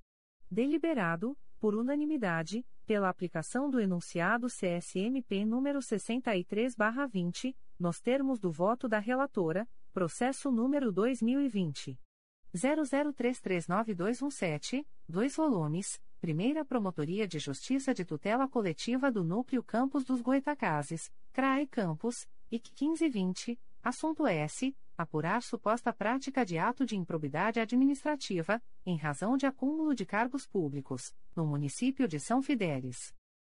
Deliberado, 0.49 1.37
por 1.59 1.75
unanimidade, 1.75 2.65
pela 2.85 3.09
aplicação 3.09 3.69
do 3.69 3.81
enunciado 3.81 4.47
CSMP 4.47 5.43
número 5.45 5.79
63/20, 5.79 7.53
nos 7.79 7.99
termos 7.99 8.39
do 8.39 8.51
voto 8.51 8.87
da 8.87 8.99
relatora, 8.99 9.67
processo 9.93 10.51
número 10.51 10.91
2020 10.91 11.99
00339217, 12.55 14.85
dois 15.07 15.35
volumes. 15.35 15.99
Primeira 16.19 16.65
Promotoria 16.65 17.27
de 17.27 17.37
Justiça 17.37 17.93
de 17.93 18.03
Tutela 18.03 18.47
Coletiva 18.47 19.11
do 19.11 19.23
Núcleo 19.23 19.63
Campos 19.63 20.03
dos 20.03 20.19
Goitacazes, 20.19 21.11
CRAE 21.31 21.67
Campos, 21.67 22.27
IC 22.49 22.71
1520, 22.71 23.59
assunto 23.83 24.25
S 24.25 24.75
apurar 24.97 25.43
suposta 25.43 25.93
prática 25.93 26.43
de 26.43 26.57
ato 26.57 26.83
de 26.83 26.95
improbidade 26.95 27.59
administrativa, 27.59 28.59
em 28.83 28.97
razão 28.97 29.37
de 29.37 29.45
acúmulo 29.45 29.93
de 29.93 30.07
cargos 30.07 30.47
públicos, 30.47 31.13
no 31.35 31.45
município 31.45 32.07
de 32.07 32.19
São 32.19 32.41
Fidélis. 32.41 33.13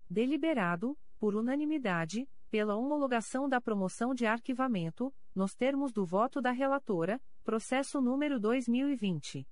Deliberado, 0.09 0.99
por 1.19 1.35
unanimidade, 1.35 2.29
pela 2.51 2.77
homologação 2.77 3.49
da 3.49 3.61
promoção 3.61 4.13
de 4.13 4.27
arquivamento, 4.27 5.15
nos 5.35 5.55
termos 5.55 5.91
do 5.93 6.05
voto 6.05 6.43
da 6.43 6.51
relatora, 6.51 7.21
processo 7.45 8.01
número 8.01 8.41
2020 8.41 9.47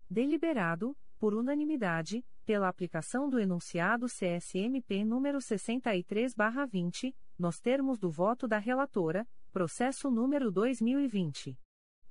Deliberado, 0.07 0.95
por 1.23 1.33
unanimidade, 1.33 2.21
pela 2.45 2.67
aplicação 2.67 3.29
do 3.29 3.39
enunciado 3.39 4.07
CSMP 4.07 5.05
número 5.05 5.39
63/20, 5.39 7.15
nos 7.39 7.61
termos 7.61 7.97
do 7.97 8.11
voto 8.11 8.45
da 8.45 8.57
relatora, 8.57 9.25
processo 9.49 10.11
número 10.11 10.51
2020 10.51 11.57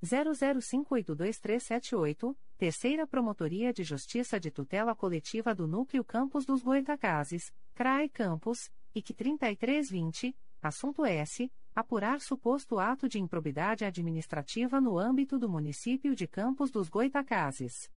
00582378, 0.02 2.34
Terceira 2.56 3.06
Promotoria 3.06 3.70
de 3.70 3.84
Justiça 3.84 4.40
de 4.40 4.51
Tutela 4.51 4.97
Coletiva 4.97 5.55
do 5.55 5.68
Núcleo 5.68 6.02
Campos 6.02 6.47
dos 6.47 6.62
Goitacazes, 6.62 7.52
CRAE 7.74 8.09
Campos, 8.09 8.70
IC 8.94 9.12
3320, 9.12 10.34
assunto 10.62 11.05
S. 11.05 11.52
Apurar 11.74 12.18
suposto 12.18 12.78
ato 12.78 13.06
de 13.10 13.18
improbidade 13.18 13.84
administrativa 13.84 14.80
no 14.80 14.98
âmbito 14.98 15.39
do 15.39 15.51
município 15.51 16.14
de 16.14 16.26
Campos 16.26 16.70
dos 16.70 16.89
Goitacazes. 16.89 17.90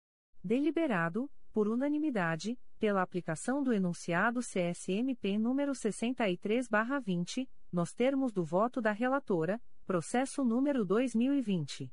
Deliberado, 0.44 1.31
por 1.52 1.69
unanimidade, 1.69 2.59
pela 2.78 3.01
aplicação 3.01 3.62
do 3.62 3.73
enunciado 3.73 4.40
CSMP 4.40 5.39
número 5.39 5.73
63/20, 5.73 7.48
nos 7.70 7.94
termos 7.94 8.32
do 8.32 8.44
voto 8.44 8.81
da 8.81 8.90
relatora, 8.90 9.62
processo 9.86 10.43
número 10.43 10.85
2020 10.85 11.93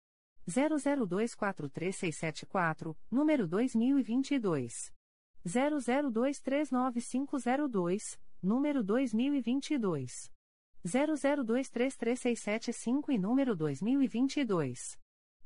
00243674, 0.49 2.97
número 3.11 3.47
2022. 3.47 4.91
00239502, 5.47 8.19
número 8.43 8.83
2022. 8.83 10.33
00233675 10.85 13.11
e 13.11 13.19
número 13.19 13.55
2022. 13.55 14.99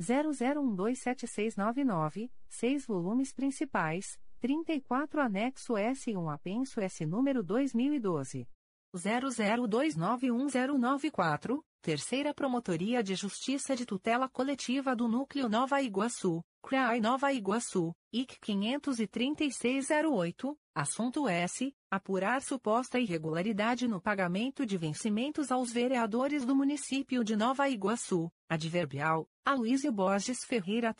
00127699, 0.00 2.30
seis 2.48 2.86
volumes 2.86 3.32
principais, 3.32 4.16
34 4.40 5.20
anexo 5.20 5.76
S 5.76 6.10
e 6.10 6.16
um 6.16 6.30
apenso 6.30 6.80
S 6.80 7.06
número 7.06 7.42
2012. 7.42 8.48
00291094, 8.94 11.62
Terceira 11.86 12.34
Promotoria 12.34 13.00
de 13.00 13.14
Justiça 13.14 13.76
de 13.76 13.86
Tutela 13.86 14.28
Coletiva 14.28 14.96
do 14.96 15.06
Núcleo 15.06 15.48
Nova 15.48 15.80
Iguaçu, 15.80 16.42
CRAI 16.60 16.98
Nova 16.98 17.32
Iguaçu, 17.32 17.94
IC 18.12 18.40
53608, 18.40 20.58
assunto 20.74 21.28
S. 21.28 21.72
Apurar 21.88 22.42
suposta 22.42 22.98
irregularidade 22.98 23.86
no 23.86 24.00
pagamento 24.00 24.66
de 24.66 24.76
vencimentos 24.76 25.52
aos 25.52 25.70
vereadores 25.70 26.44
do 26.44 26.56
município 26.56 27.22
de 27.22 27.36
Nova 27.36 27.68
Iguaçu, 27.68 28.28
adverbial, 28.48 29.28
Aloysio 29.44 29.92
Borges 29.92 30.44
Ferreira-OB-RJ 30.44 30.96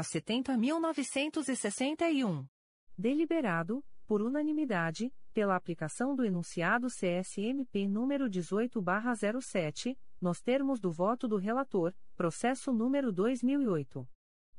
70.961. 0.00 2.46
Deliberado, 2.96 3.84
por 4.06 4.22
unanimidade, 4.22 5.12
pela 5.32 5.56
aplicação 5.56 6.14
do 6.14 6.24
enunciado 6.24 6.86
CSMP 6.88 7.88
número 7.88 8.28
18/07, 8.28 9.98
nos 10.20 10.40
termos 10.40 10.78
do 10.78 10.92
voto 10.92 11.26
do 11.26 11.36
relator, 11.36 11.92
processo 12.16 12.72
número 12.72 13.10
2008 13.10 14.06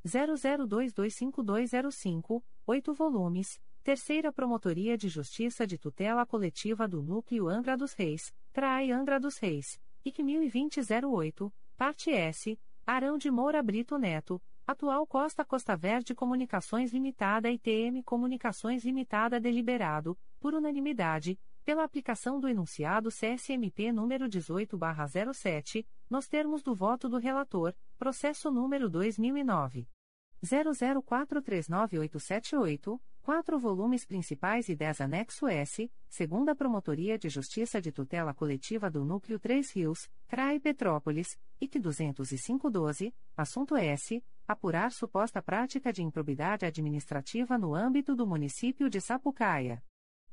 00225205, 0.06 2.44
8 2.68 2.94
volumes, 2.94 3.58
Terceira 3.84 4.32
Promotoria 4.32 4.98
de 4.98 5.10
Justiça 5.10 5.68
de 5.68 5.78
Tutela 5.78 6.26
Coletiva 6.26 6.88
do 6.88 7.02
Núcleo 7.02 7.48
Angra 7.48 7.78
dos 7.78 7.94
Reis, 7.94 8.34
CRAI 8.52 8.92
Angra 8.92 9.20
dos 9.20 9.38
Reis, 9.38 9.80
IC 10.06 10.24
1020-08, 10.24 11.52
parte 11.78 12.12
S, 12.12 12.60
Arão 12.86 13.18
de 13.18 13.32
Moura 13.32 13.64
Brito 13.64 13.98
Neto, 13.98 14.42
Atual 14.66 15.06
Costa 15.06 15.44
Costa 15.44 15.76
Verde 15.76 16.16
Comunicações 16.16 16.94
Limitada 16.94 17.52
e 17.52 17.60
TM 17.60 18.02
Comunicações 18.02 18.86
Limitada 18.86 19.38
deliberado, 19.38 20.18
por 20.40 20.54
unanimidade, 20.54 21.38
pela 21.66 21.84
aplicação 21.84 22.40
do 22.40 22.48
enunciado 22.48 23.10
CSMP 23.10 23.92
número 23.92 24.30
18/07, 24.30 25.86
nos 26.10 26.30
termos 26.30 26.64
do 26.64 26.74
voto 26.74 27.10
do 27.10 27.18
relator, 27.18 27.76
processo 27.98 28.50
número 28.50 28.90
2009 28.90 29.86
00439878, 30.42 33.02
quatro 33.22 33.60
volumes 33.60 34.06
principais 34.06 34.70
e 34.70 34.76
10 34.78 35.02
anexo 35.02 35.46
S, 35.46 35.92
segunda 36.08 36.56
Promotoria 36.56 37.20
de 37.20 37.28
Justiça 37.28 37.82
de 37.82 37.92
Tutela 37.92 38.34
Coletiva 38.34 38.90
do 38.90 39.04
Núcleo 39.04 39.38
3 39.38 39.72
Rios, 39.72 40.10
CRAI 40.28 40.62
Petrópolis, 40.62 41.38
IC 41.60 41.80
20512, 41.80 43.14
assunto 43.36 43.76
S 43.76 44.24
apurar 44.48 44.92
suposta 44.92 45.42
prática 45.42 45.92
de 45.92 46.04
improbidade 46.04 46.66
administrativa 46.66 47.58
no 47.58 47.74
âmbito 47.74 48.16
do 48.16 48.28
município 48.28 48.90
de 48.90 49.02
Sapucaia. 49.02 49.84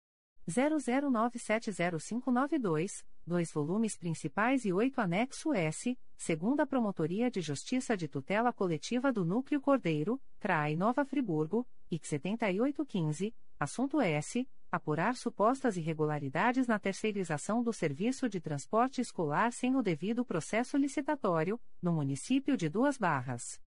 00970592, 0.49 3.05
dois 3.27 3.53
volumes 3.53 3.99
principais 3.99 4.65
e 4.65 4.73
oito 4.73 4.99
anexo 4.99 5.53
S, 5.53 5.99
segunda 6.17 6.67
Promotoria 6.67 7.31
de 7.31 7.43
Justiça 7.43 7.95
de 7.95 8.09
Tutela 8.09 8.51
Coletiva 8.51 9.13
do 9.13 9.27
Núcleo 9.27 9.61
Cordeiro, 9.61 10.19
CRAI 10.41 10.75
Nova 10.75 11.05
Friburgo, 11.05 11.69
IC 11.91 12.07
7815, 12.07 13.35
assunto 13.61 14.01
S. 14.01 14.49
Apurar 14.71 15.15
supostas 15.15 15.77
irregularidades 15.77 16.67
na 16.67 16.79
terceirização 16.79 17.63
do 17.63 17.75
serviço 17.75 18.27
de 18.27 18.41
transporte 18.41 19.03
escolar 19.03 19.53
sem 19.53 19.77
o 19.77 19.83
devido 19.83 20.25
processo 20.25 20.79
licitatório, 20.79 21.61
no 21.83 21.93
município 21.93 22.57
de 22.57 22.71
Duas 22.71 22.97
Barras. 22.97 23.61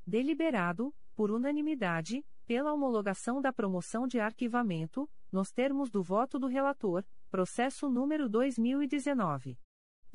Deliberado, 0.05 0.93
por 1.15 1.31
unanimidade, 1.31 2.23
pela 2.45 2.71
homologação 2.71 3.41
da 3.41 3.51
promoção 3.51 4.07
de 4.07 4.19
arquivamento, 4.19 5.09
nos 5.31 5.51
termos 5.51 5.89
do 5.89 6.03
voto 6.03 6.37
do 6.37 6.45
relator, 6.45 7.03
processo 7.27 7.89
número 7.89 8.29
2019. 8.29 9.57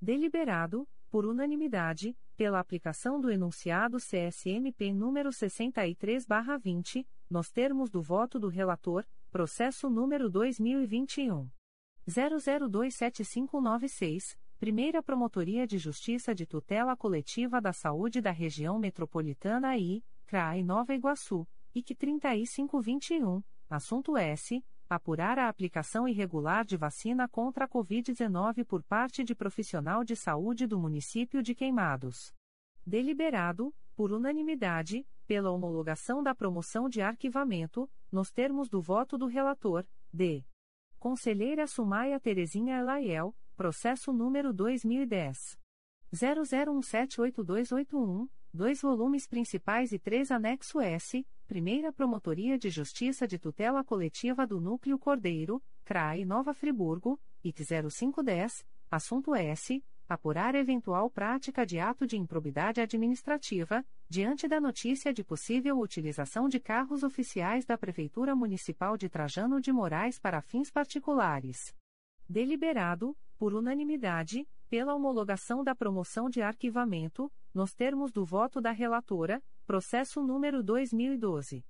Deliberado, 0.00 0.88
por 1.10 1.26
unanimidade, 1.26 2.16
pela 2.38 2.58
aplicação 2.58 3.20
do 3.20 3.30
enunciado 3.30 3.98
CSMP 3.98 4.94
número 4.94 5.30
63/20, 5.30 7.06
nos 7.28 7.50
termos 7.50 7.90
do 7.90 8.00
voto 8.00 8.38
do 8.38 8.48
relator, 8.48 9.04
processo 9.36 9.90
número 9.90 10.30
2021 10.30 11.50
00275596, 12.08 14.38
Primeira 14.58 15.02
Promotoria 15.02 15.66
de 15.66 15.76
Justiça 15.76 16.34
de 16.34 16.46
Tutela 16.46 16.96
Coletiva 16.96 17.60
da 17.60 17.70
Saúde 17.70 18.22
da 18.22 18.30
Região 18.30 18.78
Metropolitana 18.78 19.76
I, 19.76 20.02
CRAI 20.24 20.62
Nova 20.62 20.94
Iguaçu, 20.94 21.46
IC 21.74 21.94
3521, 21.94 23.42
assunto 23.68 24.16
S 24.16 24.64
apurar 24.88 25.38
a 25.38 25.50
aplicação 25.50 26.08
irregular 26.08 26.64
de 26.64 26.78
vacina 26.78 27.28
contra 27.28 27.66
a 27.66 27.68
Covid-19 27.68 28.64
por 28.64 28.82
parte 28.82 29.22
de 29.22 29.34
profissional 29.34 30.02
de 30.02 30.16
saúde 30.16 30.66
do 30.66 30.78
município 30.78 31.42
de 31.42 31.54
Queimados. 31.54 32.32
Deliberado, 32.86 33.70
por 33.94 34.12
unanimidade, 34.12 35.06
pela 35.26 35.50
homologação 35.50 36.22
da 36.22 36.34
promoção 36.34 36.88
de 36.88 37.02
arquivamento, 37.02 37.86
nos 38.16 38.32
termos 38.32 38.68
do 38.70 38.80
voto 38.80 39.18
do 39.18 39.26
relator, 39.26 39.84
D. 40.10 40.42
Conselheira 40.98 41.66
Sumaia 41.66 42.18
Terezinha 42.18 42.78
Elaiel, 42.78 43.36
processo 43.54 44.10
número 44.10 44.54
2010. 44.54 45.58
00178281, 46.14 48.26
dois 48.54 48.80
volumes 48.80 49.26
principais 49.26 49.92
e 49.92 49.98
três 49.98 50.30
anexo 50.30 50.80
S, 50.80 51.26
Primeira 51.46 51.92
Promotoria 51.92 52.58
de 52.58 52.70
Justiça 52.70 53.28
de 53.28 53.38
Tutela 53.38 53.84
Coletiva 53.84 54.46
do 54.46 54.58
Núcleo 54.58 54.98
Cordeiro, 54.98 55.62
CRAI 55.84 56.24
Nova 56.24 56.54
Friburgo, 56.54 57.20
IT 57.44 57.64
0510, 57.64 58.64
assunto 58.90 59.34
S. 59.34 59.84
Apurar 60.08 60.54
eventual 60.54 61.10
prática 61.10 61.66
de 61.66 61.80
ato 61.80 62.06
de 62.06 62.16
improbidade 62.16 62.80
administrativa, 62.80 63.84
diante 64.08 64.46
da 64.46 64.60
notícia 64.60 65.12
de 65.12 65.24
possível 65.24 65.80
utilização 65.80 66.48
de 66.48 66.60
carros 66.60 67.02
oficiais 67.02 67.64
da 67.64 67.76
Prefeitura 67.76 68.36
Municipal 68.36 68.96
de 68.96 69.08
Trajano 69.08 69.60
de 69.60 69.72
Moraes 69.72 70.16
para 70.16 70.40
fins 70.40 70.70
particulares. 70.70 71.74
Deliberado, 72.28 73.16
por 73.36 73.52
unanimidade, 73.52 74.48
pela 74.70 74.94
homologação 74.94 75.64
da 75.64 75.74
promoção 75.74 76.30
de 76.30 76.40
arquivamento, 76.40 77.28
nos 77.52 77.74
termos 77.74 78.12
do 78.12 78.24
voto 78.24 78.60
da 78.60 78.70
relatora, 78.70 79.42
processo 79.66 80.22
número 80.22 80.62
2012 80.62 81.64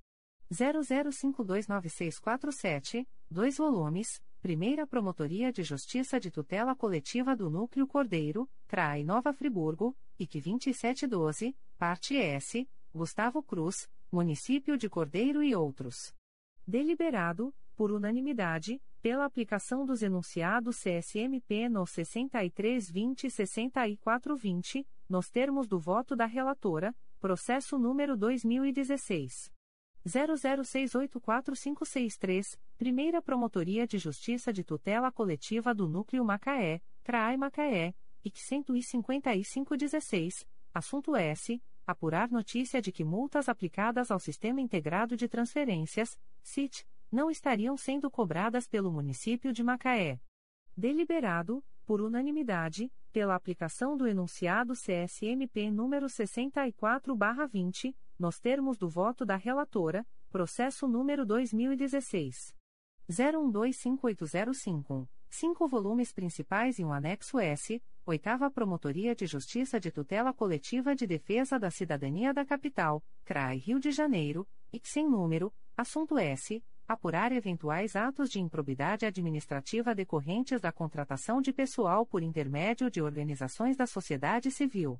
00529647, 0.53 3.05
dois 3.29 3.57
volumes, 3.57 4.21
Primeira 4.47 4.87
Promotoria 4.87 5.51
de 5.51 5.61
Justiça 5.61 6.21
de 6.21 6.31
Tutela 6.31 6.73
Coletiva 6.73 7.35
do 7.35 7.49
Núcleo 7.49 7.85
Cordeiro, 7.85 8.49
CRAI 8.65 9.03
Nova 9.03 9.33
Friburgo, 9.33 9.93
IC 10.17 10.39
2712, 10.39 11.53
parte 11.77 12.15
S, 12.15 12.65
Gustavo 12.95 13.43
Cruz, 13.43 13.89
Município 14.09 14.77
de 14.77 14.87
Cordeiro 14.87 15.43
e 15.43 15.53
outros. 15.53 16.13
Deliberado, 16.65 17.53
por 17.75 17.91
unanimidade, 17.91 18.81
pela 19.01 19.25
aplicação 19.25 19.85
dos 19.85 20.01
enunciados 20.01 20.77
CSMP 20.77 21.67
no 21.67 21.85
6320 21.85 23.27
e 23.27 23.29
6420, 23.29 24.87
nos 25.09 25.29
termos 25.29 25.67
do 25.67 25.77
voto 25.77 26.15
da 26.15 26.25
relatora, 26.25 26.95
processo 27.19 27.77
número 27.77 28.15
2016 28.15 29.56
00684563, 30.07 32.57
Primeira 32.77 33.21
Promotoria 33.21 33.85
de 33.85 33.97
Justiça 33.97 34.53
de 34.53 34.63
Tutela 34.63 35.11
Coletiva 35.11 35.75
do 35.75 35.85
Núcleo 35.87 36.23
Macaé, 36.23 36.81
CRAI 37.03 37.35
Macaé, 37.37 37.93
IC 38.23 38.39
15516, 38.39 40.47
assunto 40.73 41.13
S. 41.15 41.61
Apurar 41.85 42.29
notícia 42.29 42.81
de 42.81 42.91
que 42.91 43.05
multas 43.05 43.47
aplicadas 43.47 44.11
ao 44.11 44.19
Sistema 44.19 44.59
Integrado 44.59 45.15
de 45.15 45.29
Transferências, 45.29 46.19
SIT, 46.43 46.85
não 47.09 47.31
estariam 47.31 47.77
sendo 47.77 48.11
cobradas 48.11 48.67
pelo 48.67 48.91
município 48.91 49.53
de 49.53 49.63
Macaé. 49.63 50.19
Deliberado, 50.75 51.63
por 51.85 52.01
unanimidade, 52.01 52.91
pela 53.13 53.35
aplicação 53.35 53.95
do 53.95 54.05
enunciado 54.05 54.73
CSMP 54.73 55.71
número 55.71 56.07
64/20, 56.07 57.95
nos 58.17 58.39
termos 58.39 58.77
do 58.77 58.89
voto 58.89 59.25
da 59.25 59.35
relatora, 59.35 60.05
processo 60.29 60.87
número 60.87 61.25
2016 61.25 62.55
01258005, 63.09 65.07
cinco 65.29 65.67
volumes 65.67 66.11
principais 66.11 66.77
e 66.79 66.83
um 66.83 66.91
anexo 66.91 67.39
S, 67.39 67.81
Oitava 68.05 68.49
Promotoria 68.49 69.13
de 69.13 69.25
Justiça 69.25 69.79
de 69.79 69.91
Tutela 69.91 70.33
Coletiva 70.33 70.95
de 70.95 71.05
Defesa 71.05 71.59
da 71.59 71.69
Cidadania 71.69 72.33
da 72.33 72.45
Capital, 72.45 73.03
CRAI 73.25 73.57
Rio 73.57 73.79
de 73.79 73.91
Janeiro, 73.91 74.47
e 74.71 74.79
sem 74.83 75.09
número, 75.09 75.53
assunto 75.75 76.17
S, 76.17 76.63
apurar 76.87 77.33
eventuais 77.33 77.97
atos 77.97 78.29
de 78.29 78.39
improbidade 78.39 79.05
administrativa 79.05 79.93
decorrentes 79.93 80.61
da 80.61 80.71
contratação 80.71 81.41
de 81.41 81.51
pessoal 81.51 82.05
por 82.05 82.23
intermédio 82.23 82.89
de 82.89 83.01
organizações 83.01 83.75
da 83.75 83.85
sociedade 83.85 84.49
civil. 84.49 84.99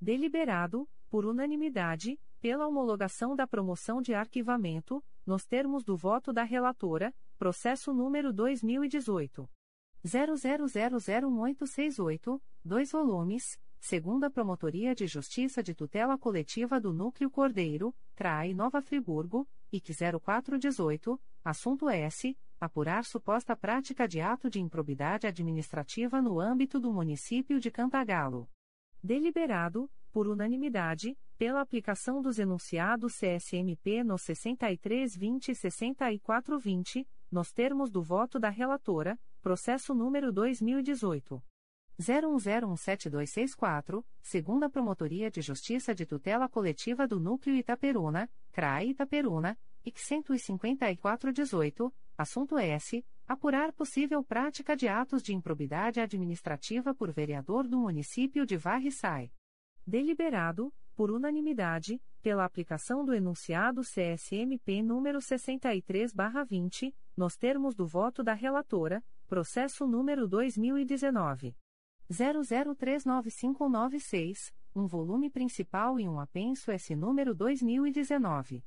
Deliberado, 0.00 0.88
por 1.10 1.26
unanimidade, 1.26 2.18
pela 2.40 2.66
homologação 2.66 3.36
da 3.36 3.46
promoção 3.46 4.00
de 4.00 4.14
arquivamento, 4.14 5.04
nos 5.26 5.44
termos 5.44 5.84
do 5.84 5.94
voto 5.96 6.32
da 6.32 6.44
relatora, 6.44 7.14
processo 7.38 7.92
número 7.92 8.32
2018. 8.32 9.46
00001868, 10.04 12.40
dois 12.62 12.90
volumes, 12.90 13.58
segunda 13.84 14.30
Promotoria 14.30 14.94
de 14.94 15.06
Justiça 15.06 15.62
de 15.62 15.74
Tutela 15.74 16.16
Coletiva 16.16 16.80
do 16.80 16.90
Núcleo 16.90 17.30
Cordeiro, 17.30 17.94
CRAI 18.14 18.54
Nova 18.54 18.80
Friburgo, 18.80 19.46
IC 19.70 19.92
0418, 20.22 21.20
assunto 21.44 21.90
S. 21.90 22.34
Apurar 22.58 23.04
suposta 23.04 23.54
prática 23.54 24.08
de 24.08 24.22
ato 24.22 24.48
de 24.48 24.58
improbidade 24.58 25.26
administrativa 25.26 26.22
no 26.22 26.40
âmbito 26.40 26.80
do 26.80 26.90
município 26.90 27.60
de 27.60 27.70
Cantagalo. 27.70 28.48
Deliberado, 29.02 29.90
por 30.10 30.28
unanimidade, 30.28 31.14
pela 31.36 31.60
aplicação 31.60 32.22
dos 32.22 32.38
enunciados 32.38 33.12
CSMP 33.18 34.02
no 34.02 34.16
6320 34.16 35.50
e 35.50 35.54
6420, 35.54 37.06
nos 37.30 37.52
termos 37.52 37.90
do 37.90 38.02
voto 38.02 38.38
da 38.38 38.48
relatora, 38.48 39.20
processo 39.42 39.94
número 39.94 40.32
2018 40.32 41.42
01017264, 42.00 44.04
segunda 44.20 44.68
Promotoria 44.68 45.30
de 45.30 45.40
Justiça 45.40 45.94
de 45.94 46.04
Tutela 46.04 46.48
Coletiva 46.48 47.06
do 47.06 47.20
Núcleo 47.20 47.54
Itaperuna, 47.54 48.28
CRAI 48.52 48.90
Itaperuna, 48.90 49.56
IC 49.84 49.98
15418, 49.98 51.94
assunto 52.18 52.58
S. 52.58 53.04
Apurar 53.26 53.72
possível 53.72 54.22
prática 54.22 54.76
de 54.76 54.86
atos 54.86 55.22
de 55.22 55.34
improbidade 55.34 55.98
administrativa 56.00 56.94
por 56.94 57.10
vereador 57.10 57.66
do 57.66 57.78
município 57.78 58.44
de 58.44 58.56
Varre-Sai 58.56 59.30
deliberado, 59.86 60.72
por 60.96 61.10
unanimidade, 61.10 62.00
pela 62.22 62.44
aplicação 62.44 63.04
do 63.04 63.12
enunciado 63.12 63.82
CSMP 63.82 64.82
número 64.82 65.20
63/20, 65.20 66.94
nos 67.16 67.36
termos 67.36 67.74
do 67.74 67.86
voto 67.86 68.22
da 68.22 68.32
relatora, 68.32 69.04
processo 69.26 69.86
número 69.86 70.26
2019 70.26 71.54
00395996, 72.10 74.52
um 74.74 74.86
volume 74.86 75.30
principal 75.30 75.98
e 75.98 76.06
um 76.08 76.20
apenso 76.20 76.70
S 76.70 76.94
número 76.94 77.34
2019 77.34 78.62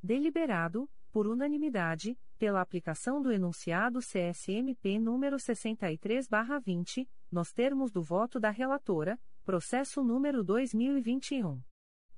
Deliberado, 0.00 0.88
por 1.10 1.26
unanimidade, 1.26 2.16
pela 2.38 2.60
aplicação 2.60 3.20
do 3.20 3.32
enunciado 3.32 3.98
CSMP 4.00 4.98
número 4.98 5.38
63/20, 5.38 7.08
nos 7.32 7.52
termos 7.52 7.90
do 7.90 8.02
voto 8.02 8.38
da 8.38 8.50
relatora, 8.50 9.18
processo 9.44 10.04
número 10.04 10.44
2021 10.44 11.60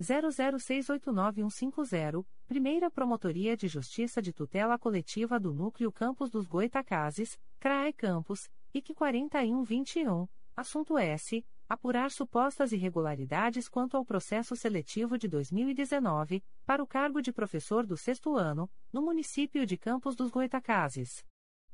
00689150, 0.02 2.26
Primeira 2.48 2.90
Promotoria 2.90 3.56
de 3.56 3.68
Justiça 3.68 4.20
de 4.20 4.32
Tutela 4.32 4.76
Coletiva 4.76 5.38
do 5.38 5.54
Núcleo 5.54 5.92
Campos 5.92 6.28
dos 6.28 6.48
Goitacazes, 6.48 7.38
CRAE 7.60 7.92
Campos, 7.92 8.50
IC 8.74 8.94
4121, 8.94 10.26
assunto 10.56 10.98
S. 10.98 11.46
Apurar 11.68 12.10
supostas 12.10 12.72
irregularidades 12.72 13.68
quanto 13.68 13.96
ao 13.96 14.04
processo 14.04 14.56
seletivo 14.56 15.16
de 15.16 15.28
2019, 15.28 16.42
para 16.66 16.82
o 16.82 16.86
cargo 16.86 17.22
de 17.22 17.32
professor 17.32 17.86
do 17.86 17.96
sexto 17.96 18.34
ano, 18.34 18.68
no 18.92 19.02
município 19.02 19.64
de 19.64 19.78
Campos 19.78 20.16
dos 20.16 20.32
Goitacazes. 20.32 21.24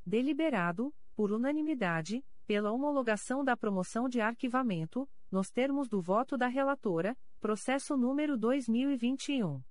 Deliberado, 0.05 0.93
por 1.15 1.31
unanimidade, 1.31 2.23
pela 2.47 2.71
homologação 2.71 3.43
da 3.43 3.57
promoção 3.57 4.07
de 4.07 4.21
arquivamento, 4.21 5.05
nos 5.29 5.51
termos 5.51 5.89
do 5.89 6.01
voto 6.01 6.37
da 6.37 6.47
relatora, 6.47 7.13
processo 7.41 7.97
número 7.97 8.37
2021 8.37 9.61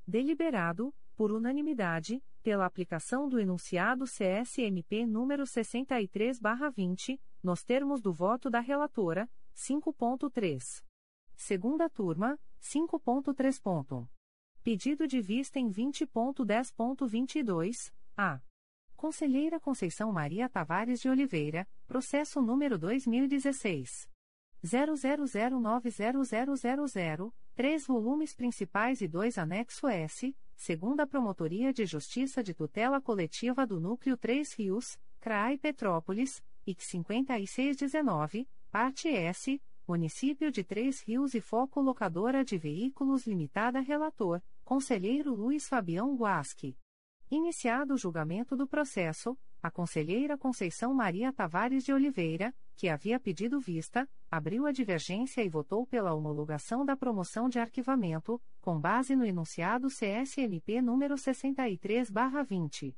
Deliberado, 0.07 0.95
por 1.17 1.33
unanimidade, 1.33 2.23
pela 2.43 2.67
aplicação 2.67 3.27
do 3.29 3.41
enunciado 3.41 4.05
CSMP 4.05 5.07
número 5.07 5.45
63/20, 5.45 7.19
nos 7.43 7.65
termos 7.65 8.01
do 8.01 8.13
voto 8.13 8.49
da 8.49 8.61
relatora, 8.61 9.29
5.3. 9.55 10.85
Segunda 11.35 11.91
turma, 11.91 12.39
5.3. 12.61 14.09
Pedido 14.63 15.07
de 15.07 15.21
vista 15.21 15.59
em 15.59 15.71
20.10.22, 15.71 17.93
a. 18.17 18.41
Conselheira 19.07 19.61
Conceição 19.61 20.11
Maria 20.11 20.49
Tavares 20.49 21.01
de 21.01 21.09
Oliveira, 21.09 21.65
processo 21.87 22.43
número 22.43 22.77
2016 22.77 24.11
00090000, 24.65 27.33
três 27.55 27.87
volumes 27.87 28.35
principais 28.35 29.01
e 29.01 29.07
dois 29.07 29.39
anexo 29.39 29.87
S 29.87 30.35
segunda 30.57 31.07
Promotoria 31.07 31.73
de 31.73 31.87
Justiça 31.87 32.43
de 32.43 32.53
Tutela 32.53 33.01
Coletiva 33.01 33.65
do 33.65 33.79
Núcleo 33.79 34.17
3 34.17 34.53
Rios, 34.55 34.99
CRAI 35.21 35.57
Petrópolis, 35.57 36.43
IC 36.67 36.83
5619, 36.83 38.49
parte 38.73 39.07
S, 39.07 39.63
Município 39.87 40.51
de 40.51 40.65
Três 40.65 41.01
Rios 41.01 41.33
e 41.33 41.41
Foco 41.41 41.81
Locadora 41.81 42.45
de 42.45 42.59
Veículos 42.59 43.25
Limitada 43.25 43.79
Relator, 43.79 44.43
Conselheiro 44.65 45.33
Luiz 45.33 45.69
Fabião 45.69 46.17
Guasque. 46.17 46.77
Iniciado 47.29 47.95
o 47.95 47.99
julgamento 47.99 48.57
do 48.57 48.69
processo, 48.69 49.37
a 49.61 49.69
conselheira 49.69 50.39
Conceição 50.39 50.95
Maria 50.95 51.33
Tavares 51.33 51.83
de 51.83 51.93
Oliveira, 51.93 52.55
que 52.77 52.89
havia 52.89 53.19
pedido 53.19 53.59
vista, 53.59 54.09
abriu 54.31 54.65
a 54.65 54.71
divergência 54.71 55.43
e 55.43 55.49
votou 55.49 55.85
pela 55.85 56.15
homologação 56.15 56.85
da 56.85 56.97
promoção 56.97 57.49
de 57.49 57.59
arquivamento, 57.59 58.41
com 58.61 58.81
base 58.81 59.17
no 59.17 59.25
enunciado 59.25 59.89
CSMP 59.89 60.81
número 60.81 61.17
63/20. 61.17 62.97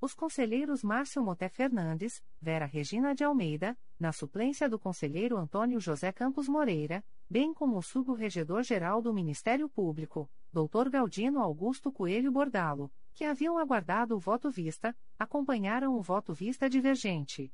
Os 0.00 0.12
conselheiros 0.12 0.82
Márcio 0.82 1.22
Moté 1.22 1.48
Fernandes, 1.48 2.20
Vera 2.40 2.66
Regina 2.66 3.14
de 3.14 3.22
Almeida, 3.22 3.78
na 3.98 4.10
suplência 4.10 4.68
do 4.68 4.78
conselheiro 4.78 5.36
Antônio 5.36 5.78
José 5.78 6.10
Campos 6.10 6.48
Moreira, 6.48 7.04
bem 7.30 7.54
como 7.54 7.76
o 7.76 7.82
subregedor-geral 7.82 9.00
do 9.00 9.14
Ministério 9.14 9.68
Público, 9.68 10.28
Dr. 10.52 10.88
Galdino 10.90 11.38
Augusto 11.38 11.92
Coelho 11.92 12.32
Bordalo, 12.32 12.90
que 13.18 13.24
haviam 13.24 13.58
aguardado 13.58 14.14
o 14.14 14.20
voto 14.20 14.48
vista, 14.48 14.96
acompanharam 15.18 15.96
o 15.96 16.00
voto 16.00 16.32
vista 16.32 16.70
divergente. 16.70 17.52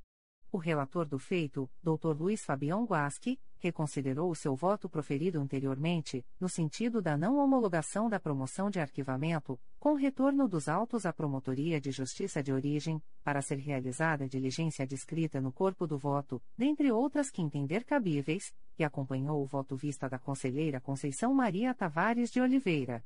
O 0.52 0.58
relator 0.58 1.08
do 1.08 1.18
feito, 1.18 1.70
Dr. 1.82 2.14
Luiz 2.20 2.44
Fabião 2.44 2.84
Guasque, 2.84 3.40
reconsiderou 3.56 4.30
o 4.30 4.34
seu 4.34 4.54
voto 4.54 4.90
proferido 4.90 5.40
anteriormente, 5.40 6.22
no 6.38 6.50
sentido 6.50 7.00
da 7.00 7.16
não 7.16 7.38
homologação 7.38 8.10
da 8.10 8.20
promoção 8.20 8.68
de 8.68 8.78
arquivamento, 8.78 9.58
com 9.80 9.94
retorno 9.94 10.46
dos 10.46 10.68
autos 10.68 11.06
à 11.06 11.14
Promotoria 11.14 11.80
de 11.80 11.90
Justiça 11.90 12.42
de 12.42 12.52
Origem, 12.52 13.02
para 13.22 13.40
ser 13.40 13.56
realizada 13.56 14.24
a 14.24 14.28
diligência 14.28 14.86
descrita 14.86 15.40
no 15.40 15.50
corpo 15.50 15.86
do 15.86 15.96
voto, 15.96 16.42
dentre 16.58 16.92
outras 16.92 17.30
que 17.30 17.40
entender 17.40 17.84
cabíveis, 17.84 18.52
e 18.78 18.84
acompanhou 18.84 19.42
o 19.42 19.46
voto 19.46 19.74
vista 19.76 20.10
da 20.10 20.18
conselheira 20.18 20.78
Conceição 20.78 21.32
Maria 21.32 21.72
Tavares 21.72 22.30
de 22.30 22.38
Oliveira. 22.38 23.02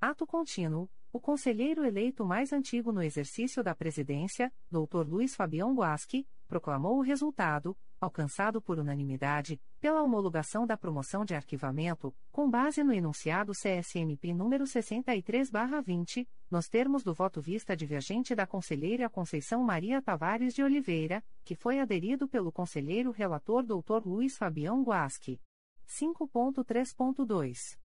Ato 0.00 0.26
contínuo, 0.26 0.90
o 1.10 1.18
conselheiro 1.18 1.82
eleito 1.82 2.22
mais 2.22 2.52
antigo 2.52 2.92
no 2.92 3.02
exercício 3.02 3.64
da 3.64 3.74
presidência, 3.74 4.52
Dr. 4.70 5.08
Luiz 5.08 5.34
Fabião 5.34 5.74
Guasque, 5.74 6.28
proclamou 6.46 6.98
o 6.98 7.00
resultado, 7.00 7.74
alcançado 7.98 8.60
por 8.60 8.78
unanimidade, 8.78 9.58
pela 9.80 10.02
homologação 10.02 10.66
da 10.66 10.76
promoção 10.76 11.24
de 11.24 11.34
arquivamento, 11.34 12.14
com 12.30 12.50
base 12.50 12.84
no 12.84 12.92
enunciado 12.92 13.52
CSMP 13.52 14.34
número 14.34 14.66
63/20, 14.66 16.28
nos 16.50 16.68
termos 16.68 17.02
do 17.02 17.14
voto 17.14 17.40
vista 17.40 17.74
divergente 17.74 18.34
da 18.34 18.46
conselheira 18.46 19.08
Conceição 19.08 19.64
Maria 19.64 20.02
Tavares 20.02 20.52
de 20.52 20.62
Oliveira, 20.62 21.24
que 21.42 21.54
foi 21.54 21.80
aderido 21.80 22.28
pelo 22.28 22.52
conselheiro 22.52 23.10
relator 23.10 23.62
Dr. 23.62 24.04
Luiz 24.06 24.36
Fabião 24.36 24.82
Guasque. 24.82 25.40
5.3.2. 25.88 27.78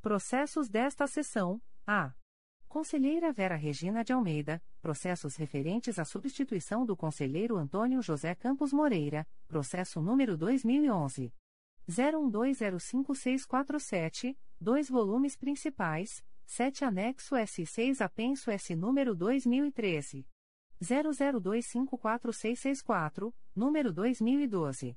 Processos 0.00 0.68
desta 0.68 1.08
sessão: 1.08 1.60
A. 1.84 2.14
Conselheira 2.68 3.32
Vera 3.32 3.56
Regina 3.56 4.04
de 4.04 4.12
Almeida, 4.12 4.62
processos 4.80 5.34
referentes 5.34 5.98
à 5.98 6.04
substituição 6.04 6.86
do 6.86 6.96
conselheiro 6.96 7.56
Antônio 7.56 8.00
José 8.00 8.32
Campos 8.36 8.72
Moreira, 8.72 9.26
processo 9.48 10.00
número 10.00 10.36
2011 10.36 11.34
01205647, 11.88 14.38
dois 14.60 14.88
volumes 14.88 15.34
principais, 15.34 16.24
7 16.46 16.84
anexo 16.84 17.34
S6 17.34 18.00
apenso 18.00 18.52
S 18.52 18.76
número 18.76 19.16
2013 19.16 20.24
00254664, 20.80 23.34
número 23.52 23.92
2012 23.92 24.96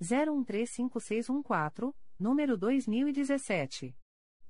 01356114, 0.00 1.92
número 2.20 2.56
2017 2.56 3.96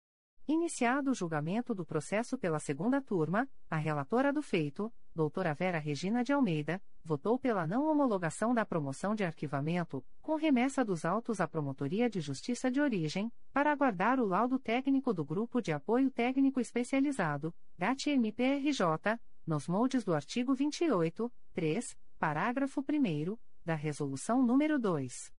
Iniciado 0.47 1.11
o 1.11 1.13
julgamento 1.13 1.75
do 1.75 1.85
processo 1.85 2.37
pela 2.37 2.59
segunda 2.59 3.01
turma, 3.01 3.47
a 3.69 3.75
relatora 3.75 4.31
do 4.33 4.41
feito, 4.41 4.91
doutora 5.13 5.53
Vera 5.53 5.77
Regina 5.77 6.23
de 6.23 6.31
Almeida, 6.31 6.81
votou 7.03 7.37
pela 7.37 7.67
não 7.67 7.85
homologação 7.85 8.53
da 8.53 8.65
promoção 8.65 9.13
de 9.13 9.23
arquivamento, 9.23 10.03
com 10.21 10.35
remessa 10.35 10.85
dos 10.85 11.03
autos 11.03 11.39
à 11.39 11.47
Promotoria 11.47 12.09
de 12.09 12.21
Justiça 12.21 12.71
de 12.71 12.79
Origem, 12.79 13.31
para 13.51 13.71
aguardar 13.71 14.19
o 14.19 14.25
laudo 14.25 14.57
técnico 14.57 15.13
do 15.13 15.25
Grupo 15.25 15.61
de 15.61 15.71
Apoio 15.71 16.09
Técnico 16.09 16.59
Especializado, 16.59 17.53
GAT-MPRJ, 17.77 19.19
nos 19.45 19.67
moldes 19.67 20.03
do 20.03 20.13
artigo 20.15 20.55
28, 20.55 21.31
3, 21.53 21.97
parágrafo 22.17 22.81
1 22.81 23.37
da 23.65 23.75
Resolução 23.75 24.41
nº 24.45 24.77
2. 24.77 25.36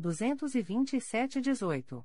227-18. 0.00 2.02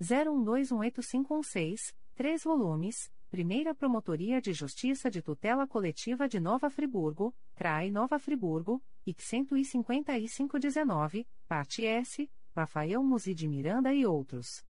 01218516, 0.00 1.94
três 2.14 2.44
volumes 2.44 3.10
Primeira 3.34 3.74
Promotoria 3.74 4.40
de 4.40 4.52
Justiça 4.52 5.10
de 5.10 5.20
Tutela 5.20 5.66
Coletiva 5.66 6.28
de 6.28 6.38
Nova 6.38 6.70
Friburgo, 6.70 7.34
CRAI 7.56 7.90
Nova 7.90 8.16
Friburgo, 8.16 8.80
IC 9.04 9.44
15519, 9.44 11.26
parte 11.48 11.84
S, 11.84 12.30
Rafael 12.54 13.02
Musi 13.02 13.34
de 13.34 13.48
Miranda 13.48 13.92
e 13.92 14.06
outros. 14.06 14.64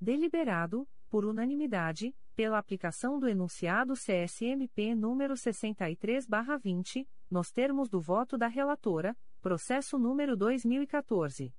Deliberado, 0.00 0.84
por 1.08 1.24
unanimidade, 1.24 2.12
pela 2.34 2.58
aplicação 2.58 3.20
do 3.20 3.28
enunciado 3.28 3.94
CSMP 3.94 4.96
número 4.96 5.34
63/20, 5.34 7.06
nos 7.30 7.52
termos 7.52 7.88
do 7.88 8.00
voto 8.00 8.36
da 8.36 8.48
relatora, 8.48 9.16
processo 9.40 9.96
número 9.96 10.36
2014 10.36 11.54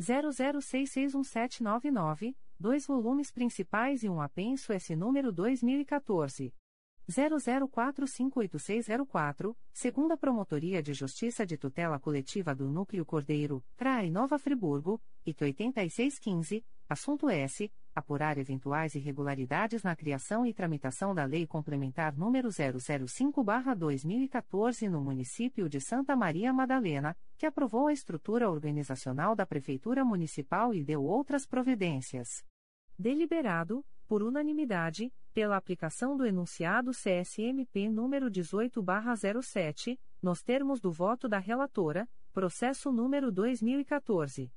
00661799 0.00 2.34
dois 2.58 2.86
volumes 2.86 3.30
principais 3.30 4.02
e 4.02 4.08
um 4.08 4.20
apenso 4.20 4.72
S 4.72 4.96
número 4.96 5.32
2014. 5.32 6.52
00458604, 7.08 9.56
segunda 9.72 10.16
Promotoria 10.16 10.82
de 10.82 10.92
Justiça 10.92 11.46
de 11.46 11.56
Tutela 11.56 11.96
Coletiva 11.98 12.54
do 12.54 12.68
Núcleo 12.68 13.06
Cordeiro, 13.06 13.64
CRAI 13.76 14.10
Nova 14.10 14.38
Friburgo, 14.38 15.00
IT 15.24 15.42
8615, 15.42 16.62
assunto 16.86 17.30
S. 17.30 17.72
apurar 17.94 18.36
eventuais 18.38 18.94
irregularidades 18.94 19.82
na 19.82 19.96
criação 19.96 20.44
e 20.46 20.52
tramitação 20.52 21.14
da 21.14 21.24
Lei 21.24 21.46
Complementar 21.46 22.14
número 22.16 22.50
005/2014 22.50 24.86
no 24.88 25.00
município 25.00 25.66
de 25.68 25.80
Santa 25.80 26.14
Maria 26.14 26.52
Madalena, 26.52 27.16
que 27.38 27.46
aprovou 27.46 27.88
a 27.88 27.92
estrutura 27.92 28.50
organizacional 28.50 29.34
da 29.34 29.46
Prefeitura 29.46 30.04
Municipal 30.04 30.74
e 30.74 30.84
deu 30.84 31.02
outras 31.02 31.46
providências. 31.46 32.44
Deliberado, 32.98 33.86
por 34.08 34.24
unanimidade, 34.24 35.12
pela 35.32 35.56
aplicação 35.56 36.16
do 36.16 36.26
enunciado 36.26 36.90
CSMP 36.90 37.88
número 37.88 38.28
18/07, 38.28 39.96
nos 40.20 40.42
termos 40.42 40.80
do 40.80 40.90
voto 40.90 41.28
da 41.28 41.38
relatora, 41.38 42.08
processo 42.32 42.90
número 42.90 43.30
2014 43.30 44.52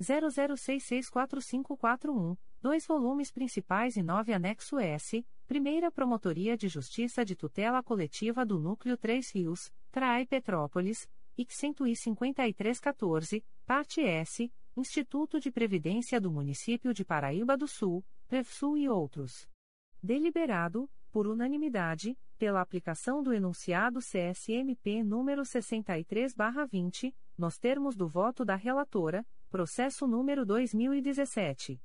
00664541 0.00 2.36
dois 2.62 2.86
volumes 2.86 3.32
principais 3.32 3.96
e 3.96 4.02
nove 4.02 4.32
anexo 4.32 4.78
S, 4.78 5.26
Primeira 5.46 5.90
Promotoria 5.90 6.56
de 6.56 6.68
Justiça 6.68 7.24
de 7.24 7.34
Tutela 7.34 7.82
Coletiva 7.82 8.46
do 8.46 8.60
Núcleo 8.60 8.96
3 8.96 9.32
Rios, 9.32 9.72
Trai 9.90 10.26
Petrópolis, 10.26 11.08
IC 11.36 11.74
15314, 11.74 13.44
Parte 13.66 14.00
S, 14.02 14.48
Instituto 14.76 15.40
de 15.40 15.50
Previdência 15.50 16.20
do 16.20 16.30
Município 16.30 16.94
de 16.94 17.04
Paraíba 17.04 17.56
do 17.56 17.66
Sul, 17.66 18.04
PrevSul 18.28 18.78
e 18.78 18.88
outros. 18.88 19.48
Deliberado, 20.02 20.88
por 21.10 21.26
unanimidade, 21.26 22.16
pela 22.38 22.60
aplicação 22.60 23.20
do 23.22 23.34
enunciado 23.34 23.98
CSMP 23.98 25.02
número 25.02 25.42
63/20, 25.42 27.12
nos 27.36 27.58
termos 27.58 27.96
do 27.96 28.08
voto 28.08 28.44
da 28.44 28.54
relatora, 28.54 29.26
processo 29.50 30.06
número 30.06 30.46
2017 30.46 31.82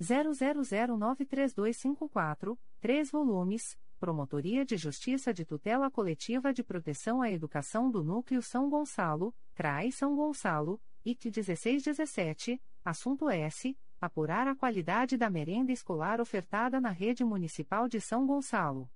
00093254, 0.00 2.58
3 2.80 3.10
volumes, 3.10 3.78
Promotoria 4.00 4.64
de 4.64 4.76
Justiça 4.76 5.32
de 5.32 5.44
Tutela 5.44 5.88
Coletiva 5.90 6.52
de 6.52 6.64
Proteção 6.64 7.22
à 7.22 7.30
Educação 7.30 7.88
do 7.90 8.02
Núcleo 8.02 8.42
São 8.42 8.68
Gonçalo, 8.68 9.32
CRAI 9.54 9.92
São 9.92 10.16
Gonçalo, 10.16 10.80
IC 11.04 11.26
1617, 11.26 12.62
assunto 12.82 13.28
S. 13.28 13.76
Apurar 14.00 14.48
a 14.48 14.56
qualidade 14.56 15.18
da 15.18 15.28
merenda 15.28 15.70
escolar 15.70 16.18
ofertada 16.20 16.80
na 16.80 16.90
rede 16.90 17.24
municipal 17.24 17.88
de 17.88 18.00
São 18.00 18.26
Gonçalo. 18.26 18.90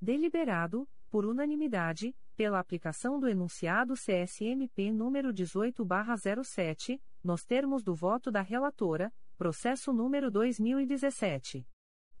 Deliberado, 0.00 0.88
por 1.10 1.26
unanimidade, 1.26 2.16
pela 2.34 2.58
aplicação 2.58 3.20
do 3.20 3.28
enunciado 3.28 3.94
CSMP 3.94 4.90
número 4.90 5.32
18/07, 5.32 7.00
nos 7.22 7.44
termos 7.44 7.82
do 7.82 7.94
voto 7.94 8.30
da 8.30 8.40
relatora, 8.40 9.12
Processo 9.36 9.92
número 9.92 10.30
2017. 10.30 11.66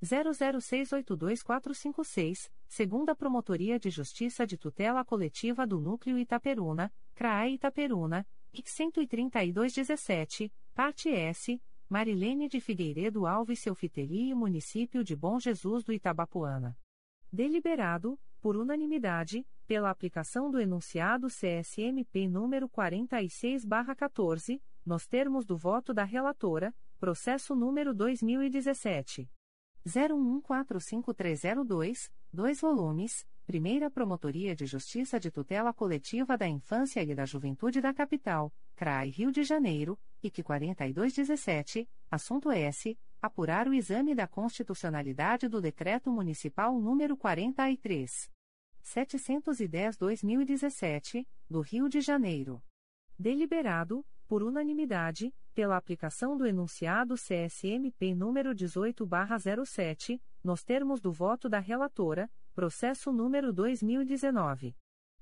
00682456, 0.02 2.50
segunda 2.66 3.14
Promotoria 3.14 3.78
de 3.78 3.90
Justiça 3.90 4.46
de 4.46 4.56
Tutela 4.56 5.04
Coletiva 5.04 5.66
do 5.66 5.78
Núcleo 5.78 6.18
Itaperuna, 6.18 6.90
CRAE 7.14 7.52
Itaperuna, 7.54 8.26
IC 8.52 8.90
13217, 8.92 10.52
parte 10.74 11.08
S, 11.08 11.62
Marilene 11.88 12.48
de 12.48 12.60
Figueiredo 12.60 13.24
Alves 13.26 13.60
Selfiteli 13.60 14.30
e 14.30 14.34
Município 14.34 15.04
de 15.04 15.14
Bom 15.14 15.38
Jesus 15.38 15.84
do 15.84 15.92
Itabapuana. 15.92 16.76
Deliberado, 17.32 18.18
por 18.40 18.56
unanimidade, 18.56 19.46
pela 19.66 19.90
aplicação 19.90 20.50
do 20.50 20.58
enunciado 20.60 21.28
CSMP 21.28 22.26
número 22.26 22.68
46/14, 22.68 24.60
nos 24.84 25.06
termos 25.06 25.46
do 25.46 25.56
voto 25.56 25.94
da 25.94 26.02
relatora, 26.04 26.74
Processo 26.98 27.54
número 27.54 27.94
2017. 27.94 29.30
01145302, 29.86 32.10
2 32.32 32.60
volumes, 32.60 33.24
Primeira 33.50 33.90
Promotoria 33.90 34.54
de 34.54 34.64
Justiça 34.64 35.18
de 35.18 35.28
Tutela 35.28 35.74
Coletiva 35.74 36.38
da 36.38 36.46
Infância 36.46 37.02
e 37.02 37.12
da 37.16 37.26
Juventude 37.26 37.80
da 37.80 37.92
Capital, 37.92 38.54
CRAI 38.76 39.08
Rio 39.08 39.32
de 39.32 39.42
Janeiro, 39.42 39.98
IC 40.22 40.44
4217, 40.44 41.90
assunto 42.08 42.52
S. 42.52 42.96
Apurar 43.20 43.66
o 43.66 43.74
exame 43.74 44.14
da 44.14 44.28
constitucionalidade 44.28 45.48
do 45.48 45.60
Decreto 45.60 46.12
Municipal 46.12 46.78
número 46.78 47.16
43. 47.16 48.30
710-2017, 48.84 51.26
do 51.50 51.60
Rio 51.60 51.88
de 51.88 52.00
Janeiro. 52.00 52.62
Deliberado, 53.18 54.06
por 54.28 54.44
unanimidade, 54.44 55.34
pela 55.52 55.76
aplicação 55.76 56.36
do 56.36 56.46
enunciado 56.46 57.16
CSMP 57.16 58.14
número 58.14 58.54
18/07, 58.54 60.22
nos 60.42 60.62
termos 60.62 61.00
do 61.00 61.10
voto 61.10 61.48
da 61.48 61.58
relatora, 61.58 62.30
processo 62.60 63.10
número 63.10 63.54
2019 63.54 64.76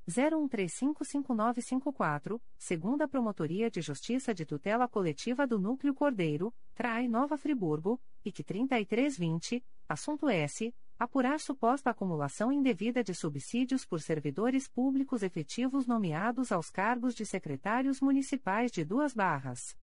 01355954, 0.08 2.40
segunda 2.58 3.06
Promotoria 3.06 3.70
de 3.70 3.80
Justiça 3.80 4.34
de 4.34 4.44
Tutela 4.44 4.88
Coletiva 4.88 5.46
do 5.46 5.56
Núcleo 5.56 5.94
Cordeiro, 5.94 6.52
Trai 6.74 7.06
Nova 7.06 7.36
Friburgo, 7.36 8.00
IC 8.24 8.42
3320, 8.42 9.64
assunto 9.88 10.28
S 10.28 10.74
apurar 10.98 11.38
suposta 11.38 11.90
acumulação 11.90 12.50
indevida 12.50 13.04
de 13.04 13.14
subsídios 13.14 13.86
por 13.86 14.00
servidores 14.00 14.66
públicos 14.66 15.22
efetivos 15.22 15.86
nomeados 15.86 16.50
aos 16.50 16.70
cargos 16.70 17.14
de 17.14 17.24
secretários 17.24 18.00
municipais 18.00 18.72
de 18.72 18.84
Duas 18.84 19.14
Barras. 19.14 19.76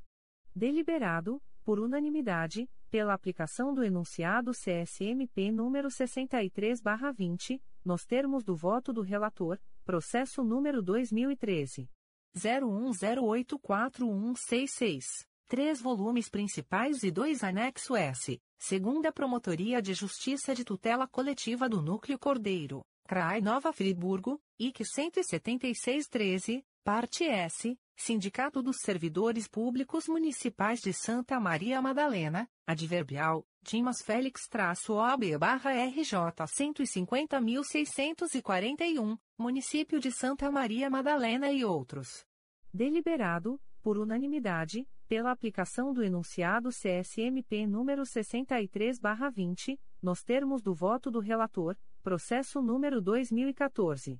Deliberado, 0.54 1.42
por 1.64 1.80
unanimidade, 1.80 2.68
pela 2.90 3.14
aplicação 3.14 3.72
do 3.72 3.82
enunciado 3.82 4.52
CSMP 4.52 5.50
número 5.50 5.88
63/20, 5.88 7.58
nos 7.84 8.04
termos 8.04 8.44
do 8.44 8.54
voto 8.54 8.92
do 8.92 9.00
relator, 9.00 9.58
processo 9.84 10.44
número 10.44 10.82
2013 10.82 11.88
01084166. 12.36 15.31
Três 15.48 15.80
volumes 15.80 16.28
principais 16.28 17.02
e 17.02 17.10
dois 17.10 17.44
anexo 17.44 17.94
S. 17.94 18.40
Segunda 18.58 19.12
Promotoria 19.12 19.82
de 19.82 19.94
Justiça 19.94 20.54
de 20.54 20.64
Tutela 20.64 21.06
Coletiva 21.06 21.68
do 21.68 21.82
Núcleo 21.82 22.18
Cordeiro. 22.18 22.82
CRAI 23.06 23.40
Nova 23.40 23.72
Friburgo, 23.72 24.40
IC 24.58 24.84
17613, 24.84 26.64
parte 26.82 27.24
S, 27.24 27.78
Sindicato 27.94 28.62
dos 28.62 28.78
Servidores 28.80 29.46
Públicos 29.46 30.08
Municipais 30.08 30.80
de 30.80 30.92
Santa 30.92 31.38
Maria 31.38 31.80
Madalena, 31.82 32.48
adverbial, 32.66 33.46
Dimas 33.62 34.02
Félix-OB-RJ 34.02 36.16
150.641, 36.46 39.18
Município 39.38 40.00
de 40.00 40.10
Santa 40.10 40.50
Maria 40.50 40.90
Madalena 40.90 41.52
e 41.52 41.64
outros. 41.64 42.26
Deliberado, 42.72 43.60
por 43.82 43.98
unanimidade, 43.98 44.88
pela 45.08 45.30
aplicação 45.30 45.92
do 45.92 46.02
enunciado 46.02 46.70
CSMP 46.70 47.66
número 47.66 48.06
63/20, 48.06 49.78
nos 50.00 50.22
termos 50.22 50.62
do 50.62 50.72
voto 50.72 51.10
do 51.10 51.18
relator, 51.18 51.76
processo 52.02 52.62
número 52.62 52.98
2014 53.00 54.18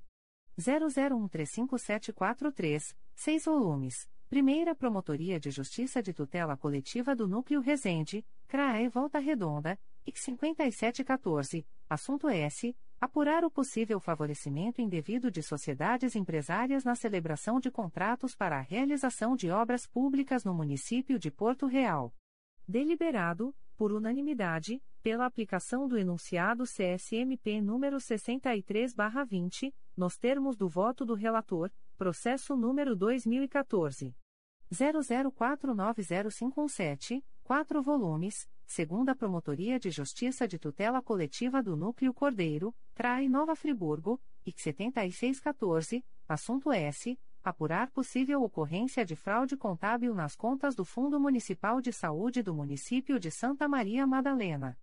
00135743, 0.59 2.95
6 3.15 3.45
volumes. 3.45 4.07
Primeira 4.29 4.75
Promotoria 4.75 5.39
de 5.39 5.49
Justiça 5.51 6.01
de 6.01 6.11
Tutela 6.13 6.57
Coletiva 6.57 7.15
do 7.15 7.27
Núcleo 7.27 7.61
Resende, 7.61 8.25
CRAE 8.47 8.89
Volta 8.89 9.19
Redonda, 9.19 9.79
IC 10.05 10.17
5714, 10.17 11.65
assunto 11.89 12.27
S 12.27 12.75
apurar 13.03 13.43
o 13.43 13.51
possível 13.51 13.99
favorecimento 13.99 14.81
indevido 14.81 15.29
de 15.29 15.43
sociedades 15.43 16.15
empresárias 16.15 16.85
na 16.85 16.95
celebração 16.95 17.59
de 17.59 17.69
contratos 17.69 18.33
para 18.33 18.57
a 18.57 18.61
realização 18.61 19.35
de 19.35 19.51
obras 19.51 19.85
públicas 19.85 20.45
no 20.45 20.53
município 20.53 21.19
de 21.19 21.29
Porto 21.29 21.67
Real. 21.67 22.15
Deliberado, 22.65 23.53
por 23.75 23.91
unanimidade, 23.91 24.81
pela 25.01 25.25
aplicação 25.25 25.85
do 25.85 25.97
enunciado 25.97 26.63
CSMP 26.63 27.59
número 27.61 27.97
63/20, 27.97 29.75
nos 29.97 30.17
termos 30.17 30.55
do 30.55 30.69
voto 30.69 31.03
do 31.03 31.13
relator, 31.13 31.69
processo 31.97 32.55
número 32.55 32.95
2014 32.95 34.15
00490517, 34.71 37.21
4 37.43 37.83
volumes 37.83 38.47
segunda 38.73 39.13
Promotoria 39.13 39.79
de 39.79 39.91
Justiça 39.91 40.47
de 40.47 40.57
Tutela 40.57 40.99
Coletiva 40.99 41.61
do 41.61 41.75
Núcleo 41.75 42.11
Cordeiro, 42.11 42.73
CRAI 42.95 43.29
Nova 43.29 43.55
Friburgo, 43.55 44.19
IC 44.47 44.59
7614, 44.63 46.03
assunto 46.27 46.71
S. 46.71 47.15
Apurar 47.43 47.91
possível 47.91 48.41
ocorrência 48.41 49.05
de 49.05 49.15
fraude 49.15 49.55
contábil 49.55 50.15
nas 50.15 50.35
contas 50.35 50.73
do 50.73 50.83
Fundo 50.83 51.19
Municipal 51.19 51.79
de 51.81 51.93
Saúde 51.93 52.41
do 52.41 52.51
município 52.51 53.19
de 53.19 53.29
Santa 53.29 53.67
Maria 53.67 54.07
Madalena. 54.07 54.75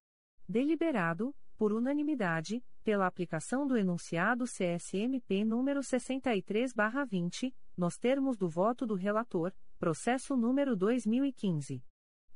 Deliberado, 0.48 1.34
por 1.56 1.72
unanimidade, 1.72 2.62
pela 2.84 3.08
aplicação 3.08 3.66
do 3.66 3.76
enunciado 3.76 4.44
CSMP 4.44 5.44
número 5.44 5.80
63/20, 5.80 7.52
nos 7.76 7.98
termos 7.98 8.36
do 8.36 8.48
voto 8.48 8.86
do 8.86 8.94
relator, 8.94 9.52
processo 9.80 10.36
número 10.36 10.76
2015 10.76 11.82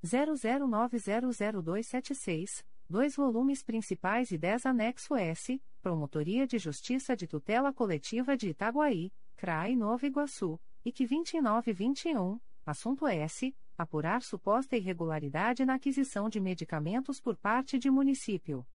00900276, 0.05 2.65
dois 2.89 3.16
volumes 3.16 3.60
principais 3.62 4.31
e 4.31 4.36
10 4.36 4.66
anexo 4.66 5.16
S, 5.16 5.58
Promotoria 5.81 6.47
de 6.47 6.58
Justiça 6.58 7.16
de 7.16 7.26
Tutela 7.26 7.73
Coletiva 7.73 8.36
de 8.36 8.50
Itaguaí, 8.50 9.10
CRAI 9.36 9.74
Nova 9.74 10.07
Iguaçu, 10.07 10.60
IC 10.84 11.07
2921, 11.07 12.39
assunto 12.66 13.07
S, 13.07 13.57
apurar 13.76 14.23
suposta 14.23 14.76
irregularidade 14.76 15.65
na 15.65 15.76
aquisição 15.76 16.28
de 16.28 16.39
medicamentos 16.39 17.18
por 17.18 17.34
parte 17.36 17.78
de 17.78 17.91
município. 17.91 18.66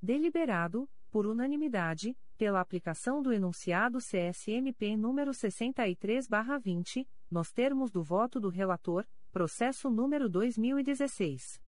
Deliberado, 0.00 0.88
por 1.10 1.26
unanimidade, 1.26 2.16
pela 2.36 2.60
aplicação 2.60 3.22
do 3.22 3.32
enunciado 3.32 3.98
CSMP 3.98 4.96
número 4.96 5.32
63/20, 5.32 7.08
nos 7.30 7.50
termos 7.52 7.90
do 7.90 8.02
voto 8.02 8.38
do 8.38 8.50
relator, 8.50 9.06
Processo 9.34 9.90
número 9.90 10.26
2016. 10.28 11.60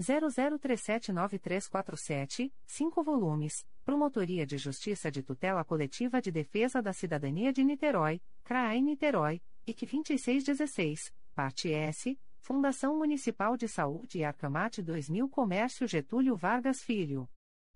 00379347, 0.00 2.52
5 2.64 3.02
volumes, 3.02 3.66
Promotoria 3.84 4.46
de 4.46 4.56
Justiça 4.56 5.10
de 5.10 5.20
Tutela 5.20 5.64
Coletiva 5.64 6.22
de 6.22 6.30
Defesa 6.30 6.80
da 6.80 6.92
Cidadania 6.92 7.52
de 7.52 7.64
Niterói, 7.64 8.22
CRAI 8.44 8.80
Niterói, 8.80 9.42
IC 9.66 9.84
2616, 9.84 11.12
Parte 11.34 11.72
S, 11.72 12.16
Fundação 12.38 12.96
Municipal 12.96 13.56
de 13.56 13.66
Saúde 13.66 14.18
e 14.18 14.24
Arcamate 14.24 14.80
2000 14.80 15.28
Comércio 15.28 15.88
Getúlio 15.88 16.36
Vargas 16.36 16.84
Filho. 16.84 17.28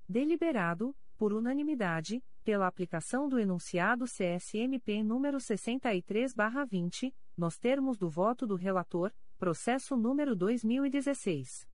Deliberado, 0.08 0.94
por 1.18 1.32
unanimidade, 1.32 2.22
pela 2.44 2.68
aplicação 2.68 3.28
do 3.28 3.40
enunciado 3.40 4.04
CSMP 4.04 5.02
número 5.02 5.38
63/20, 5.38 7.12
nos 7.36 7.58
termos 7.58 7.98
do 7.98 8.08
voto 8.08 8.46
do 8.46 8.54
relator, 8.54 9.12
Processo 9.42 9.96
número 9.96 10.36
2016. 10.36 11.66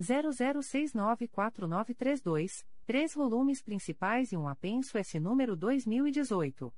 00694932, 0.00 2.64
três 2.86 3.12
volumes 3.12 3.60
principais 3.60 4.32
e 4.32 4.38
um 4.38 4.48
apenso 4.48 4.96
S 4.96 5.20
número 5.20 5.54
2018. 5.54 6.72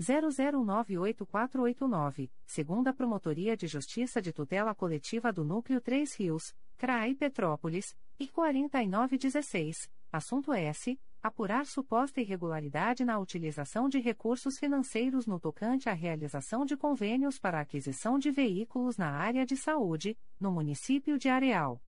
00988489, 0.00 2.30
segunda 2.46 2.94
Promotoria 2.94 3.56
de 3.56 3.66
Justiça 3.66 4.22
de 4.22 4.32
Tutela 4.32 4.76
Coletiva 4.76 5.32
do 5.32 5.42
Núcleo 5.42 5.80
3 5.80 6.14
Rios, 6.14 6.54
CRAI 6.78 7.16
Petrópolis, 7.16 7.96
e 8.16 8.28
4916, 8.28 9.90
assunto 10.12 10.52
S 10.52 10.96
apurar 11.22 11.66
suposta 11.66 12.20
irregularidade 12.20 13.04
na 13.04 13.18
utilização 13.18 13.88
de 13.88 13.98
recursos 13.98 14.58
financeiros 14.58 15.26
no 15.26 15.38
tocante 15.38 15.88
à 15.88 15.92
realização 15.92 16.64
de 16.64 16.76
convênios 16.76 17.38
para 17.38 17.60
aquisição 17.60 18.18
de 18.18 18.30
veículos 18.30 18.96
na 18.96 19.10
área 19.10 19.44
de 19.44 19.56
saúde, 19.56 20.16
no 20.38 20.50
município 20.50 21.18
de 21.18 21.28
Areal. 21.28 21.82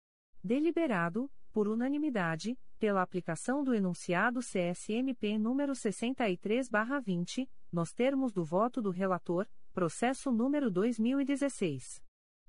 Deliberado, 0.43 1.31
por 1.53 1.69
unanimidade, 1.69 2.59
pela 2.79 3.03
aplicação 3.03 3.63
do 3.63 3.75
enunciado 3.75 4.41
CSMP 4.41 5.37
número 5.39 5.75
63/20, 5.75 7.47
nos 7.71 7.93
termos 7.93 8.33
do 8.33 8.43
voto 8.45 8.81
do 8.81 8.91
relator, 8.91 9.47
processo 9.73 10.31
número 10.31 10.71
2016 10.71 12.01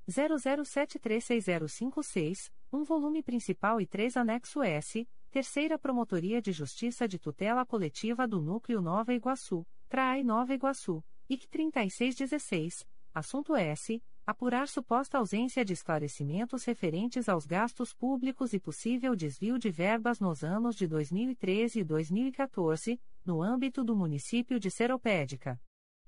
00736056, 0.07 2.51
um 2.71 2.83
volume 2.83 3.21
principal 3.21 3.81
e 3.81 3.85
três 3.85 4.17
anexo 4.17 4.63
S 4.63 5.07
Terceira 5.31 5.77
Promotoria 5.77 6.41
de 6.41 6.51
Justiça 6.51 7.07
de 7.07 7.19
Tutela 7.19 7.63
Coletiva 7.63 8.27
do 8.27 8.41
Núcleo 8.41 8.81
Nova 8.81 9.13
Iguaçu, 9.13 9.63
CRAI 9.87 10.23
Nova 10.23 10.55
Iguaçu, 10.55 11.03
IC 11.29 11.47
3616, 11.47 12.83
assunto 13.13 13.55
S. 13.55 14.01
Apurar 14.25 14.67
suposta 14.67 15.19
ausência 15.19 15.63
de 15.63 15.73
esclarecimentos 15.73 16.63
referentes 16.63 17.29
aos 17.29 17.45
gastos 17.45 17.93
públicos 17.93 18.53
e 18.53 18.59
possível 18.59 19.15
desvio 19.15 19.59
de 19.59 19.69
verbas 19.69 20.19
nos 20.19 20.43
anos 20.43 20.75
de 20.75 20.87
2013 20.87 21.79
e 21.79 21.83
2014, 21.83 22.99
no 23.23 23.43
âmbito 23.43 23.83
do 23.83 23.95
município 23.95 24.59
de 24.59 24.71
Seropédica. 24.71 25.61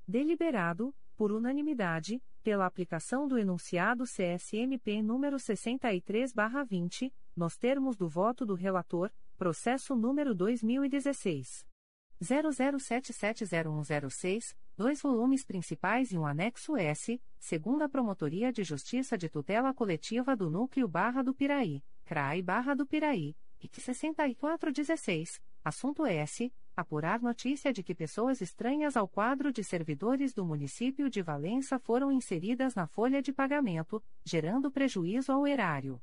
Deliberado, 0.07 0.95
por 1.15 1.31
unanimidade, 1.31 2.19
pela 2.41 2.65
aplicação 2.65 3.27
do 3.27 3.37
enunciado 3.37 4.03
CSMP 4.05 5.03
número 5.03 5.37
63/20, 5.37 7.13
nos 7.35 7.57
termos 7.57 7.97
do 7.97 8.07
voto 8.07 8.45
do 8.45 8.55
relator, 8.55 9.11
processo 9.37 9.93
número 9.95 10.33
2016 10.35 11.65
00770106, 12.21 14.55
dois 14.77 15.01
volumes 15.01 15.43
principais 15.43 16.11
e 16.11 16.17
um 16.17 16.25
anexo 16.25 16.77
S, 16.77 17.19
segunda 17.39 17.89
Promotoria 17.89 18.51
de 18.51 18.63
Justiça 18.63 19.17
de 19.17 19.27
Tutela 19.27 19.73
Coletiva 19.73 20.35
do 20.35 20.51
Núcleo 20.51 20.87
Barra 20.87 21.23
do 21.23 21.33
Piraí, 21.33 21.83
CRAI 22.05 22.43
Barra 22.43 22.75
do 22.75 22.85
Piraí, 22.85 23.35
IC 23.59 23.81
6416, 23.81 25.41
assunto 25.63 26.05
S 26.05 26.53
apurar 26.75 27.21
notícia 27.21 27.73
de 27.73 27.83
que 27.83 27.93
pessoas 27.93 28.41
estranhas 28.41 28.95
ao 28.95 29.07
quadro 29.07 29.51
de 29.51 29.63
servidores 29.63 30.33
do 30.33 30.45
município 30.45 31.09
de 31.09 31.21
Valença 31.21 31.77
foram 31.79 32.11
inseridas 32.11 32.75
na 32.75 32.87
folha 32.87 33.21
de 33.21 33.33
pagamento, 33.33 34.01
gerando 34.23 34.71
prejuízo 34.71 35.31
ao 35.31 35.45
erário. 35.45 36.01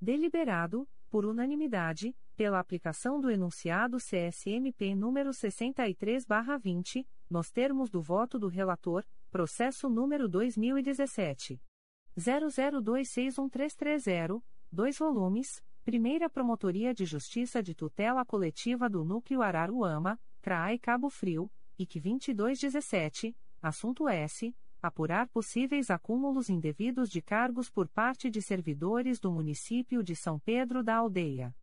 Deliberado, 0.00 0.88
por 1.08 1.24
unanimidade, 1.24 2.14
pela 2.36 2.60
aplicação 2.60 3.18
do 3.18 3.30
enunciado 3.30 3.96
CSMP 3.96 4.94
número 4.94 5.30
63/20, 5.30 7.08
nos 7.30 7.50
termos 7.50 7.88
do 7.90 8.02
voto 8.02 8.38
do 8.38 8.48
relator, 8.48 9.02
processo 9.30 9.88
número 9.88 10.28
2017 10.28 11.58
00261330, 12.18 14.42
dois 14.70 14.98
volumes. 14.98 15.64
Primeira 15.84 16.28
Promotoria 16.28 16.92
de 16.92 17.04
Justiça 17.04 17.62
de 17.62 17.72
Tutela 17.72 18.24
Coletiva 18.24 18.90
do 18.90 19.04
Núcleo 19.04 19.40
Araruama, 19.40 20.18
CRAI 20.42 20.80
Cabo 20.80 21.08
Frio, 21.08 21.48
IC 21.78 22.00
2217, 22.00 23.36
assunto 23.62 24.08
S 24.08 24.52
apurar 24.86 25.28
possíveis 25.28 25.90
acúmulos 25.90 26.48
indevidos 26.48 27.10
de 27.10 27.20
cargos 27.20 27.70
por 27.70 27.88
parte 27.88 28.30
de 28.30 28.40
servidores 28.40 29.18
do 29.18 29.30
município 29.30 30.02
de 30.02 30.16
São 30.16 30.38
Pedro 30.38 30.82
da 30.82 30.96
Aldeia. 30.96 31.54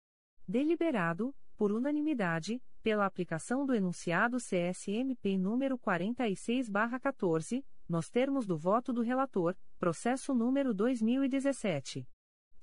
Deliberado, 0.48 1.35
por 1.56 1.72
unanimidade, 1.72 2.61
pela 2.82 3.06
aplicação 3.06 3.66
do 3.66 3.74
enunciado 3.74 4.38
CSMP 4.38 5.38
número 5.38 5.77
46/14, 5.77 7.66
nos 7.88 8.10
termos 8.10 8.45
do 8.45 8.58
voto 8.58 8.92
do 8.92 9.02
relator, 9.02 9.56
processo 9.80 10.34
número 10.34 10.74
2017 10.74 12.06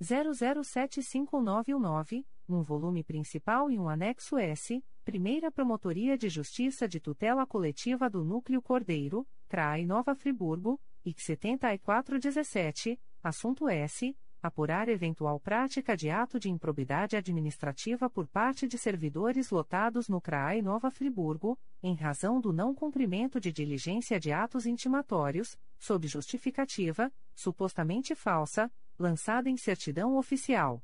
007519, 0.01 2.25
um 2.49 2.63
volume 2.63 3.03
principal 3.03 3.71
e 3.71 3.79
um 3.79 3.87
anexo 3.87 4.37
S, 4.37 4.83
Primeira 5.03 5.51
Promotoria 5.51 6.17
de 6.17 6.29
Justiça 6.29 6.87
de 6.87 6.99
Tutela 6.99 7.45
Coletiva 7.45 8.09
do 8.09 8.23
Núcleo 8.23 8.61
Cordeiro, 8.61 9.27
CRAI 9.51 9.85
Nova 9.85 10.15
Friburgo, 10.15 10.79
IC 11.03 11.19
7417, 11.19 12.97
assunto 13.21 13.67
S 13.67 14.15
apurar 14.41 14.87
eventual 14.87 15.41
prática 15.41 15.97
de 15.97 16.09
ato 16.09 16.39
de 16.39 16.49
improbidade 16.49 17.17
administrativa 17.17 18.09
por 18.09 18.29
parte 18.29 18.65
de 18.65 18.77
servidores 18.77 19.49
lotados 19.51 20.07
no 20.07 20.21
CRAI 20.21 20.61
Nova 20.61 20.89
Friburgo, 20.89 21.59
em 21.83 21.95
razão 21.95 22.39
do 22.39 22.53
não 22.53 22.73
cumprimento 22.73 23.41
de 23.41 23.51
diligência 23.51 24.17
de 24.17 24.31
atos 24.31 24.65
intimatórios, 24.65 25.57
sob 25.77 26.07
justificativa, 26.07 27.11
supostamente 27.35 28.15
falsa, 28.15 28.71
lançada 28.97 29.49
em 29.49 29.57
certidão 29.57 30.15
oficial. 30.15 30.81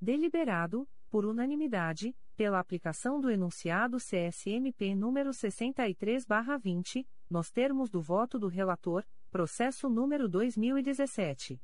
Deliberado, 0.00 0.88
por 1.10 1.26
unanimidade, 1.26 2.14
pela 2.36 2.60
aplicação 2.60 3.20
do 3.20 3.28
enunciado 3.28 3.98
CSMP 3.98 4.94
número 4.94 5.30
63/20, 5.30 7.04
nos 7.28 7.50
termos 7.50 7.90
do 7.90 8.00
voto 8.00 8.38
do 8.38 8.46
relator, 8.48 9.04
processo 9.30 9.88
número 9.88 10.28
2017 10.28 11.60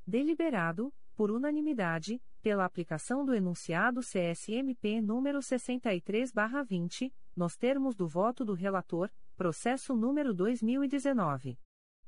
Deliberado, 0.08 0.92
por 1.14 1.30
unanimidade, 1.30 2.20
pela 2.40 2.64
aplicação 2.64 3.26
do 3.26 3.34
enunciado 3.34 4.00
CSMP 4.00 5.02
número 5.02 5.40
63/20, 5.40 7.12
nos 7.36 7.58
termos 7.58 7.94
do 7.94 8.08
voto 8.08 8.42
do 8.42 8.54
relator, 8.54 9.10
processo 9.36 9.94
número 9.94 10.32
2019 10.32 11.58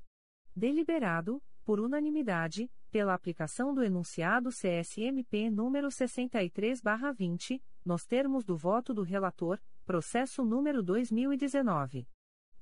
Deliberado, 0.56 1.44
por 1.66 1.80
unanimidade, 1.80 2.72
pela 2.90 3.14
aplicação 3.14 3.74
do 3.74 3.84
enunciado 3.84 4.50
CSMP 4.50 5.50
número 5.50 5.90
63/20, 5.90 7.62
nos 7.84 8.06
termos 8.06 8.46
do 8.46 8.56
voto 8.56 8.94
do 8.94 9.02
relator, 9.02 9.60
Processo 9.86 10.46
número 10.46 10.82
2019. 10.82 12.08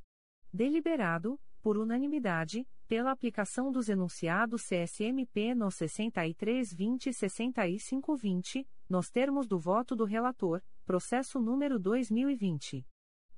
Deliberado, 0.52 1.40
por 1.62 1.78
unanimidade, 1.78 2.66
pela 2.88 3.12
aplicação 3.12 3.72
dos 3.72 3.88
enunciados 3.88 4.64
CSMP 4.64 5.54
no 5.54 5.70
6320 5.70 7.10
e 7.10 7.14
6520, 7.14 8.68
nos 8.90 9.12
termos 9.12 9.48
do 9.48 9.60
voto 9.60 9.96
do 9.96 10.06
relator, 10.06 10.62
processo 10.86 11.40
número 11.40 11.78
2020 11.80 12.84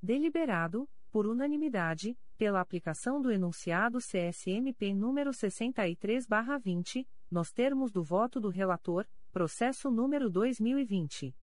Deliberado, 0.00 0.88
por 1.10 1.26
unanimidade, 1.26 2.16
pela 2.36 2.60
aplicação 2.60 3.20
do 3.20 3.32
enunciado 3.32 3.98
CSMP 3.98 4.94
número 4.94 5.30
63/20, 5.30 7.06
nos 7.30 7.52
termos 7.52 7.90
do 7.90 8.02
voto 8.02 8.40
do 8.40 8.48
relator, 8.48 9.06
processo 9.32 9.90
número 9.90 10.30
2020 10.30 11.34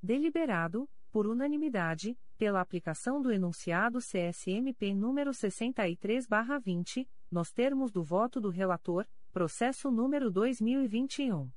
Deliberado, 0.00 0.88
por 1.10 1.26
unanimidade, 1.26 2.16
pela 2.36 2.60
aplicação 2.60 3.20
do 3.20 3.32
enunciado 3.32 3.98
CSMP 3.98 4.94
número 4.94 5.32
63/20, 5.32 7.08
nos 7.30 7.52
termos 7.52 7.90
do 7.90 8.02
voto 8.02 8.40
do 8.40 8.50
relator, 8.50 9.06
processo 9.32 9.90
número 9.90 10.30
2021 10.30 11.50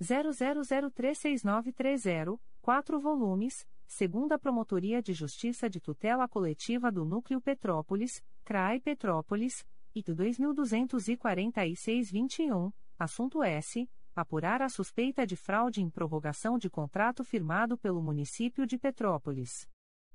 00036930, 0.00 2.38
4 2.62 2.98
volumes, 2.98 3.66
segunda 3.86 4.38
Promotoria 4.38 5.02
de 5.02 5.12
Justiça 5.12 5.68
de 5.68 5.78
Tutela 5.80 6.26
Coletiva 6.28 6.90
do 6.90 7.04
Núcleo 7.04 7.38
Petrópolis, 7.40 8.22
CRAI 8.44 8.80
Petrópolis, 8.80 9.62
IT 9.94 10.10
2246-21, 10.12 12.72
assunto 12.98 13.42
S 13.42 13.86
apurar 14.20 14.62
a 14.62 14.68
suspeita 14.68 15.26
de 15.26 15.36
fraude 15.36 15.82
em 15.82 15.90
prorrogação 15.90 16.58
de 16.58 16.68
contrato 16.68 17.24
firmado 17.24 17.78
pelo 17.78 18.02
município 18.02 18.66
de 18.66 18.76
Petrópolis. 18.78 19.66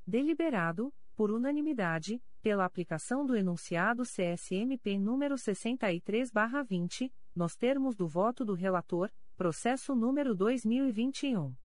Deliberado, 0.06 0.94
por 1.16 1.32
unanimidade, 1.32 2.22
pela 2.42 2.66
aplicação 2.66 3.26
do 3.26 3.36
enunciado 3.36 4.04
CSMP 4.04 5.00
número 5.00 5.36
63/20, 5.36 7.12
nos 7.36 7.56
termos 7.56 7.96
do 7.96 8.08
voto 8.08 8.46
do 8.46 8.54
relator, 8.54 9.12
processo 9.36 9.96
número 9.96 10.36
2021 10.36 11.56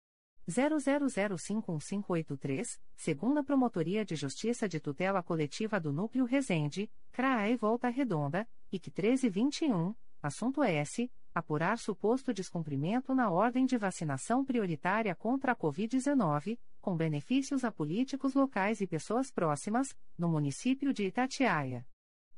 00051583, 0.49 2.81
segunda 2.97 3.45
Promotoria 3.45 4.03
de 4.05 4.17
Justiça 4.17 4.69
de 4.69 4.81
Tutela 4.81 5.23
Coletiva 5.23 5.79
do 5.79 5.93
Núcleo 5.93 6.25
Resende, 6.25 6.91
CRAE 7.13 7.55
Volta 7.57 7.89
Redonda, 7.89 8.49
IC 8.73 8.91
1321, 8.91 9.95
assunto 10.23 10.63
S 10.63 11.11
apurar 11.35 11.79
suposto 11.79 12.35
descumprimento 12.35 13.15
na 13.15 13.31
ordem 13.31 13.65
de 13.65 13.77
vacinação 13.77 14.45
prioritária 14.45 15.15
contra 15.15 15.53
a 15.53 15.57
Covid-19, 15.57 16.59
com 16.81 16.97
benefícios 16.97 17.65
a 17.65 17.71
políticos 17.71 18.35
locais 18.35 18.81
e 18.81 18.87
pessoas 18.87 19.31
próximas, 19.31 19.97
no 20.19 20.29
município 20.29 20.93
de 20.93 21.05
Itatiaia. 21.07 21.87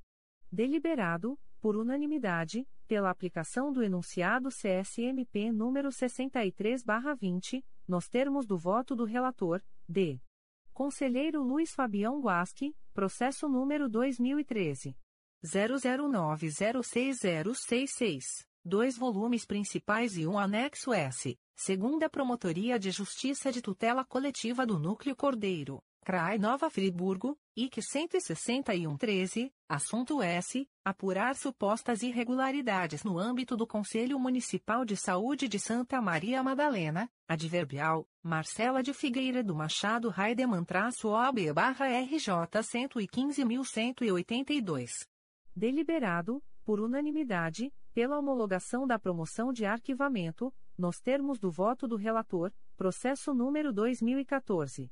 Deliberado, 0.51 1.39
por 1.59 1.75
unanimidade, 1.75 2.67
pela 2.87 3.09
aplicação 3.09 3.73
do 3.73 3.83
enunciado 3.83 4.49
CSMP 4.49 5.51
número 5.51 5.89
63/20, 5.89 7.65
nos 7.87 8.07
termos 8.07 8.45
do 8.45 8.55
voto 8.57 8.95
do 8.95 9.03
relator, 9.03 9.63
D. 9.87 10.21
Conselheiro 10.71 11.41
Luiz 11.43 11.73
Fabião 11.73 12.21
Guasque, 12.21 12.75
processo 12.93 13.49
número 13.49 13.89
2013 13.89 14.95
00906066, 15.45 18.45
dois 18.63 18.97
volumes 18.97 19.45
principais 19.45 20.17
e 20.17 20.25
um 20.27 20.37
anexo 20.37 20.93
S, 20.93 21.39
segunda 21.55 22.09
Promotoria 22.09 22.77
de 22.77 22.91
Justiça 22.91 23.49
de 23.51 23.61
Tutela 23.61 24.05
Coletiva 24.05 24.65
do 24.65 24.77
Núcleo 24.77 25.15
Cordeiro, 25.15 25.81
CRAI 26.05 26.37
Nova 26.37 26.69
Friburgo, 26.69 27.37
IC 27.55 27.81
16113, 27.81 29.51
assunto 29.67 30.21
S, 30.21 30.67
apurar 30.83 31.35
supostas 31.35 32.01
irregularidades 32.01 33.03
no 33.03 33.19
âmbito 33.19 33.55
do 33.55 33.67
Conselho 33.67 34.19
Municipal 34.19 34.83
de 34.85 34.95
Saúde 34.95 35.47
de 35.47 35.59
Santa 35.59 36.01
Maria 36.01 36.41
Madalena, 36.41 37.07
adverbial, 37.27 38.07
Marcela 38.23 38.81
de 38.81 38.93
Figueira 38.93 39.43
do 39.43 39.53
Machado 39.53 40.09
Raideman-OB-RJ 40.09 42.31
115.182 42.63 45.08
deliberado, 45.59 46.41
por 46.63 46.79
unanimidade, 46.79 47.71
pela 47.93 48.17
homologação 48.17 48.87
da 48.87 48.97
promoção 48.97 49.51
de 49.51 49.65
arquivamento, 49.65 50.53
nos 50.77 51.01
termos 51.01 51.37
do 51.37 51.51
voto 51.51 51.85
do 51.85 51.97
relator, 51.97 52.53
processo 52.77 53.33
número 53.33 53.73
2014. 53.73 54.89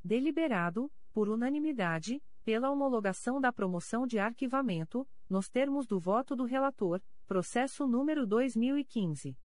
Deliberado, 0.03 0.91
por 1.13 1.29
unanimidade, 1.29 2.21
pela 2.43 2.69
homologação 2.69 3.39
da 3.39 3.53
promoção 3.53 4.05
de 4.05 4.19
arquivamento, 4.19 5.07
nos 5.29 5.47
termos 5.49 5.87
do 5.87 5.97
voto 5.97 6.35
do 6.35 6.43
relator, 6.43 7.01
processo 7.25 7.87
número 7.87 8.27
2015. 8.27 9.37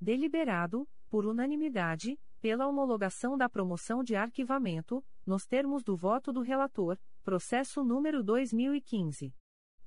Deliberado, 0.00 0.88
por 1.10 1.26
unanimidade, 1.26 2.18
pela 2.40 2.66
homologação 2.66 3.36
da 3.36 3.48
promoção 3.48 4.02
de 4.02 4.14
arquivamento, 4.14 5.04
nos 5.26 5.44
termos 5.44 5.82
do 5.82 5.96
voto 5.96 6.32
do 6.32 6.40
relator, 6.40 6.98
processo 7.22 7.84
número 7.84 8.22
2015. 8.22 9.34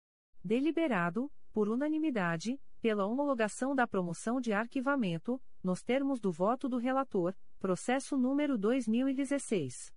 Deliberado, 0.42 1.30
por 1.52 1.68
unanimidade, 1.68 2.58
pela 2.86 3.04
homologação 3.04 3.74
da 3.74 3.84
promoção 3.84 4.40
de 4.40 4.52
arquivamento, 4.52 5.42
nos 5.60 5.82
termos 5.82 6.20
do 6.20 6.30
voto 6.30 6.68
do 6.68 6.76
relator, 6.76 7.34
processo 7.58 8.16
número 8.16 8.56
2016. 8.56 9.92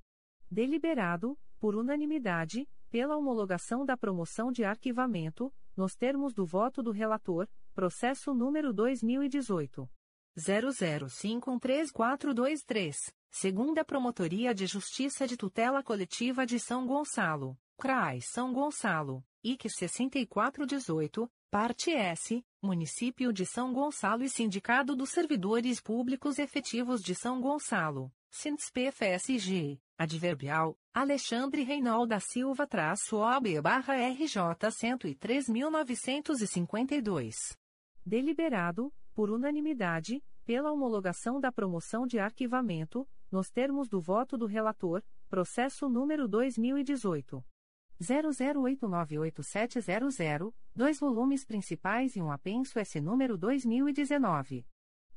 Deliberado, 0.51 1.39
por 1.59 1.75
unanimidade, 1.75 2.69
pela 2.91 3.17
homologação 3.17 3.87
da 3.87 3.97
promoção 3.97 4.53
de 4.53 4.63
arquivamento, 4.63 5.51
nos 5.75 5.97
termos 5.97 6.35
do 6.35 6.45
voto 6.45 6.83
do 6.83 6.91
relator, 6.91 7.49
processo 7.77 8.33
número 8.33 8.73
2018 8.73 9.87
00513423, 10.39 12.95
segunda 13.31 13.85
Promotoria 13.85 14.55
de 14.55 14.67
Justiça 14.67 15.27
de 15.27 15.37
Tutela 15.37 15.83
Coletiva 15.83 16.47
de 16.47 16.59
São 16.59 16.87
Gonçalo, 16.87 17.55
CRAI 17.77 18.21
São 18.23 18.51
Gonçalo, 18.51 19.23
IC 19.45 19.69
6418, 19.69 21.31
parte 21.51 21.91
S, 21.91 22.43
Município 22.63 23.31
de 23.31 23.45
São 23.45 23.75
Gonçalo 23.75 24.25
e 24.25 24.31
Sindicato 24.31 24.97
dos 24.97 25.11
Servidores 25.11 25.79
Públicos 25.79 26.39
Efetivos 26.39 27.03
de 27.03 27.15
São 27.15 27.43
Gonçalo, 27.43 28.11
SINSP-FSG, 28.31 29.79
adverbial, 29.99 30.79
Alexandre 30.95 31.63
Reinaldo 31.63 32.09
da 32.09 32.21
Silva 32.21 32.67
traço 32.67 33.19
OB 33.19 33.61
barra 33.61 33.97
RJ 33.97 34.41
103.952. 34.71 37.55
Deliberado, 38.07 38.91
por 39.13 39.29
unanimidade, 39.31 40.23
pela 40.45 40.71
homologação 40.71 41.41
da 41.41 41.51
promoção 41.51 42.07
de 42.07 42.21
arquivamento, 42.21 43.05
nos 43.33 43.51
termos 43.51 43.89
do 43.89 44.01
voto 44.01 44.39
do 44.39 44.47
relator, 44.47 45.03
processo 45.29 45.89
número 45.89 46.29
2018. 46.29 47.45
00898700, 48.01 50.55
dois 50.73 51.01
volumes 51.01 51.45
principais 51.45 52.15
e 52.15 52.23
um 52.23 52.31
apenso 52.31 52.79
S 52.79 53.01
número 53.01 53.37
2019. 53.37 54.65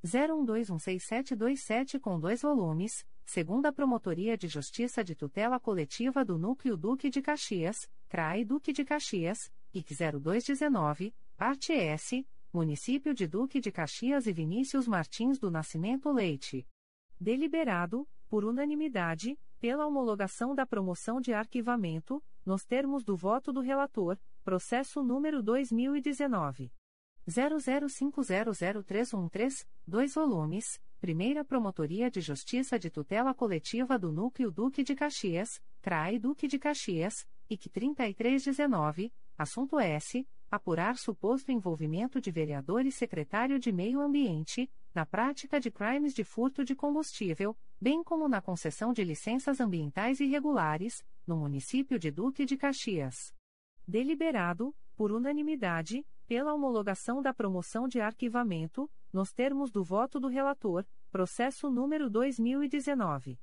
01216727 0.03 1.99
com 1.99 2.19
dois 2.19 2.41
volumes, 2.41 3.05
segunda 3.23 3.71
Promotoria 3.71 4.35
de 4.35 4.47
Justiça 4.47 5.03
de 5.03 5.13
Tutela 5.13 5.59
Coletiva 5.59 6.25
do 6.25 6.39
Núcleo 6.39 6.75
Duque 6.75 7.11
de 7.11 7.21
Caxias, 7.21 7.87
CRAI 8.07 8.43
Duque 8.43 8.73
de 8.73 8.83
Caxias, 8.83 9.51
IC 9.75 9.93
0219, 10.19 11.13
parte 11.37 11.73
S, 11.73 12.25
Município 12.51 13.13
de 13.13 13.27
Duque 13.27 13.59
de 13.59 13.71
Caxias 13.71 14.25
e 14.25 14.33
Vinícius 14.33 14.87
Martins 14.87 15.37
do 15.37 15.51
Nascimento 15.51 16.11
Leite. 16.11 16.65
Deliberado, 17.19 18.09
por 18.27 18.43
unanimidade, 18.43 19.37
pela 19.59 19.85
homologação 19.85 20.55
da 20.55 20.65
promoção 20.65 21.21
de 21.21 21.31
arquivamento, 21.31 22.23
nos 22.43 22.65
termos 22.65 23.03
do 23.03 23.15
voto 23.15 23.53
do 23.53 23.61
relator, 23.61 24.17
processo 24.43 25.03
número 25.03 25.43
2019 25.43 26.73
00500313, 27.27 29.67
dois 29.85 30.15
volumes 30.15 30.81
Primeira 30.99 31.45
Promotoria 31.45 32.09
de 32.11 32.19
Justiça 32.19 32.79
de 32.79 32.89
Tutela 32.89 33.33
Coletiva 33.33 33.97
do 33.97 34.11
Núcleo 34.11 34.51
Duque 34.51 34.83
de 34.83 34.93
Caxias, 34.95 35.61
CRAI 35.81 36.19
Duque 36.19 36.45
de 36.45 36.59
Caxias, 36.59 37.25
IC 37.49 37.69
3319, 37.69 39.13
assunto 39.37 39.79
S. 39.79 40.27
Apurar 40.51 40.97
suposto 40.97 41.51
envolvimento 41.51 42.19
de 42.19 42.31
vereador 42.31 42.83
e 42.85 42.91
secretário 42.91 43.59
de 43.59 43.71
Meio 43.71 44.01
Ambiente, 44.01 44.67
na 44.95 45.05
prática 45.05 45.59
de 45.59 45.69
crimes 45.69 46.13
de 46.13 46.23
furto 46.23 46.65
de 46.65 46.75
combustível, 46.75 47.55
bem 47.79 48.03
como 48.03 48.27
na 48.27 48.41
concessão 48.41 48.91
de 48.91 49.03
licenças 49.03 49.59
ambientais 49.59 50.19
irregulares, 50.19 51.05
no 51.27 51.37
município 51.37 51.99
de 51.99 52.09
Duque 52.09 52.45
de 52.45 52.57
Caxias. 52.57 53.31
Deliberado, 53.87 54.75
por 54.95 55.11
unanimidade, 55.11 56.03
pela 56.25 56.53
homologação 56.53 57.21
da 57.21 57.31
promoção 57.31 57.87
de 57.87 58.01
arquivamento, 58.01 58.89
nos 59.13 59.31
termos 59.31 59.69
do 59.69 59.83
voto 59.83 60.19
do 60.19 60.27
relator, 60.27 60.83
processo 61.11 61.69
número 61.69 62.09
2019 62.09 63.39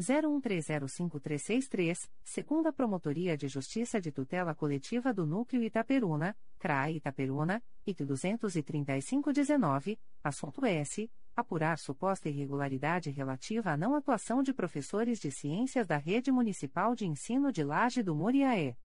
01305363, 0.00 2.08
segunda 2.24 2.72
Promotoria 2.72 3.36
de 3.36 3.46
Justiça 3.46 4.00
de 4.00 4.10
Tutela 4.10 4.52
Coletiva 4.54 5.14
do 5.14 5.24
Núcleo 5.24 5.62
Itaperuna, 5.62 6.36
CRAI 6.58 6.96
Itaperuna, 6.96 7.62
IT 7.86 8.04
23519, 8.04 9.96
assunto 10.22 10.66
S. 10.66 11.08
Apurar 11.36 11.78
suposta 11.78 12.28
irregularidade 12.28 13.10
relativa 13.10 13.70
à 13.70 13.76
não 13.76 13.94
atuação 13.94 14.42
de 14.42 14.52
professores 14.52 15.18
de 15.18 15.30
ciências 15.30 15.86
da 15.86 15.96
Rede 15.96 16.30
Municipal 16.30 16.94
de 16.94 17.06
Ensino 17.06 17.50
de 17.50 17.64
Laje 17.64 18.02
do 18.02 18.14
Muriaé. 18.14 18.76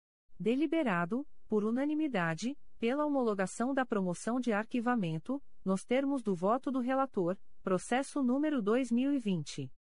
Deliberado, 0.42 1.24
por 1.46 1.62
unanimidade, 1.62 2.58
pela 2.76 3.06
homologação 3.06 3.72
da 3.72 3.86
promoção 3.86 4.40
de 4.40 4.52
arquivamento, 4.52 5.40
nos 5.64 5.84
termos 5.84 6.20
do 6.20 6.34
voto 6.34 6.72
do 6.72 6.80
relator, 6.80 7.38
processo 7.62 8.24
número 8.24 8.60
2020. 8.60 9.70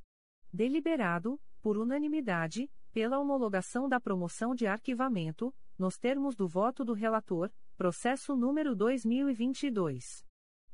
Deliberado, 0.53 1.41
por 1.59 1.75
unanimidade, 1.75 2.69
pela 2.93 3.17
homologação 3.17 3.89
da 3.89 3.99
promoção 3.99 4.53
de 4.53 4.67
arquivamento, 4.67 5.51
nos 5.75 5.97
termos 5.97 6.35
do 6.35 6.47
voto 6.47 6.85
do 6.85 6.93
relator, 6.93 7.51
processo 7.75 8.35
número 8.35 8.75
2022 8.75 10.23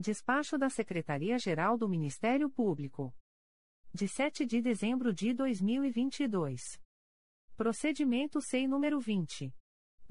Despacho 0.00 0.56
da 0.56 0.70
Secretaria-Geral 0.70 1.76
do 1.76 1.86
Ministério 1.86 2.48
Público 2.48 3.14
de 3.96 4.06
7 4.06 4.46
de 4.46 4.62
dezembro 4.62 5.12
de 5.12 5.34
2022. 5.34 6.78
Procedimento 7.56 8.40
SEI 8.40 8.68
número 8.68 9.00
20. 9.00 9.52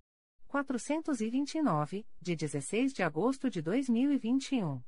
429, 0.51 2.05
de 2.21 2.35
16 2.35 2.91
de 2.91 3.01
agosto 3.01 3.49
de 3.49 3.61
2021. 3.61 4.83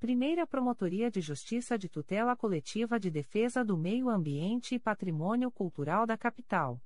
Primeira 0.00 0.44
Promotoria 0.46 1.10
de 1.10 1.20
Justiça 1.20 1.76
de 1.76 1.86
Tutela 1.86 2.34
Coletiva 2.34 2.98
de 2.98 3.10
Defesa 3.10 3.62
do 3.62 3.76
Meio 3.76 4.08
Ambiente 4.08 4.74
e 4.74 4.78
Patrimônio 4.78 5.50
Cultural 5.50 6.06
da 6.06 6.16
Capital. 6.16 6.82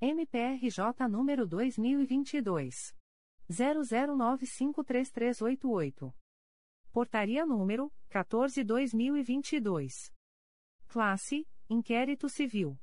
MPRJ 0.00 1.06
número 1.06 1.46
2022 1.46 2.96
00953388. 3.50 6.14
Portaria 6.90 7.44
número 7.44 7.92
14/2022. 8.08 10.10
Classe: 10.88 11.46
Inquérito 11.68 12.26
Civil. 12.26 12.80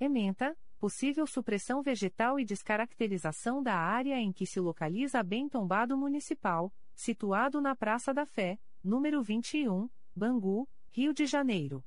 Ementa: 0.00 0.56
Possível 0.78 1.26
supressão 1.26 1.82
vegetal 1.82 2.40
e 2.40 2.44
descaracterização 2.44 3.62
da 3.62 3.74
área 3.74 4.18
em 4.18 4.32
que 4.32 4.46
se 4.46 4.58
localiza 4.58 5.22
bem 5.22 5.46
tombado 5.46 5.94
municipal, 5.96 6.72
situado 6.94 7.60
na 7.60 7.76
Praça 7.76 8.14
da 8.14 8.24
Fé, 8.24 8.58
número 8.82 9.22
21, 9.22 9.90
Bangu, 10.16 10.66
Rio 10.90 11.12
de 11.12 11.26
Janeiro. 11.26 11.84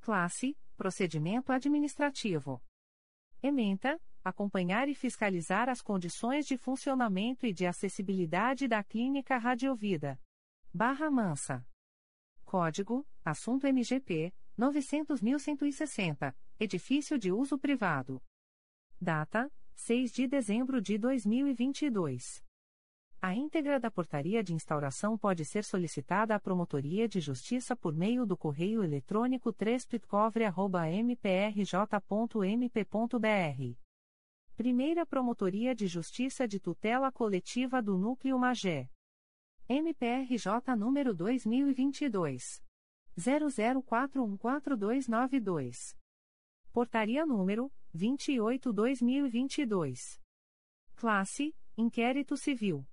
Classe: 0.00 0.56
Procedimento 0.76 1.52
Administrativo. 1.52 2.62
Ementa: 3.42 4.00
Acompanhar 4.22 4.88
e 4.88 4.94
fiscalizar 4.94 5.68
as 5.68 5.82
condições 5.82 6.46
de 6.46 6.56
funcionamento 6.56 7.44
e 7.44 7.52
de 7.52 7.66
acessibilidade 7.66 8.68
da 8.68 8.84
Clínica 8.84 9.36
Radiovida. 9.36 10.16
Barra 10.72 11.10
Mansa. 11.10 11.66
Código: 12.44 13.04
Assunto 13.24 13.66
MGP 13.66 14.32
900.160. 14.56 16.32
Edifício 16.60 17.18
de 17.18 17.32
uso 17.32 17.58
privado. 17.58 18.22
Data: 19.00 19.50
6 19.74 20.12
de 20.12 20.28
dezembro 20.28 20.80
de 20.80 20.96
2022. 20.98 22.44
A 23.24 23.36
íntegra 23.36 23.78
da 23.78 23.88
portaria 23.88 24.42
de 24.42 24.52
instauração 24.52 25.16
pode 25.16 25.44
ser 25.44 25.62
solicitada 25.62 26.34
à 26.34 26.40
Promotoria 26.40 27.06
de 27.06 27.20
Justiça 27.20 27.76
por 27.76 27.94
meio 27.94 28.26
do 28.26 28.36
correio 28.36 28.82
eletrônico 28.82 29.52
3 29.52 29.86
Primeira 34.56 35.06
Promotoria 35.06 35.72
de 35.72 35.86
Justiça 35.86 36.48
de 36.48 36.58
Tutela 36.58 37.12
Coletiva 37.12 37.80
do 37.80 37.96
Núcleo 37.96 38.36
Magé. 38.36 38.90
MPRJ 39.68 40.74
número 40.76 41.14
2022. 41.14 42.60
00414292. 43.16 45.96
Portaria 46.72 47.24
número 47.24 47.70
28-2022. 47.94 50.20
Classe: 50.96 51.54
Inquérito 51.78 52.36
Civil. 52.36 52.84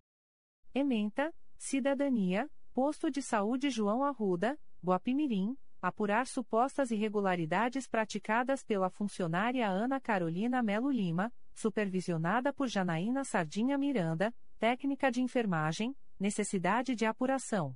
Ementa, 0.74 1.34
Cidadania, 1.58 2.50
Posto 2.74 3.10
de 3.10 3.22
Saúde 3.22 3.70
João 3.70 4.04
Arruda, 4.04 4.58
Guapimirim, 4.84 5.58
apurar 5.82 6.28
supostas 6.28 6.92
irregularidades 6.92 7.88
praticadas 7.88 8.64
pela 8.64 8.90
funcionária 8.90 9.68
Ana 9.68 10.00
Carolina 10.00 10.62
Melo 10.62 10.92
Lima, 10.92 11.34
supervisionada 11.54 12.54
por 12.54 12.68
Janaína 12.68 13.24
Sardinha 13.24 13.78
Miranda, 13.78 14.34
técnica 14.60 15.12
de 15.12 15.22
enfermagem, 15.22 15.96
necessidade 16.20 16.96
de 16.96 17.06
apuração. 17.06 17.76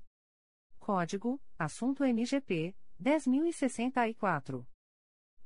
Código: 0.80 1.42
Assunto 1.58 2.04
MGP 2.04 2.76
10064. 3.00 4.68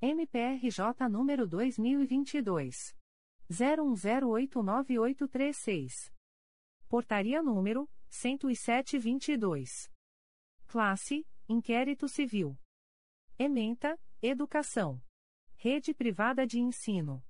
MPRJ 0.00 1.08
número 1.10 1.48
2022 1.48 2.94
01089836. 3.50 6.13
Portaria 6.88 7.42
número 7.42 7.86
107/22. 8.10 9.90
Classe: 10.66 11.26
Inquérito 11.48 12.08
Civil. 12.08 12.58
Ementa: 13.38 13.98
Educação. 14.22 15.02
Rede 15.56 15.94
Privada 15.94 16.46
de 16.46 16.60
Ensino. 16.60 17.24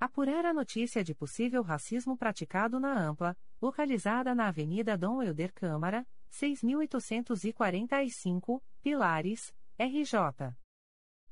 Apurar 0.00 0.44
a 0.44 0.52
notícia 0.52 1.04
de 1.04 1.14
possível 1.14 1.62
racismo 1.62 2.16
praticado 2.16 2.80
na 2.80 2.92
Ampla, 2.92 3.36
localizada 3.60 4.34
na 4.34 4.48
Avenida 4.48 4.98
Dom 4.98 5.22
Euder 5.22 5.52
Câmara, 5.52 6.04
6845, 6.30 8.60
Pilares, 8.82 9.54
RJ. 9.78 10.52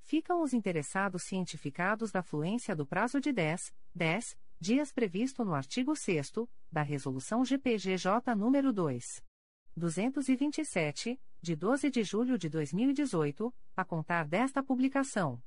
Ficam 0.02 0.44
os 0.44 0.54
interessados 0.54 1.24
cientificados 1.24 2.12
da 2.12 2.22
fluência 2.22 2.76
do 2.76 2.86
prazo 2.86 3.22
de 3.22 3.32
10, 3.32 3.74
10 3.96 4.38
dias 4.60 4.92
previsto 4.92 5.46
no 5.46 5.54
artigo 5.54 5.96
6 5.96 6.34
da 6.70 6.82
Resolução 6.82 7.46
GPGJ 7.46 8.36
nº 8.36 8.74
2. 8.74 9.24
227, 9.78 11.18
de 11.42 11.56
12 11.56 11.90
de 11.90 12.04
julho 12.04 12.38
de 12.38 12.50
2018, 12.50 13.54
a 13.78 13.86
contar 13.86 14.28
desta 14.28 14.62
publicação. 14.62 15.42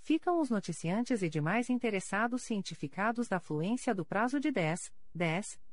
ficam 0.00 0.40
os 0.40 0.48
noticiantes 0.50 1.22
e 1.22 1.28
demais 1.28 1.70
interessados 1.70 2.42
cientificados 2.42 3.28
da 3.28 3.38
fluência 3.38 3.94
do 3.94 4.04
prazo 4.04 4.40
de 4.40 4.50
10, 4.50 4.92
10 5.14 5.60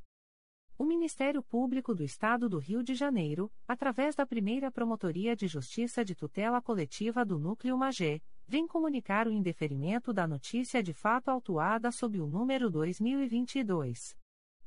O 0.77 0.85
Ministério 0.85 1.41
Público 1.41 1.95
do 1.95 2.03
Estado 2.03 2.49
do 2.49 2.59
Rio 2.59 2.83
de 2.83 2.97
Janeiro, 2.97 3.49
através 3.67 4.17
da 4.17 4.27
primeira 4.27 4.73
Promotoria 4.73 5.37
de 5.37 5.47
Justiça 5.47 6.05
de 6.05 6.17
Tutela 6.17 6.61
Coletiva 6.61 7.25
do 7.25 7.39
Núcleo 7.39 7.79
Magé, 7.79 8.21
vem 8.47 8.67
comunicar 8.67 9.27
o 9.27 9.33
indeferimento 9.33 10.13
da 10.13 10.27
notícia 10.27 10.83
de 10.83 10.93
fato 10.93 11.31
autuada 11.31 11.91
sob 11.91 12.21
o 12.21 12.27
número 12.27 12.69
2022 12.71 14.15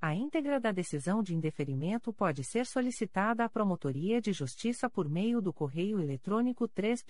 A 0.00 0.14
íntegra 0.16 0.58
da 0.58 0.72
decisão 0.72 1.22
de 1.22 1.32
indeferimento 1.32 2.12
pode 2.12 2.42
ser 2.42 2.66
solicitada 2.66 3.44
à 3.44 3.48
Promotoria 3.48 4.20
de 4.20 4.32
Justiça 4.32 4.90
por 4.90 5.08
meio 5.08 5.40
do 5.40 5.52
correio 5.52 6.00
eletrônico 6.00 6.66
3 6.66 7.04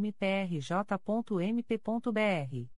mprj.mp.br. 0.00 2.79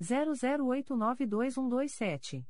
00892127. 0.00 2.46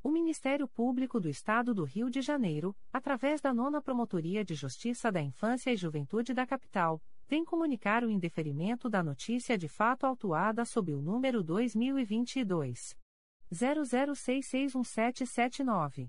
O 0.00 0.08
Ministério 0.08 0.68
Público 0.68 1.18
do 1.18 1.28
Estado 1.28 1.74
do 1.74 1.82
Rio 1.82 2.08
de 2.08 2.22
Janeiro, 2.22 2.76
através 2.92 3.40
da 3.40 3.52
Nona 3.52 3.82
Promotoria 3.82 4.44
de 4.44 4.54
Justiça 4.54 5.10
da 5.10 5.20
Infância 5.20 5.72
e 5.72 5.76
Juventude 5.76 6.32
da 6.32 6.46
Capital, 6.46 7.02
vem 7.26 7.44
comunicar 7.44 8.04
o 8.04 8.10
indeferimento 8.10 8.88
da 8.88 9.02
notícia 9.02 9.58
de 9.58 9.66
fato 9.66 10.06
autuada 10.06 10.64
sob 10.64 10.94
o 10.94 11.02
número 11.02 11.42
2022 11.42 12.96
00661779. 13.52 16.08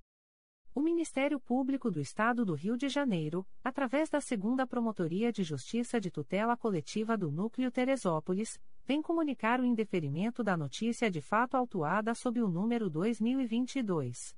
O 0.73 0.79
Ministério 0.79 1.37
Público 1.37 1.91
do 1.91 1.99
Estado 1.99 2.45
do 2.45 2.53
Rio 2.53 2.77
de 2.77 2.87
Janeiro, 2.87 3.45
através 3.61 4.09
da 4.09 4.21
Segunda 4.21 4.65
Promotoria 4.65 5.29
de 5.29 5.43
Justiça 5.43 5.99
de 5.99 6.09
Tutela 6.09 6.55
Coletiva 6.55 7.17
do 7.17 7.29
Núcleo 7.29 7.69
Teresópolis, 7.69 8.57
vem 8.85 9.01
comunicar 9.01 9.59
o 9.59 9.65
indeferimento 9.65 10.41
da 10.41 10.55
notícia 10.55 11.11
de 11.11 11.19
fato 11.19 11.57
autuada 11.57 12.15
sob 12.15 12.41
o 12.41 12.47
número 12.47 12.89
2022 12.89 14.33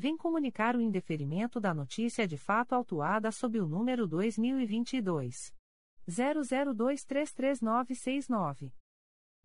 vem 0.00 0.16
comunicar 0.16 0.74
o 0.74 0.80
indeferimento 0.80 1.60
da 1.60 1.74
notícia 1.74 2.26
de 2.26 2.38
fato 2.38 2.74
autuada 2.74 3.30
sob 3.30 3.60
o 3.60 3.68
número 3.68 4.06
2022 4.06 5.52
00233969. 6.08 8.72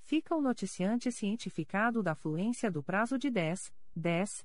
Fica 0.00 0.34
o 0.34 0.42
noticiante 0.42 1.12
cientificado 1.12 2.02
da 2.02 2.16
fluência 2.16 2.68
do 2.68 2.82
prazo 2.82 3.16
de 3.16 3.30
10, 3.30 3.72
10 3.94 4.44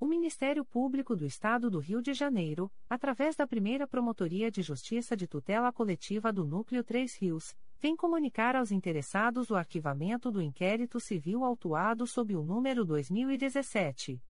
O 0.00 0.06
Ministério 0.06 0.64
Público 0.64 1.14
do 1.14 1.24
Estado 1.26 1.70
do 1.70 1.78
Rio 1.78 2.00
de 2.00 2.14
Janeiro, 2.14 2.72
através 2.88 3.36
da 3.36 3.46
primeira 3.46 3.86
Promotoria 3.86 4.50
de 4.50 4.62
Justiça 4.62 5.14
de 5.14 5.26
Tutela 5.26 5.70
Coletiva 5.70 6.32
do 6.32 6.42
Núcleo 6.42 6.82
3 6.82 7.16
Rios, 7.16 7.54
vem 7.78 7.94
comunicar 7.94 8.56
aos 8.56 8.72
interessados 8.72 9.50
o 9.50 9.56
arquivamento 9.56 10.30
do 10.30 10.40
inquérito 10.40 10.98
civil 10.98 11.44
autuado 11.44 12.06
sob 12.06 12.34
o 12.34 12.42
número 12.42 12.82
2017 12.86 14.22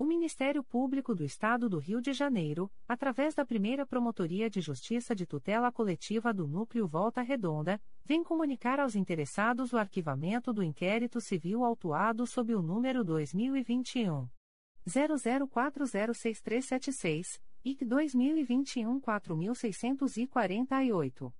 O 0.00 0.04
Ministério 0.06 0.64
Público 0.64 1.14
do 1.14 1.22
Estado 1.22 1.68
do 1.68 1.76
Rio 1.76 2.00
de 2.00 2.14
Janeiro, 2.14 2.72
através 2.88 3.34
da 3.34 3.44
primeira 3.44 3.84
Promotoria 3.84 4.48
de 4.48 4.58
Justiça 4.58 5.14
de 5.14 5.26
Tutela 5.26 5.70
Coletiva 5.70 6.32
do 6.32 6.48
Núcleo 6.48 6.88
Volta 6.88 7.20
Redonda, 7.20 7.78
vem 8.02 8.24
comunicar 8.24 8.80
aos 8.80 8.96
interessados 8.96 9.74
o 9.74 9.76
arquivamento 9.76 10.54
do 10.54 10.62
inquérito 10.62 11.20
civil 11.20 11.62
autuado 11.62 12.26
sob 12.26 12.54
o 12.54 12.62
número 12.62 13.04
2021 13.04 14.26
00406376, 14.88 17.38
IC 17.62 17.84
2021 17.84 18.98
4648. 19.00 21.39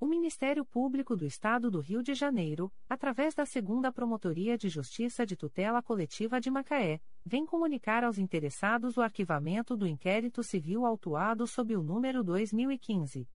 O 0.00 0.06
Ministério 0.06 0.64
Público 0.64 1.14
do 1.16 1.24
Estado 1.24 1.70
do 1.70 1.78
Rio 1.80 2.02
de 2.02 2.14
Janeiro, 2.14 2.72
através 2.88 3.32
da 3.34 3.46
Segunda 3.46 3.92
Promotoria 3.92 4.58
de 4.58 4.68
Justiça 4.68 5.24
de 5.24 5.36
Tutela 5.36 5.80
Coletiva 5.82 6.40
de 6.40 6.50
Macaé, 6.50 7.00
vem 7.24 7.46
comunicar 7.46 8.02
aos 8.04 8.18
interessados 8.18 8.96
o 8.96 9.02
arquivamento 9.02 9.76
do 9.76 9.86
inquérito 9.86 10.42
civil 10.42 10.84
autuado 10.84 11.46
sob 11.46 11.76
o 11.76 11.82
número 11.82 12.24
2015 12.24 13.28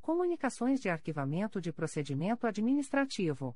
Comunicações 0.00 0.80
de 0.80 0.88
Arquivamento 0.88 1.60
de 1.60 1.72
Procedimento 1.72 2.46
Administrativo. 2.46 3.54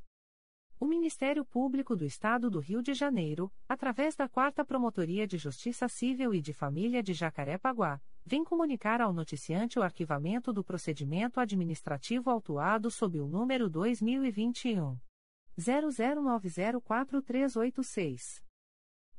O 0.78 0.84
Ministério 0.84 1.42
Público 1.42 1.96
do 1.96 2.04
Estado 2.04 2.50
do 2.50 2.60
Rio 2.60 2.82
de 2.82 2.92
Janeiro, 2.92 3.50
através 3.66 4.14
da 4.14 4.28
4 4.28 4.62
Promotoria 4.66 5.26
de 5.26 5.38
Justiça 5.38 5.88
Civil 5.88 6.34
e 6.34 6.42
de 6.42 6.52
Família 6.52 7.02
de 7.02 7.14
Jacarepaguá, 7.14 7.98
vem 8.26 8.44
comunicar 8.44 9.00
ao 9.00 9.10
noticiante 9.10 9.78
o 9.78 9.82
arquivamento 9.82 10.52
do 10.52 10.62
procedimento 10.62 11.40
administrativo 11.40 12.28
autuado 12.28 12.90
sob 12.90 13.18
o 13.18 13.26
número 13.26 13.70
2021 13.70 14.98
00904386. 15.58 18.43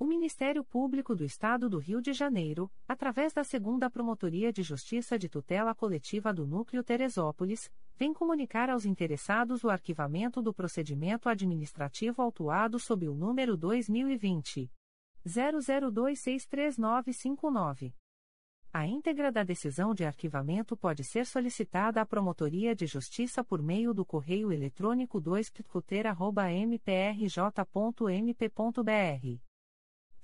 O 0.00 0.04
Ministério 0.06 0.64
Público 0.64 1.14
do 1.14 1.24
Estado 1.26 1.68
do 1.68 1.76
Rio 1.76 2.00
de 2.00 2.14
Janeiro, 2.14 2.72
através 2.88 3.34
da 3.34 3.44
Segunda 3.44 3.90
Promotoria 3.90 4.50
de 4.50 4.62
Justiça 4.62 5.18
de 5.18 5.28
Tutela 5.28 5.74
Coletiva 5.74 6.32
do 6.32 6.46
Núcleo 6.46 6.82
Teresópolis, 6.82 7.70
vem 7.98 8.14
comunicar 8.14 8.70
aos 8.70 8.86
interessados 8.86 9.62
o 9.62 9.68
arquivamento 9.68 10.40
do 10.40 10.54
procedimento 10.54 11.28
administrativo 11.28 12.22
autuado 12.22 12.78
sob 12.78 13.06
o 13.10 13.14
número 13.14 13.58
2020 13.58 14.72
00263959. 15.26 17.92
A 18.72 18.86
íntegra 18.86 19.30
da 19.30 19.42
decisão 19.42 19.92
de 19.92 20.06
arquivamento 20.06 20.78
pode 20.78 21.04
ser 21.04 21.26
solicitada 21.26 22.00
à 22.00 22.06
Promotoria 22.06 22.74
de 22.74 22.86
Justiça 22.86 23.44
por 23.44 23.60
meio 23.60 23.92
do 23.92 24.06
correio 24.06 24.50
eletrônico 24.50 25.20
2 25.20 25.52
mprj.mp.br. 26.64 29.49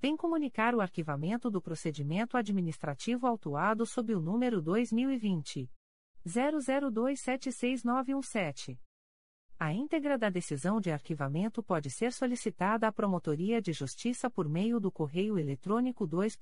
vem 0.00 0.16
comunicar 0.16 0.74
o 0.74 0.80
arquivamento 0.80 1.50
do 1.50 1.60
procedimento 1.60 2.38
administrativo 2.38 3.26
autuado 3.26 3.84
sob 3.84 4.14
o 4.14 4.20
número 4.20 4.62
2020 4.62 5.70
00276917. 6.26 8.78
A 9.58 9.74
íntegra 9.74 10.16
da 10.16 10.30
decisão 10.30 10.80
de 10.80 10.90
arquivamento 10.90 11.62
pode 11.62 11.90
ser 11.90 12.14
solicitada 12.14 12.88
à 12.88 12.92
Promotoria 12.92 13.60
de 13.60 13.74
Justiça 13.74 14.30
por 14.30 14.48
meio 14.48 14.80
do 14.80 14.90
correio 14.90 15.38
eletrônico 15.38 16.06
2 16.06 16.38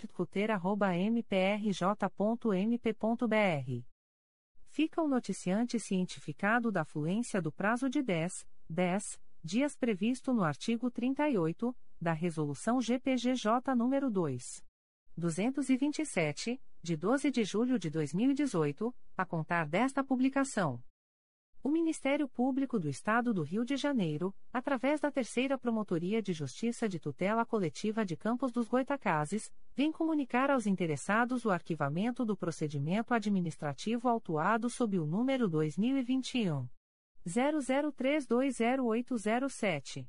mprj.mp.br. 1.11 1.89
Fica 4.69 5.03
o 5.03 5.09
noticiante 5.09 5.81
cientificado 5.81 6.71
da 6.71 6.85
fluência 6.85 7.43
do 7.43 7.51
prazo 7.51 7.91
de 7.91 8.01
10, 8.03 8.47
10 8.71 9.21
dias 9.43 9.75
previsto 9.75 10.33
no 10.33 10.45
artigo 10.45 10.89
38 10.89 11.75
da 12.01 12.13
Resolução 12.13 12.81
GPGJ 12.81 13.75
nº 13.75 14.11
2. 14.11 14.65
227, 15.17 16.61
de 16.81 16.97
12 16.97 17.31
de 17.31 17.45
julho 17.45 17.79
de 17.79 17.91
2018, 17.91 18.95
a 19.17 19.27
contar 19.27 19.67
desta 19.67 20.05
publicação. 20.05 20.81
O 21.61 21.69
Ministério 21.69 22.29
Público 22.29 22.79
do 22.79 22.89
Estado 22.89 23.35
do 23.35 23.43
Rio 23.43 23.65
de 23.65 23.77
Janeiro, 23.77 24.33
através 24.53 25.01
da 25.01 25.11
Terceira 25.11 25.59
Promotoria 25.59 26.23
de 26.23 26.33
Justiça 26.33 26.89
de 26.89 27.01
Tutela 27.01 27.45
Coletiva 27.45 28.05
de 28.05 28.17
Campos 28.17 28.53
dos 28.53 28.69
Goitacazes, 28.69 29.53
vem 29.75 29.91
comunicar 29.91 30.51
aos 30.51 30.69
interessados 30.69 31.45
o 31.45 31.51
arquivamento 31.51 32.25
do 32.25 32.37
procedimento 32.37 33.13
administrativo 33.13 34.09
autuado 34.09 34.71
sob 34.71 35.01
o 35.01 35.05
número 35.05 35.49
2021 35.49 36.69
00320807. 37.27 40.09